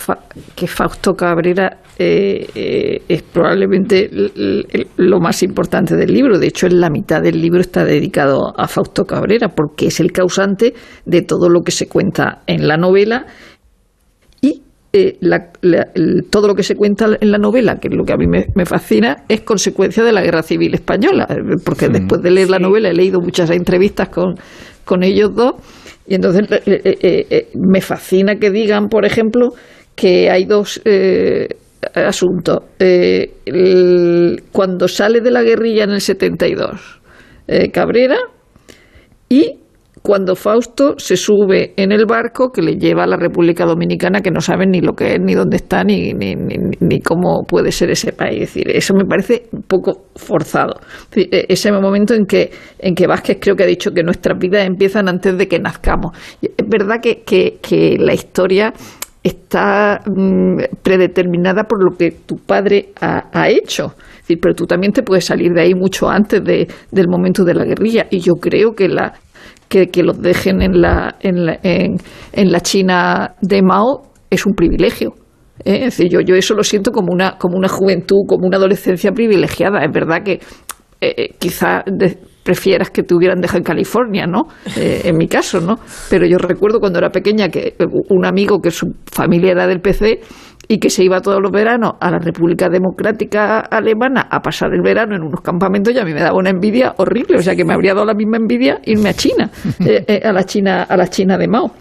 [0.55, 4.09] que Fausto Cabrera eh, es probablemente
[4.97, 6.37] lo más importante del libro.
[6.37, 10.11] De hecho, en la mitad del libro está dedicado a Fausto Cabrera porque es el
[10.11, 10.73] causante
[11.05, 13.25] de todo lo que se cuenta en la novela
[14.93, 15.17] eh,
[16.29, 18.65] todo lo que se cuenta en la novela, que es lo que a mí me,
[18.65, 21.27] fascina, es consecuencia de la Guerra Civil Española,
[21.63, 24.35] porque después de leer la novela he leído muchas entrevistas con,
[24.83, 25.53] con ellos dos,
[26.05, 29.53] y entonces eh, eh, me fascina que digan, por ejemplo,
[29.95, 30.81] que hay dos
[31.95, 32.59] asuntos.
[34.51, 36.99] cuando sale de la guerrilla en el 72,
[37.71, 38.17] Cabrera,
[39.29, 39.60] y
[40.01, 44.31] cuando Fausto se sube en el barco que le lleva a la República Dominicana, que
[44.31, 47.91] no saben ni lo que es, ni dónde está, ni, ni, ni, cómo puede ser
[47.91, 48.41] ese país.
[48.41, 50.79] Es decir, eso me parece un poco forzado.
[51.15, 54.65] E, ese momento en que, en que Vázquez creo que ha dicho que nuestras vidas
[54.65, 56.17] empiezan antes de que nazcamos.
[56.41, 58.73] Es verdad que, que, la historia
[59.23, 63.93] está mm, predeterminada por lo que tu padre ha, ha hecho
[64.37, 67.65] pero tú también te puedes salir de ahí mucho antes de, del momento de la
[67.65, 68.07] guerrilla.
[68.09, 69.13] Y yo creo que la
[69.71, 74.53] que, que los dejen en la, en la, en, la China de Mao es un
[74.53, 75.13] privilegio.
[75.63, 75.85] ¿eh?
[75.85, 79.13] Es decir, yo, yo eso lo siento como una, como una juventud, como una adolescencia
[79.13, 79.81] privilegiada.
[79.85, 80.33] Es verdad que
[80.99, 81.85] eh, eh quizá
[82.43, 84.47] prefieras que te hubieran dejado en California, ¿no?
[84.75, 85.79] Eh, en mi caso, ¿no?
[86.09, 87.75] Pero yo recuerdo cuando era pequeña que
[88.09, 90.19] un amigo que su familia era del PC
[90.71, 94.81] y que se iba todos los veranos a la República Democrática Alemana a pasar el
[94.81, 97.65] verano en unos campamentos y a mí me daba una envidia horrible, o sea que
[97.65, 99.51] me habría dado la misma envidia irme a China,
[99.85, 101.73] eh, eh, a la China, a la China de Mao.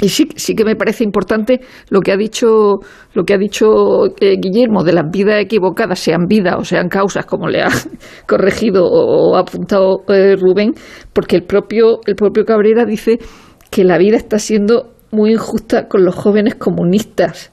[0.00, 2.80] Y sí, sí que me parece importante lo que ha dicho,
[3.14, 7.26] lo que ha dicho eh, Guillermo de las vidas equivocadas, sean vidas o sean causas,
[7.26, 7.68] como le ha
[8.26, 10.72] corregido o, apuntado eh, Rubén,
[11.12, 13.18] porque el propio, el propio Cabrera dice
[13.70, 17.52] que la vida está siendo muy injusta con los jóvenes comunistas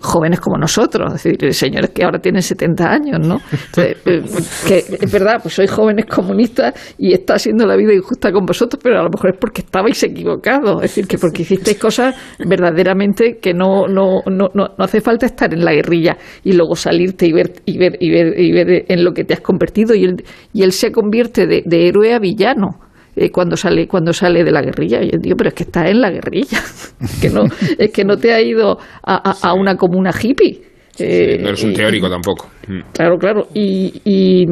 [0.00, 3.38] jóvenes como nosotros, es decir, señores que ahora tienen 70 años, ¿no?
[3.78, 4.22] Eh,
[4.66, 8.80] que es verdad, pues sois jóvenes comunistas y está haciendo la vida injusta con vosotros,
[8.82, 13.38] pero a lo mejor es porque estabais equivocados, es decir, que porque hicisteis cosas verdaderamente
[13.40, 17.32] que no, no, no, no, hace falta estar en la guerrilla y luego salirte y
[17.32, 20.24] ver, y ver, y ver, y ver en lo que te has convertido y él,
[20.52, 22.87] y él se convierte de, de héroe a villano
[23.18, 25.02] eh, cuando sale cuando sale de la guerrilla.
[25.02, 26.60] Y yo digo, pero es que está en la guerrilla,
[27.20, 27.44] que no,
[27.78, 30.60] es que no te ha ido a, una comuna hippie.
[30.98, 32.48] no eres un teórico tampoco.
[32.68, 32.80] Mm.
[32.92, 33.48] Claro, claro.
[33.54, 34.46] y eh,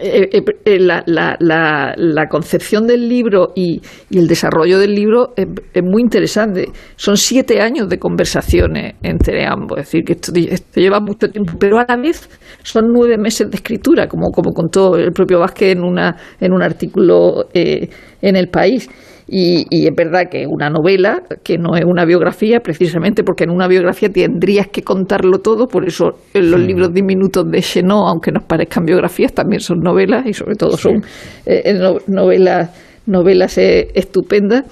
[0.00, 3.80] eh, eh, la, la, la, concepción del libro y,
[4.10, 5.46] el desarrollo del libro es,
[5.82, 6.66] muy interesante.
[6.96, 10.32] Son siete años de conversaciones entre ambos, es decir, que esto,
[10.80, 12.28] lleva mucho tiempo, pero a la vez
[12.62, 16.62] son nueve meses de escritura, como, como contó el propio Vázquez en, una, en un
[16.62, 18.88] artículo en El País.
[19.30, 23.68] Y, es verdad que una novela, que no es una biografía, precisamente porque en una
[23.68, 28.44] biografía tendrías que contarlo todo, por eso en los libros diminutos de Chenot, aunque nos
[28.44, 31.02] parezcan biografías, también son novelas y sobre todo son
[31.44, 32.70] eh, novelas,
[33.06, 34.64] novelas eh, estupendas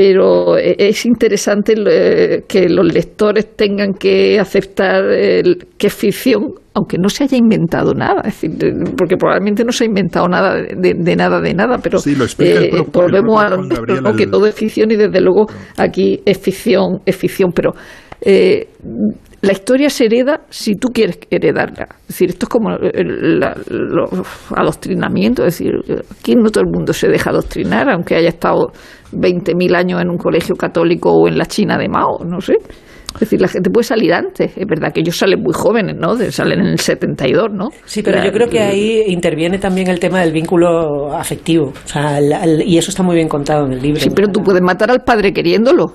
[0.00, 5.04] pero eh, es interesante eh, que los lectores tengan que aceptar
[5.76, 9.84] que es ficción, aunque no se haya inventado nada, es decir, porque probablemente no se
[9.84, 11.98] ha inventado nada de, nada de nada, pero
[12.38, 17.14] eh, volvemos a lo que todo es ficción y desde luego aquí es ficción, es
[17.14, 17.72] ficción, pero
[19.42, 21.88] la historia se hereda si tú quieres heredarla.
[22.02, 23.42] Es decir, esto es como el,
[24.54, 25.44] adoctrinamiento.
[25.46, 25.72] Es decir,
[26.18, 28.72] aquí no todo el mundo se deja adoctrinar, aunque haya estado
[29.12, 32.54] 20.000 años en un colegio católico o en la China de Mao, no sé.
[33.14, 34.52] Es decir, la gente puede salir antes.
[34.56, 36.14] Es verdad que ellos salen muy jóvenes, ¿no?
[36.30, 37.68] Salen en el 72, ¿no?
[37.84, 41.72] Sí, pero yo creo que ahí interviene también el tema del vínculo afectivo.
[41.84, 44.00] O sea, y eso está muy bien contado en el libro.
[44.00, 45.94] Sí, pero tú puedes matar al padre queriéndolo.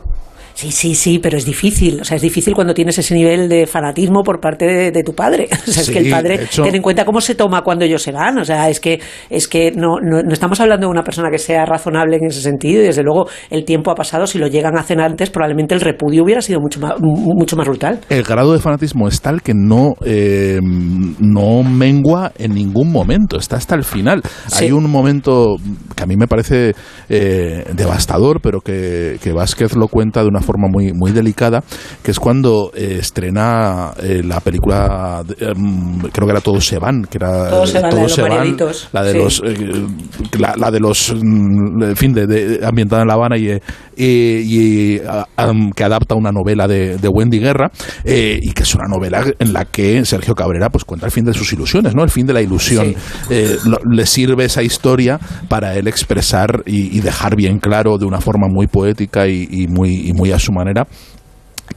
[0.56, 2.00] Sí, sí, sí, pero es difícil.
[2.00, 5.50] O sea, es difícil cuando tienes ese nivel de fanatismo por parte de, tu padre.
[5.68, 8.12] O sea, es que el padre, ten en cuenta cómo se toma cuando ellos se
[8.12, 8.38] van.
[8.38, 11.66] O sea, es que, es que no, no, estamos hablando de una persona que sea
[11.66, 14.28] razonable en ese sentido y desde luego el tiempo ha pasado.
[14.28, 17.68] Si lo llegan a hacer antes, probablemente el repudio hubiera sido mucho más, mucho más
[17.68, 18.00] brutal.
[18.10, 23.38] El grado de fanatismo es tal que no, eh, no mengua en ningún momento.
[23.38, 24.22] Está hasta el final.
[24.54, 25.56] Hay un momento
[25.96, 26.74] que a mí me parece
[27.10, 31.64] eh, devastador, pero que, que Vázquez lo cuenta de una forma muy, muy delicada,
[32.02, 37.04] que es cuando eh, estrena eh, la película, em, creo que era Todos se van,
[37.04, 38.56] que era Todos se van,
[38.94, 39.56] la de los, eh,
[40.38, 43.52] la, de los, mm, en fin, de, ambientada en La Habana y,
[43.98, 45.00] y,
[45.76, 47.72] que adapta una novela de, Wendy Guerra
[48.04, 51.34] y que es una novela en la que Sergio Cabrera pues cuenta el fin de
[51.34, 52.04] sus ilusiones, ¿no?
[52.04, 52.94] El fin de la ilusión.
[53.30, 58.68] le sirve esa historia para él expresar y, dejar bien claro de una forma muy
[58.68, 60.88] poética y, y muy, y muy a su manera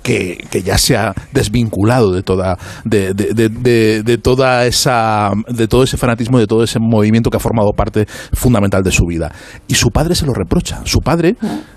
[0.02, 6.38] que, ya se ha desvinculado de toda de, de, toda esa de todo ese fanatismo
[6.38, 9.32] de todo ese movimiento que ha formado parte fundamental de su vida.
[9.66, 10.80] Y su padre se lo reprocha.
[10.84, 11.36] Su padre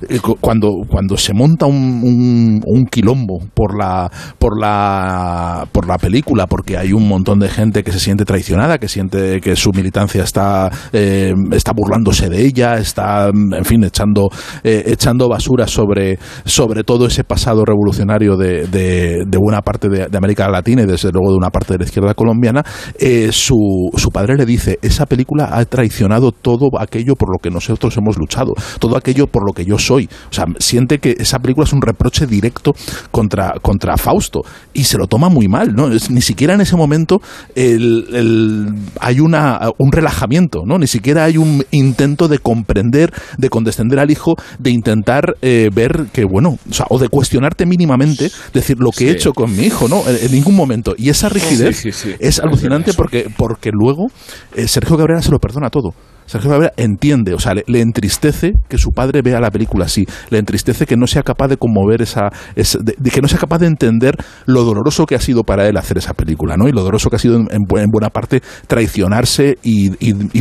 [0.09, 6.47] eh, cuando cuando se monta un, un, quilombo por la por la por la película
[6.47, 10.23] porque hay un montón de gente que se siente traicionada que siente que su militancia
[10.23, 14.29] está eh, está burlándose de ella está en fin echando
[14.63, 18.67] eh, echando basura sobre sobre todo ese pasado revolucionario de,
[19.25, 22.13] de, buena parte de, América Latina y desde luego de una parte de la izquierda
[22.13, 22.63] colombiana,
[22.99, 27.95] eh, su, padre le dice, esa película ha traicionado todo aquello por lo que nosotros
[27.97, 30.09] hemos luchado, todo aquello por lo que yo soy.
[30.29, 32.73] O sea, siente que esa película es un reproche directo
[33.11, 34.41] contra, contra Fausto
[34.73, 35.75] y se lo toma muy mal,
[36.09, 37.21] ni siquiera en ese momento
[37.55, 40.63] hay una, un relajamiento.
[40.65, 46.07] Ni siquiera hay un intento de comprender, de condescender al hijo, de intentar eh, ver
[46.13, 46.57] que, bueno,
[46.89, 50.03] o, de cuestionarte mínimamente legítimamente decir lo que he hecho con mi hijo, ¿no?
[50.07, 50.93] En, ningún momento.
[50.97, 51.85] Y esa rigidez
[52.19, 54.07] es alucinante porque, porque luego
[54.55, 55.93] eh, Sergio Cabrera se lo perdona todo.
[56.31, 60.37] Sergio Cabrera entiende, o sea, le, entristece que su padre vea la película así, le
[60.37, 64.15] entristece que no sea capaz de conmover esa, de, que no sea capaz de entender
[64.45, 66.69] lo doloroso que ha sido para él hacer esa película, ¿no?
[66.69, 69.89] Y lo doloroso que ha sido en, buena parte traicionarse y,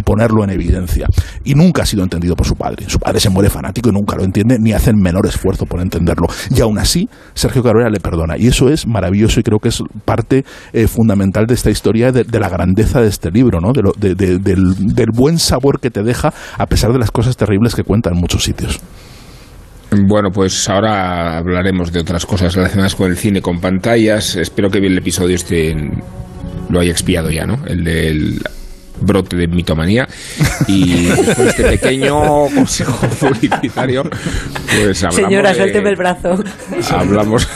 [0.02, 1.08] ponerlo en evidencia.
[1.42, 2.84] Y nunca ha sido entendido por su padre.
[2.88, 5.80] Su padre se muere fanático y nunca lo entiende ni hace el menor esfuerzo por
[5.80, 6.28] entenderlo.
[6.50, 8.38] Y aún así, Sergio Cabrera le perdona.
[8.38, 12.24] Y eso es maravilloso y creo que es parte eh, fundamental de esta historia, de,
[12.38, 13.72] la grandeza de este libro, ¿no?
[13.72, 17.82] De del, del buen sabor que te deja a pesar de las cosas terribles que
[17.82, 18.80] cuenta en muchos sitios.
[19.92, 24.36] Bueno, pues ahora hablaremos de otras cosas relacionadas con el cine, con pantallas.
[24.36, 25.74] Espero que el episodio este
[26.68, 27.64] lo haya expiado ya, ¿no?
[27.66, 28.40] El del
[29.00, 30.06] brote de mitomanía
[30.68, 32.20] y después este pequeño
[32.54, 36.44] consejo publicitario pues hablamos señora suélteme el brazo
[36.90, 37.48] hablamos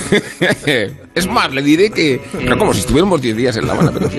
[1.14, 2.18] es más le diré que
[2.48, 4.18] no como si estuviéramos 10 días en La Habana pero sí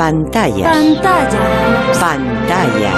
[0.00, 0.70] Pantalla.
[0.70, 1.92] Pantalla.
[2.00, 2.92] Pantalla.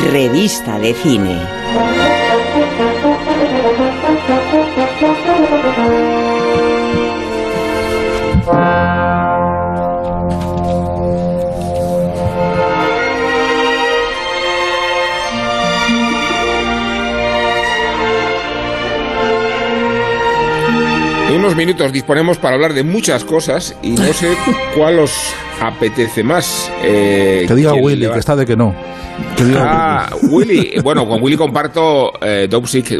[0.00, 2.17] Revista de cine.
[21.38, 24.36] Unos minutos disponemos para hablar de muchas cosas y no sé
[24.76, 25.12] cuál os
[25.60, 26.70] apetece más.
[26.82, 28.74] Eh, que diga Willy, que está de que no.
[29.56, 30.72] ah, Willy.
[30.82, 32.48] Bueno, con Willy comparto eh,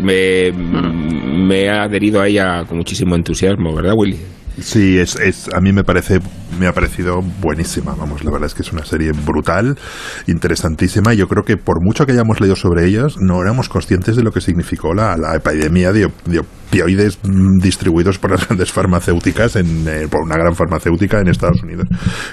[0.03, 4.19] me, me ha adherido a ella con muchísimo entusiasmo, ¿verdad, Willy?
[4.61, 6.21] Sí, es, es, a mí me parece,
[6.59, 7.95] me ha parecido buenísima.
[7.95, 9.79] Vamos, la verdad es que es una serie brutal,
[10.27, 11.15] interesantísima.
[11.15, 14.23] Y yo creo que por mucho que hayamos leído sobre ellas, no éramos conscientes de
[14.23, 19.57] lo que significó la, la epidemia de, de opioides mm, distribuidos por las grandes farmacéuticas,
[19.57, 21.87] en, eh, por una gran farmacéutica en Estados Unidos.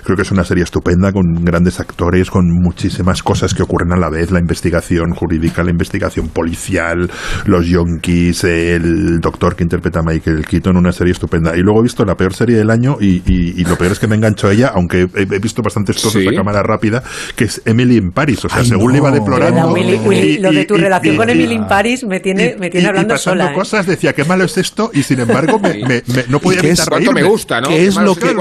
[0.03, 3.97] Creo que es una serie estupenda con grandes actores, con muchísimas cosas que ocurren a
[3.97, 7.09] la vez, la investigación jurídica, la investigación policial,
[7.45, 11.55] los yonkis, el doctor que interpreta a Michael Keaton, una serie estupenda.
[11.55, 14.15] Y luego he visto la peor serie del año y, lo peor es que me
[14.15, 17.03] engancho a ella, aunque he, visto bastantes cosas de cámara rápida,
[17.35, 18.45] que es Emily en Paris.
[18.45, 19.75] O sea, según le iba deplorando...
[19.75, 23.51] lo de tu relación con Emily en Paris me tiene, me tiene hablando sola.
[23.51, 23.53] ¿eh?
[23.53, 27.23] cosas decía que malo es esto y sin embargo me, no podía evitar cuánto me
[27.23, 27.69] gusta, ¿no?
[27.69, 28.35] ¿Qué es lo que,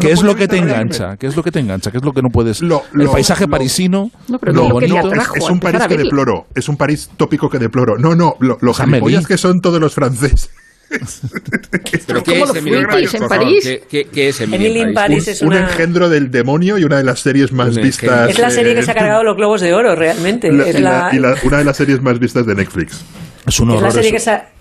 [0.00, 1.16] ¿qué es lo que te engancha?
[1.16, 1.90] ¿Qué es lo que te engancha?
[1.90, 2.60] ¿Qué es lo que no puedes?
[2.62, 5.10] el paisaje parisino, lo bonito.
[5.34, 7.98] Es, un París que deploro, es un París tópico que deploro.
[7.98, 8.72] No, no, lo, lo
[9.26, 10.50] que son todos los franceses.
[12.06, 12.78] ¿Pero qué es Emily
[13.12, 13.80] en París?
[13.88, 15.28] ¿Qué, es Emily, en París?
[15.28, 18.30] es un engendro del demonio y una de las series más vistas.
[18.30, 20.48] Es la serie que se ha cargado los globos de oro, realmente.
[20.48, 23.04] y, una de las series más vistas de Netflix.
[23.46, 23.88] Es un horror.
[23.88, 24.59] Es la serie que se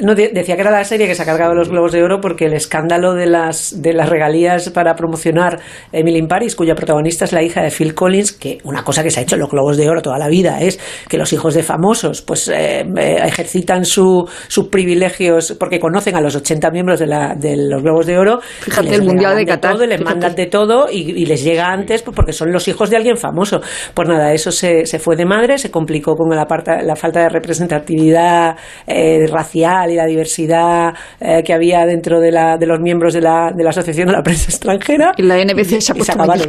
[0.00, 2.46] no, decía que era la serie que se ha cargado los Globos de Oro porque
[2.46, 5.60] el escándalo de las, de las regalías para promocionar
[5.92, 9.10] Emily in Paris, cuya protagonista es la hija de Phil Collins, que una cosa que
[9.10, 11.54] se ha hecho en los Globos de Oro toda la vida es que los hijos
[11.54, 14.30] de famosos pues eh, eh, ejercitan sus
[14.70, 18.40] privilegios porque conocen a los 80 miembros de, la, de los Globos de Oro.
[18.40, 19.76] Fíjate, el Mundial de Qatar.
[19.76, 23.18] les mandan de todo y, les llega antes pues, porque son los hijos de alguien
[23.18, 23.60] famoso.
[23.92, 26.46] Pues nada, eso se, se fue de madre, se complicó con la,
[26.82, 32.56] la falta de representatividad eh, racial y la diversidad eh, que había dentro de, la,
[32.56, 35.12] de los miembros de la, de la Asociación de la Prensa Extranjera.
[35.16, 36.46] Y la NBC se ha puesto y se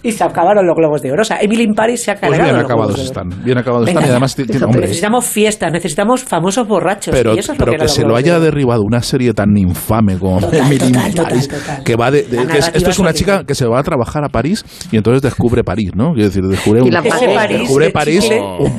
[0.21, 1.21] acabaron los globos de oro.
[1.21, 2.41] O sea, Emily in Paris se ha cargado.
[2.41, 7.13] Pues bien acabados están, bien acabados están y además necesitamos fiestas, necesitamos famosos borrachos.
[7.13, 10.39] Pero, y eso es pero que, se lo haya derribado una serie tan infame como
[10.51, 11.49] Emily in Paris,
[11.83, 12.25] que va de,
[12.73, 15.91] esto es una chica que se va a trabajar a París y entonces descubre París,
[15.95, 16.13] ¿no?
[16.13, 18.29] Quiero decir, descubre, un, descubre París,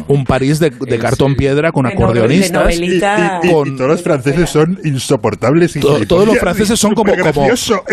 [0.09, 2.79] un, París de, cartón piedra con acordeonistas.
[2.79, 3.01] Y,
[3.49, 5.79] todos los franceses son insoportables.
[5.81, 7.13] todos los franceses son como,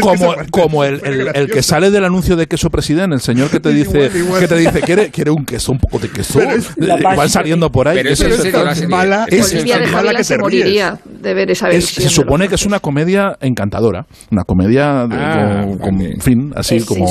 [0.01, 1.01] como, como, el,
[1.33, 4.09] el, que sale del anuncio de queso presidente el señor que te dice,
[4.39, 6.39] que te dice quiere, quiere un queso, un poco de queso,
[7.15, 7.97] van saliendo por ahí.
[7.97, 12.07] Pero es, es, mala, es, mala que se moriría de ver esa versión.
[12.07, 16.53] se supone que es una comedia encantadora, una comedia de, Ah, con, con- en fin,
[16.55, 17.05] así Es como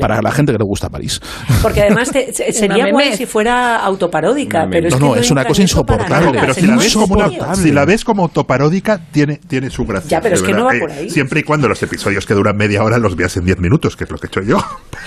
[0.00, 1.20] para la gente que le gusta París.
[1.62, 2.10] Porque además
[2.52, 6.38] sería guay si fuera autoparódica, pero es No, no, es una cosa eso insoportable.
[6.40, 7.54] pero si la, ves como, serio.
[7.54, 10.08] si la ves como autoparódica, tiene, tiene su gracia.
[10.10, 10.80] Ya, pero de es que no verdad.
[10.80, 11.06] va por ahí.
[11.06, 13.96] Eh, Siempre y cuando los episodios que duran media hora los veas en 10 minutos,
[13.96, 14.58] que es lo que he hecho yo.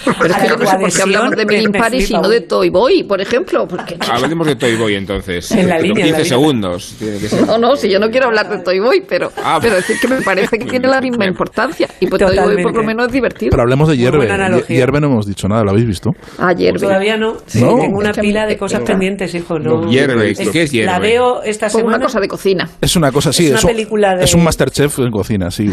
[0.19, 2.69] Pero es que no sé por qué hablamos de me Paris y no de Toy
[2.69, 3.67] Boy, por ejemplo.
[3.67, 5.51] Porque, Hablemos de Toy Boy entonces.
[5.51, 6.25] En la Pero línea, en 15 la línea.
[6.25, 6.95] segundos.
[6.99, 7.45] tiene que ser.
[7.47, 10.07] No, no, si yo no quiero hablar de Toy Boy, pero, Ah, pero decir que
[10.07, 11.87] me parece que tiene la misma importancia.
[11.99, 13.49] Y pues Toy Boy por lo menos es divertido.
[13.51, 14.27] Pero hablemos de Hierve.
[14.67, 16.11] Hierve no hemos dicho nada, ¿lo habéis visto?
[16.37, 17.37] Ayer Todavía no.
[17.45, 17.75] Sí, ¿No?
[17.79, 19.57] Tengo una Es pila de cosas pendientes, hijo.
[19.59, 19.89] No.
[19.89, 20.91] Hierve, Es- ¿qué es hierve?
[20.91, 21.97] La veo esta Pues semana.
[21.97, 22.69] una cosa de cocina.
[22.81, 25.67] Es una cosa así, Es una eso- película de- es un Masterchef en cocina, sí.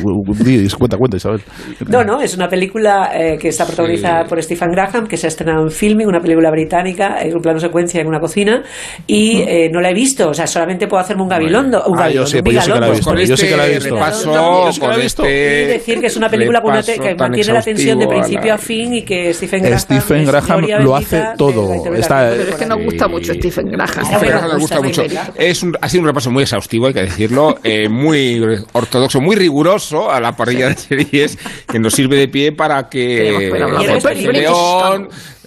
[0.76, 1.42] Cuenta, cuenta, Isabel.
[1.88, 5.28] No, no, es una película eh, que está protagonizada por Stephen Graham, que se ha
[5.28, 8.62] estrenado en filming, una película británica, es un plano secuencia en una cocina,
[9.06, 11.84] y eh, no la he visto, o sea, solamente puedo hacerme un gabilondo.
[11.86, 13.04] Un Ah, yo gabilondo, sí, un pues yo sí que la he visto.
[13.10, 13.94] Con Yo sí que la he este visto.
[13.96, 15.24] repaso, Yo sí que la he con visto.
[15.24, 18.08] este Y decir que es una película con una que mantiene la tensión de a
[18.08, 21.72] principio la- a fin y que Stephen Graham, Stephen Graham lo hace todo.
[21.94, 24.04] Está- Pero es que nos gusta mucho Stephen Graham.
[24.04, 25.02] Stephen Graham nos gusta mucho.
[25.36, 28.42] Es un, ha sido un repaso muy exhaustivo, hay que decirlo, eh, muy
[28.72, 31.38] ortodoxo, muy riguroso a la parrilla de series
[31.70, 33.50] que nos sirve de pie para que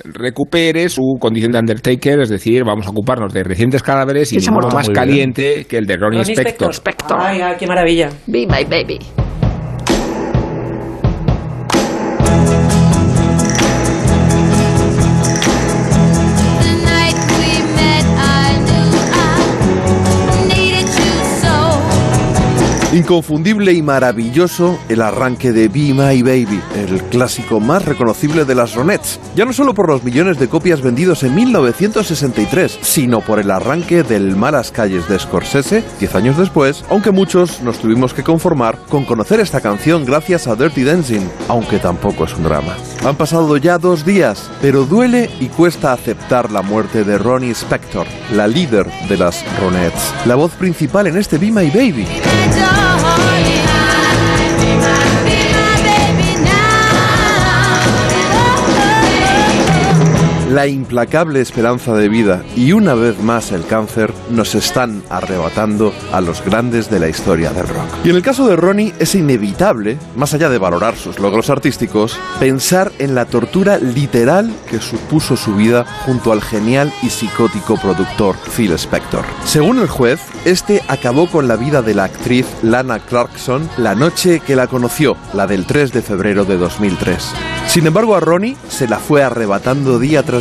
[0.03, 4.75] Recupere su condición de Undertaker, es decir, vamos a ocuparnos de recientes cadáveres y muerto.
[4.75, 4.95] más bien.
[4.95, 6.73] caliente que el de Ronnie, Ronnie Spector.
[6.73, 7.17] Spector.
[7.19, 8.09] Ay, ay, qué maravilla.
[8.27, 8.99] Be my baby.
[22.93, 28.75] Inconfundible y maravilloso el arranque de Be My Baby, el clásico más reconocible de las
[28.75, 33.51] Ronettes, ya no solo por los millones de copias vendidos en 1963, sino por el
[33.51, 38.77] arranque del Malas Calles de Scorsese 10 años después, aunque muchos nos tuvimos que conformar
[38.87, 42.77] con conocer esta canción gracias a Dirty Dancing, aunque tampoco es un drama.
[43.03, 48.07] Han pasado ya dos días, pero duele y cuesta aceptar la muerte de Ronnie Spector,
[48.31, 52.07] la líder de las Ronettes, la voz principal en este Be My Baby.
[60.49, 66.21] La implacable esperanza de vida y una vez más el cáncer nos están arrebatando a
[66.21, 67.89] los grandes de la historia del rock.
[68.05, 72.17] Y en el caso de Ronnie es inevitable, más allá de valorar sus logros artísticos,
[72.39, 78.37] pensar en la tortura literal que supuso su vida junto al genial y psicótico productor
[78.55, 79.25] Phil Spector.
[79.43, 84.39] Según el juez, este acabó con la vida de la actriz Lana Clarkson la noche
[84.39, 87.33] que la conoció, la del 3 de febrero de 2003.
[87.67, 90.36] Sin embargo, a Ronnie se la fue arrebatando día tras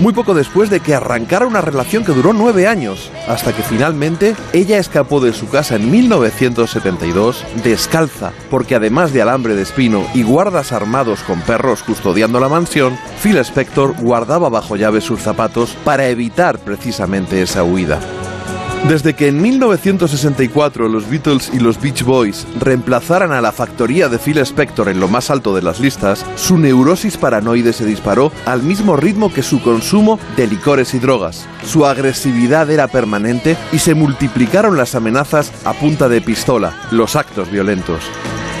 [0.00, 4.34] muy poco después de que arrancara una relación que duró nueve años, hasta que finalmente
[4.52, 10.22] ella escapó de su casa en 1972 descalza, porque además de alambre de espino y
[10.22, 16.08] guardas armados con perros custodiando la mansión, Phil Spector guardaba bajo llave sus zapatos para
[16.08, 18.00] evitar precisamente esa huida.
[18.86, 24.18] Desde que en 1964 los Beatles y los Beach Boys reemplazaran a la factoría de
[24.18, 28.62] Phil Spector en lo más alto de las listas, su neurosis paranoide se disparó al
[28.62, 31.46] mismo ritmo que su consumo de licores y drogas.
[31.64, 37.50] Su agresividad era permanente y se multiplicaron las amenazas a punta de pistola, los actos
[37.50, 38.00] violentos.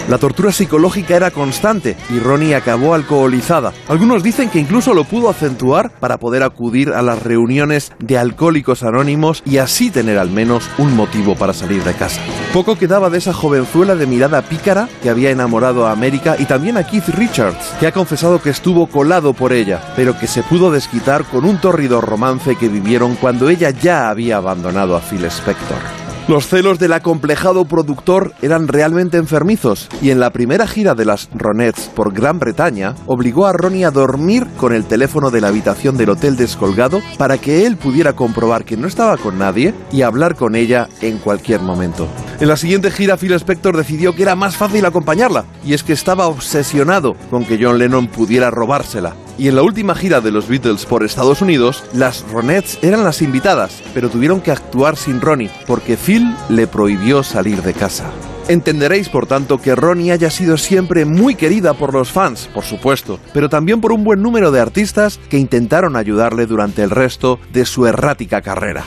[0.08, 3.74] La tortura psicológica era constante y Ronnie acabó alcoholizada.
[3.88, 8.82] Algunos dicen que incluso lo pudo acentuar para poder acudir a las reuniones de alcohólicos
[8.82, 12.22] anónimos y así tener al menos un motivo para salir de casa.
[12.54, 16.78] Poco quedaba de esa jovenzuela de mirada pícara que había enamorado a América y también
[16.78, 20.70] a Keith Richards, que ha confesado que estuvo colado por ella, pero que se pudo
[20.70, 26.07] desquitar con un tórrido romance que vivieron cuando ella ya había abandonado a Phil Spector.
[26.28, 31.30] Los celos del acomplejado productor eran realmente enfermizos y en la primera gira de las
[31.34, 35.96] Ronettes por Gran Bretaña obligó a Ronnie a dormir con el teléfono de la habitación
[35.96, 40.34] del hotel descolgado para que él pudiera comprobar que no estaba con nadie y hablar
[40.34, 42.06] con ella en cualquier momento.
[42.40, 45.94] En la siguiente gira Phil Spector decidió que era más fácil acompañarla y es que
[45.94, 49.14] estaba obsesionado con que John Lennon pudiera robársela.
[49.38, 53.22] Y en la última gira de los Beatles por Estados Unidos, las Ronettes eran las
[53.22, 58.10] invitadas, pero tuvieron que actuar sin Ronnie, porque Phil le prohibió salir de casa.
[58.48, 63.20] Entenderéis, por tanto, que Ronnie haya sido siempre muy querida por los fans, por supuesto,
[63.32, 67.64] pero también por un buen número de artistas que intentaron ayudarle durante el resto de
[67.64, 68.84] su errática carrera.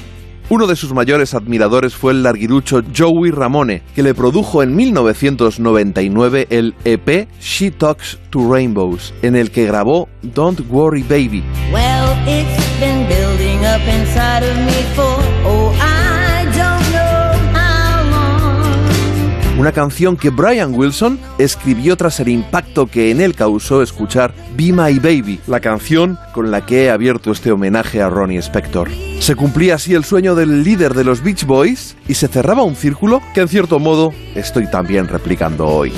[0.52, 6.48] Uno de sus mayores admiradores fue el larguirucho Joey Ramone, que le produjo en 1999
[6.50, 11.42] el EP She Talks to Rainbows, en el que grabó Don't Worry Baby.
[11.72, 15.31] Well, it's been building up inside of me for,
[19.62, 24.74] una canción que Brian Wilson escribió tras el impacto que en él causó escuchar Be
[24.74, 28.90] My Baby, la canción con la que he abierto este homenaje a Ronnie Spector.
[29.20, 32.76] Se cumplía así el sueño del líder de los Beach Boys y se cerraba un
[32.76, 35.94] círculo que en cierto modo estoy también replicando hoy.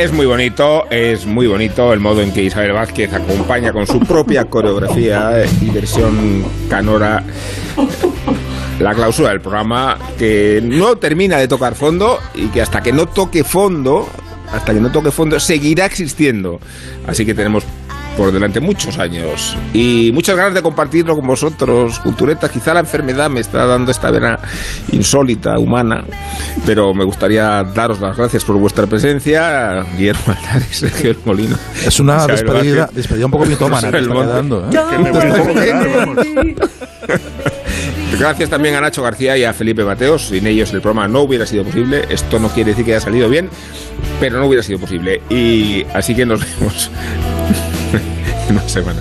[0.00, 4.00] Es muy bonito, es muy bonito el modo en que Isabel Vázquez acompaña con su
[4.00, 7.22] propia coreografía y versión canora
[8.78, 13.08] la clausura del programa que no termina de tocar fondo y que hasta que no
[13.08, 14.08] toque fondo,
[14.50, 16.60] hasta que no toque fondo, seguirá existiendo.
[17.06, 17.64] Así que tenemos
[18.16, 22.50] por delante muchos años y muchas ganas de compartirlo con vosotros, culturetas.
[22.50, 24.38] Quizá la enfermedad me está dando esta vena
[24.92, 26.04] insólita, humana,
[26.66, 31.56] pero me gustaría daros las gracias por vuestra presencia, Guillermo Altares, Sergio El Molino.
[31.84, 36.56] Es una despedida, despedida un poco mitómana que está quedando, ¿eh?
[38.18, 40.26] Gracias también a Nacho García y a Felipe Mateos.
[40.26, 42.04] Sin ellos el programa no hubiera sido posible.
[42.10, 43.48] Esto no quiere decir que haya salido bien,
[44.18, 45.22] pero no hubiera sido posible.
[45.30, 46.90] Y así que nos vemos
[48.50, 49.00] una semana.